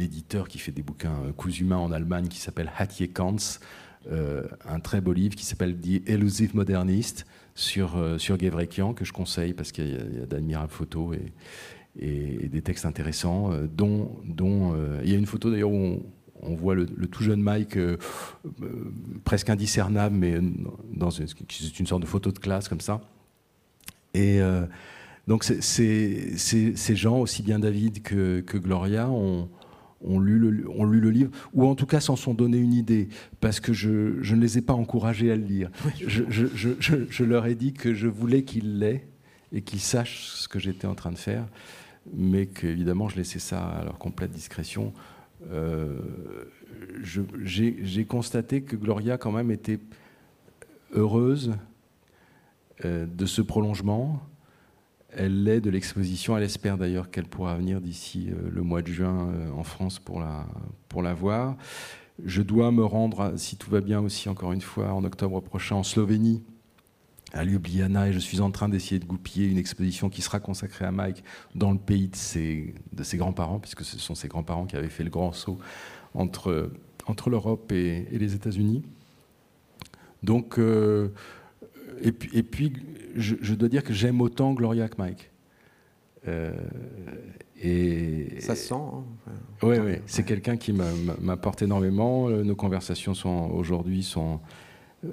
éditeur 0.00 0.48
qui 0.48 0.58
fait 0.58 0.72
des 0.72 0.82
bouquins 0.82 1.16
coups 1.36 1.60
humains 1.60 1.76
en 1.76 1.92
Allemagne 1.92 2.28
qui 2.28 2.38
s'appelle 2.38 2.72
Hatje 2.78 3.12
Kantz, 3.12 3.60
un 4.10 4.80
très 4.80 5.00
beau 5.00 5.12
livre 5.12 5.34
qui 5.34 5.44
s'appelle 5.44 5.76
The 5.76 6.08
Elusive 6.08 6.54
Modernist 6.54 7.26
sur, 7.54 7.96
sur 8.18 8.38
Gevrekian, 8.38 8.92
que 8.94 9.04
je 9.04 9.12
conseille 9.12 9.54
parce 9.54 9.72
qu'il 9.72 9.88
y 9.90 10.22
a, 10.22 10.26
d'admirables 10.26 10.70
photos 10.70 11.16
et, 11.16 11.32
des 12.48 12.60
textes 12.60 12.86
intéressants, 12.86 13.52
dont, 13.72 14.18
dont 14.24 14.74
il 15.02 15.10
y 15.10 15.14
a 15.14 15.18
une 15.18 15.26
photo 15.26 15.50
d'ailleurs 15.50 15.70
où 15.70 16.02
on, 16.42 16.54
voit 16.54 16.74
le, 16.74 16.86
tout 16.86 17.22
jeune 17.22 17.40
Mike 17.40 17.76
euh, 17.76 17.96
euh, 18.62 18.92
presque 19.24 19.50
indiscernable, 19.50 20.16
mais 20.16 20.38
dans 20.92 21.10
une, 21.10 21.26
c'est 21.26 21.80
une 21.80 21.86
sorte 21.86 22.02
de 22.02 22.06
photo 22.06 22.30
de 22.30 22.38
classe 22.38 22.68
comme 22.68 22.80
ça. 22.80 23.00
Et 24.12 24.40
euh, 24.40 24.66
donc 25.26 25.44
ces 25.44 26.96
gens, 26.96 27.18
aussi 27.18 27.42
bien 27.42 27.58
David 27.58 28.02
que, 28.02 28.58
Gloria, 28.58 29.08
ont, 29.08 29.48
lu 30.20 30.38
le, 30.38 31.10
livre, 31.10 31.30
ou 31.52 31.66
en 31.66 31.74
tout 31.74 31.86
cas 31.86 32.00
s'en 32.00 32.16
sont 32.16 32.34
donné 32.34 32.58
une 32.58 32.74
idée, 32.74 33.08
parce 33.40 33.60
que 33.60 33.72
je, 33.72 33.88
ne 33.88 34.40
les 34.40 34.58
ai 34.58 34.62
pas 34.62 34.74
encouragés 34.74 35.30
à 35.30 35.36
le 35.36 35.44
lire. 35.44 35.70
je, 36.06 37.24
leur 37.24 37.46
ai 37.46 37.54
dit 37.54 37.72
que 37.72 37.94
je 37.94 38.08
voulais 38.08 38.42
qu'ils 38.44 38.78
l'aient 38.78 39.06
et 39.52 39.62
qu'ils 39.62 39.80
sachent 39.80 40.28
ce 40.28 40.48
que 40.48 40.58
j'étais 40.58 40.86
en 40.86 40.94
train 40.94 41.12
de 41.12 41.18
faire, 41.18 41.46
mais 42.12 42.46
qu'évidemment 42.46 43.08
je 43.08 43.16
laissais 43.16 43.38
ça 43.38 43.64
à 43.64 43.84
leur 43.84 43.98
complète 43.98 44.30
discrétion. 44.30 44.92
Euh, 45.50 45.98
j'ai 47.02 48.04
constaté 48.04 48.62
que 48.62 48.76
Gloria 48.76 49.18
quand 49.18 49.32
même 49.32 49.50
était 49.50 49.78
heureuse 50.92 51.54
euh, 52.84 53.06
de 53.06 53.26
ce 53.26 53.42
prolongement. 53.42 54.22
Elle 55.16 55.44
l'est 55.44 55.60
de 55.60 55.70
l'exposition. 55.70 56.36
Elle 56.36 56.44
espère 56.44 56.78
d'ailleurs 56.78 57.10
qu'elle 57.10 57.26
pourra 57.26 57.56
venir 57.56 57.80
d'ici 57.80 58.30
euh, 58.30 58.50
le 58.50 58.62
mois 58.62 58.82
de 58.82 58.88
juin 58.88 59.32
en 59.56 59.62
France 59.62 59.98
pour 59.98 60.20
la, 60.20 60.46
pour 60.88 61.02
la 61.02 61.14
voir. 61.14 61.56
Je 62.24 62.42
dois 62.42 62.70
me 62.70 62.84
rendre, 62.84 63.32
si 63.36 63.56
tout 63.56 63.70
va 63.70 63.80
bien 63.80 64.00
aussi, 64.00 64.28
encore 64.28 64.52
une 64.52 64.60
fois, 64.60 64.92
en 64.92 65.04
octobre 65.04 65.40
prochain 65.40 65.76
en 65.76 65.82
Slovénie 65.82 66.42
à 67.34 67.44
Ljubljana 67.44 68.08
et 68.08 68.12
je 68.12 68.18
suis 68.20 68.40
en 68.40 68.50
train 68.50 68.68
d'essayer 68.68 69.00
de 69.00 69.04
goupiller 69.04 69.48
une 69.48 69.58
exposition 69.58 70.08
qui 70.08 70.22
sera 70.22 70.38
consacrée 70.38 70.84
à 70.84 70.92
Mike 70.92 71.24
dans 71.54 71.72
le 71.72 71.78
pays 71.78 72.08
de 72.08 72.16
ses, 72.16 72.74
de 72.92 73.02
ses 73.02 73.16
grands-parents, 73.16 73.58
puisque 73.58 73.84
ce 73.84 73.98
sont 73.98 74.14
ses 74.14 74.28
grands-parents 74.28 74.66
qui 74.66 74.76
avaient 74.76 74.88
fait 74.88 75.04
le 75.04 75.10
grand 75.10 75.32
saut 75.32 75.58
entre, 76.14 76.70
entre 77.06 77.30
l'Europe 77.30 77.72
et, 77.72 78.06
les 78.12 78.34
États-Unis. 78.34 78.82
Donc, 80.22 80.58
euh, 80.58 81.08
et 82.02 82.12
puis, 82.12 82.30
et 82.36 82.42
puis 82.42 82.72
je, 83.14 83.54
dois 83.54 83.68
dire 83.68 83.84
que 83.84 83.92
j'aime 83.92 84.20
autant 84.20 84.52
Gloria 84.54 84.88
que 84.88 84.96
Mike. 84.98 85.30
Euh, 86.26 86.52
et 87.62 88.40
ça 88.40 88.56
se 88.56 88.68
sent. 88.68 88.74
Hein. 88.74 89.04
oui, 89.62 89.76
oui. 89.78 89.92
C'est 90.06 90.24
quelqu'un 90.24 90.56
qui 90.56 90.72
m'apporte 90.72 91.62
énormément. 91.62 92.28
Nos 92.30 92.56
conversations 92.56 93.14
sont 93.14 93.50
aujourd'hui 93.52 94.02
sont 94.02 94.40
euh, 95.04 95.08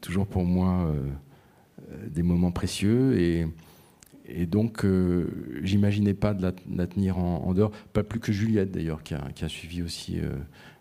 toujours 0.00 0.26
pour 0.26 0.44
moi 0.44 0.92
euh, 1.92 2.08
des 2.08 2.22
moments 2.22 2.50
précieux 2.50 3.18
et, 3.20 3.46
et 4.26 4.46
donc 4.46 4.84
euh, 4.84 5.60
j'imaginais 5.62 6.14
pas 6.14 6.34
de 6.34 6.42
la, 6.42 6.86
tenir 6.86 7.18
en, 7.18 7.52
dehors, 7.54 7.70
pas 7.92 8.02
plus 8.02 8.20
que 8.20 8.32
Juliette 8.32 8.72
d'ailleurs 8.72 9.02
qui 9.02 9.14
a, 9.14 9.48
suivi 9.48 9.82
aussi 9.82 10.18
euh, 10.18 10.30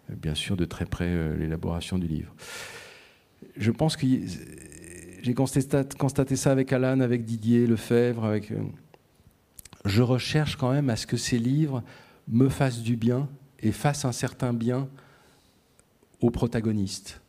bien 0.09 0.33
sûr 0.33 0.57
de 0.57 0.65
très 0.65 0.85
près 0.85 1.35
l'élaboration 1.35 1.99
du 1.99 2.07
livre. 2.07 2.33
Je 3.57 3.71
pense 3.71 3.95
que 3.95 4.05
j'ai 5.27 5.33
constaté, 5.33 6.37
ça 6.37 6.51
avec 6.51 6.71
Alan, 6.71 7.01
avec 7.01 7.25
Didier 7.25 7.67
Lefebvre, 7.67 8.23
avec 8.23 8.53
je 9.83 10.01
recherche 10.01 10.55
quand 10.55 10.71
même 10.71 10.89
à 10.89 10.95
ce 10.95 11.05
que 11.05 11.17
ces 11.17 11.37
livres 11.37 11.83
me 12.29 12.47
fassent 12.47 12.81
du 12.81 12.95
bien 12.95 13.27
et 13.59 13.73
fassent 13.73 14.05
un 14.05 14.13
certain 14.13 14.53
bien 14.53 14.87
aux 16.21 16.31
protagonistes. 16.31 17.19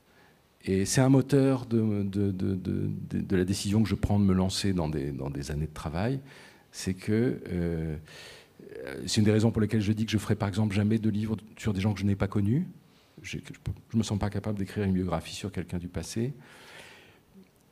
Et 0.65 0.85
c'est 0.85 1.01
un 1.01 1.09
moteur 1.09 1.67
de, 1.67 2.07
la 3.31 3.45
décision 3.45 3.83
que 3.83 3.89
je 3.89 3.97
prends 3.97 4.21
de 4.21 4.25
me 4.25 4.35
lancer 4.35 4.73
dans 4.73 4.89
des, 4.89 5.51
années 5.51 5.67
de 5.67 5.75
travail. 5.75 6.21
C'est 6.71 6.95
que 6.95 7.41
euh, 7.49 7.97
c'est 9.07 9.17
une 9.17 9.25
des 9.25 9.33
raisons 9.33 9.51
pour 9.51 9.61
lesquelles 9.61 9.81
je 9.81 9.93
dis 9.93 10.07
que 10.07 10.13
je 10.13 10.19
ferai 10.19 10.37
par 10.37 10.49
exemple 10.49 10.73
jamais 10.73 10.99
de 10.99 11.11
livres 11.11 11.37
sur 11.57 11.75
des 11.75 11.81
gens 11.81 11.95
que 11.95 12.01
je 12.01 12.05
n'ai 12.05 12.15
pas 12.15 12.29
connus. 12.29 12.69
Je 13.23 13.39
ne 13.39 13.99
me 13.99 14.05
sens 14.05 14.21
pas 14.21 14.31
capable 14.31 14.57
d'écrire 14.57 14.85
une 14.85 14.93
biographie 14.93 15.35
sur 15.35 15.51
quelqu'un 15.51 15.79
du 15.79 15.89
passé. 15.89 16.33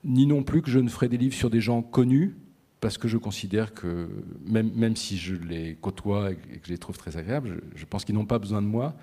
Ni 0.06 0.26
non 0.26 0.42
plus 0.42 0.62
que 0.62 0.70
je 0.70 0.78
ne 0.78 0.88
ferai 0.88 1.08
des 1.08 1.18
livres 1.18 1.34
sur 1.34 1.50
des 1.50 1.60
gens 1.60 1.82
connus, 1.82 2.36
parce 2.80 2.96
que 2.98 3.08
je 3.08 3.18
considère 3.18 3.74
que, 3.74 4.08
même, 4.44 4.70
même 4.74 4.96
si 4.96 5.16
je 5.16 5.34
les 5.34 5.74
côtoie 5.74 6.30
et 6.30 6.36
que 6.36 6.66
je 6.66 6.70
les 6.70 6.78
trouve 6.78 6.96
très 6.96 7.16
agréables, 7.16 7.60
je, 7.74 7.84
pense 7.84 8.04
qu'ils 8.04 8.14
n'ont 8.14 8.26
pas 8.26 8.38
besoin 8.38 8.62
de 8.62 8.66
moi. 8.66 8.94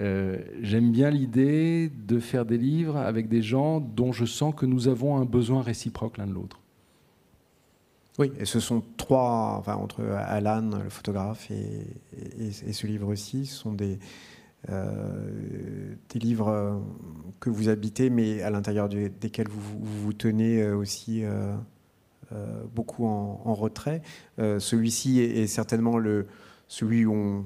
Euh, 0.00 0.38
j'aime 0.62 0.90
bien 0.92 1.10
l'idée 1.10 1.90
de 1.90 2.18
faire 2.18 2.46
des 2.46 2.56
livres 2.56 2.96
avec 2.96 3.28
des 3.28 3.42
gens 3.42 3.80
dont 3.80 4.12
je 4.12 4.24
sens 4.24 4.54
que 4.54 4.64
nous 4.64 4.88
avons 4.88 5.18
un 5.18 5.24
besoin 5.24 5.62
réciproque 5.62 6.16
l'un 6.16 6.26
de 6.26 6.32
l'autre. 6.32 6.60
Oui, 8.18 8.32
et 8.38 8.44
ce 8.44 8.60
sont 8.60 8.82
trois, 8.96 9.56
enfin, 9.58 9.74
entre 9.74 10.02
Alan, 10.02 10.78
le 10.82 10.90
photographe, 10.90 11.50
et, 11.50 11.86
et, 12.38 12.72
ce 12.72 12.86
livre-ci, 12.86 13.46
ce 13.46 13.56
sont 13.56 13.72
des, 13.72 13.98
euh, 14.68 15.94
des 16.10 16.18
livres 16.18 16.82
que 17.40 17.50
vous 17.50 17.68
habitez, 17.68 18.10
mais 18.10 18.42
à 18.42 18.50
l'intérieur 18.50 18.88
desquels 18.88 19.48
vous, 19.48 19.78
vous, 19.80 20.12
tenez 20.12 20.70
aussi 20.70 21.22
euh, 21.24 21.54
beaucoup 22.74 23.06
en, 23.06 23.54
retrait. 23.54 24.02
Celui-ci 24.38 25.20
est, 25.20 25.46
certainement 25.46 25.98
le, 25.98 26.26
celui 26.70 27.04
où 27.04 27.12
on, 27.12 27.44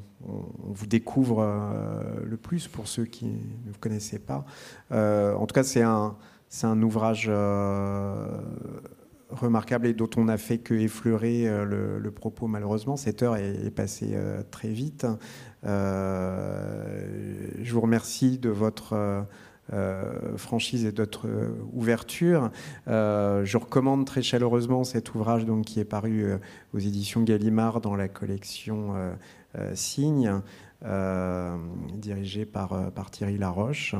vous 0.66 0.86
découvre 0.86 1.40
euh, 1.40 2.02
le 2.24 2.36
plus 2.36 2.68
pour 2.68 2.88
ceux 2.88 3.06
qui 3.06 3.24
ne 3.26 3.72
vous 3.72 3.78
connaissaient 3.80 4.18
pas. 4.18 4.44
Euh, 4.92 5.34
en 5.34 5.46
tout 5.46 5.54
cas, 5.54 5.62
c'est 5.62 5.82
un, 5.82 6.16
un 6.62 6.82
ouvrage 6.82 7.26
euh, 7.28 8.26
remarquable 9.30 9.86
et 9.86 9.94
dont 9.94 10.10
on 10.18 10.24
n'a 10.24 10.36
fait 10.36 10.58
que 10.58 10.74
effleurer 10.74 11.46
le, 11.64 12.10
propos 12.10 12.46
malheureusement. 12.46 12.96
Cette 12.96 13.22
heure 13.22 13.36
est, 13.36 13.70
passée 13.70 14.14
très 14.50 14.68
vite. 14.68 15.06
Je 15.64 17.72
vous 17.72 17.80
remercie 17.80 18.38
de 18.38 18.50
votre 18.50 19.24
franchises 20.36 20.84
et 20.84 20.92
d'autres 20.92 21.26
ouvertures. 21.72 22.50
je 22.86 23.56
recommande 23.56 24.04
très 24.04 24.22
chaleureusement 24.22 24.84
cet 24.84 25.14
ouvrage 25.14 25.46
donc, 25.46 25.64
qui 25.64 25.80
est 25.80 25.86
paru 25.86 26.26
aux 26.74 26.78
éditions 26.78 27.22
Gallimard 27.22 27.80
dans 27.80 27.96
la 27.96 28.08
collection 28.08 28.94
Signe. 29.74 30.42
dirigé 31.94 32.44
par, 32.44 32.92
par 32.92 33.10
Thierry 33.10 33.38
Laroche, 33.38 33.94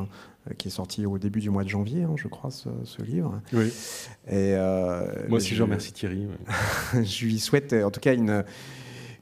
qui 0.58 0.68
est 0.68 0.72
sorti 0.72 1.06
au 1.06 1.16
début 1.16 1.40
du 1.40 1.48
mois 1.48 1.64
de 1.64 1.70
janvier, 1.70 2.02
hein, 2.02 2.12
je 2.16 2.28
crois, 2.28 2.50
ce, 2.50 2.68
livre. 3.02 3.40
Oui. 3.54 3.72
Et, 4.30 4.54
Moi 5.28 5.38
aussi, 5.38 5.54
je 5.54 5.62
remercie 5.62 5.94
Thierry. 5.94 6.28
je 6.92 7.24
lui 7.24 7.38
souhaite 7.38 7.72
en 7.72 7.90
tout 7.90 8.00
cas 8.00 8.12
une, 8.12 8.44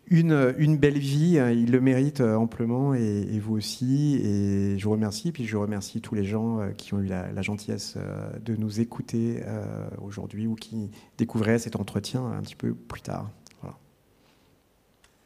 une, 0.06 0.54
une, 0.58 0.76
belle 0.76 0.98
vie. 0.98 1.40
Il 1.54 1.70
le 1.70 1.80
mérite 1.80 2.20
amplement 2.20 2.94
et, 2.94 3.38
vous 3.38 3.56
aussi. 3.56 4.16
Et 4.16 4.78
je 4.78 4.84
vous 4.84 4.92
remercie. 4.92 5.32
Puis 5.32 5.46
je 5.46 5.56
remercie 5.56 6.00
tous 6.00 6.14
les 6.14 6.24
gens 6.24 6.60
euh, 6.60 6.70
qui 6.70 6.94
ont 6.94 7.00
eu 7.00 7.06
la, 7.06 7.42
gentillesse 7.42 7.94
euh, 7.96 8.30
de 8.38 8.56
nous 8.56 8.80
écouter 8.80 9.42
euh, 9.44 9.88
aujourd'hui 10.02 10.46
ou 10.46 10.54
qui 10.54 10.90
découvraient 11.18 11.58
cet 11.58 11.76
entretien 11.76 12.24
un 12.24 12.40
petit 12.42 12.56
peu 12.56 12.74
plus 12.74 13.02
tard. 13.02 13.30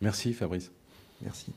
Merci 0.02 0.34
Fabrice. 0.34 0.70
Merci. 1.22 1.52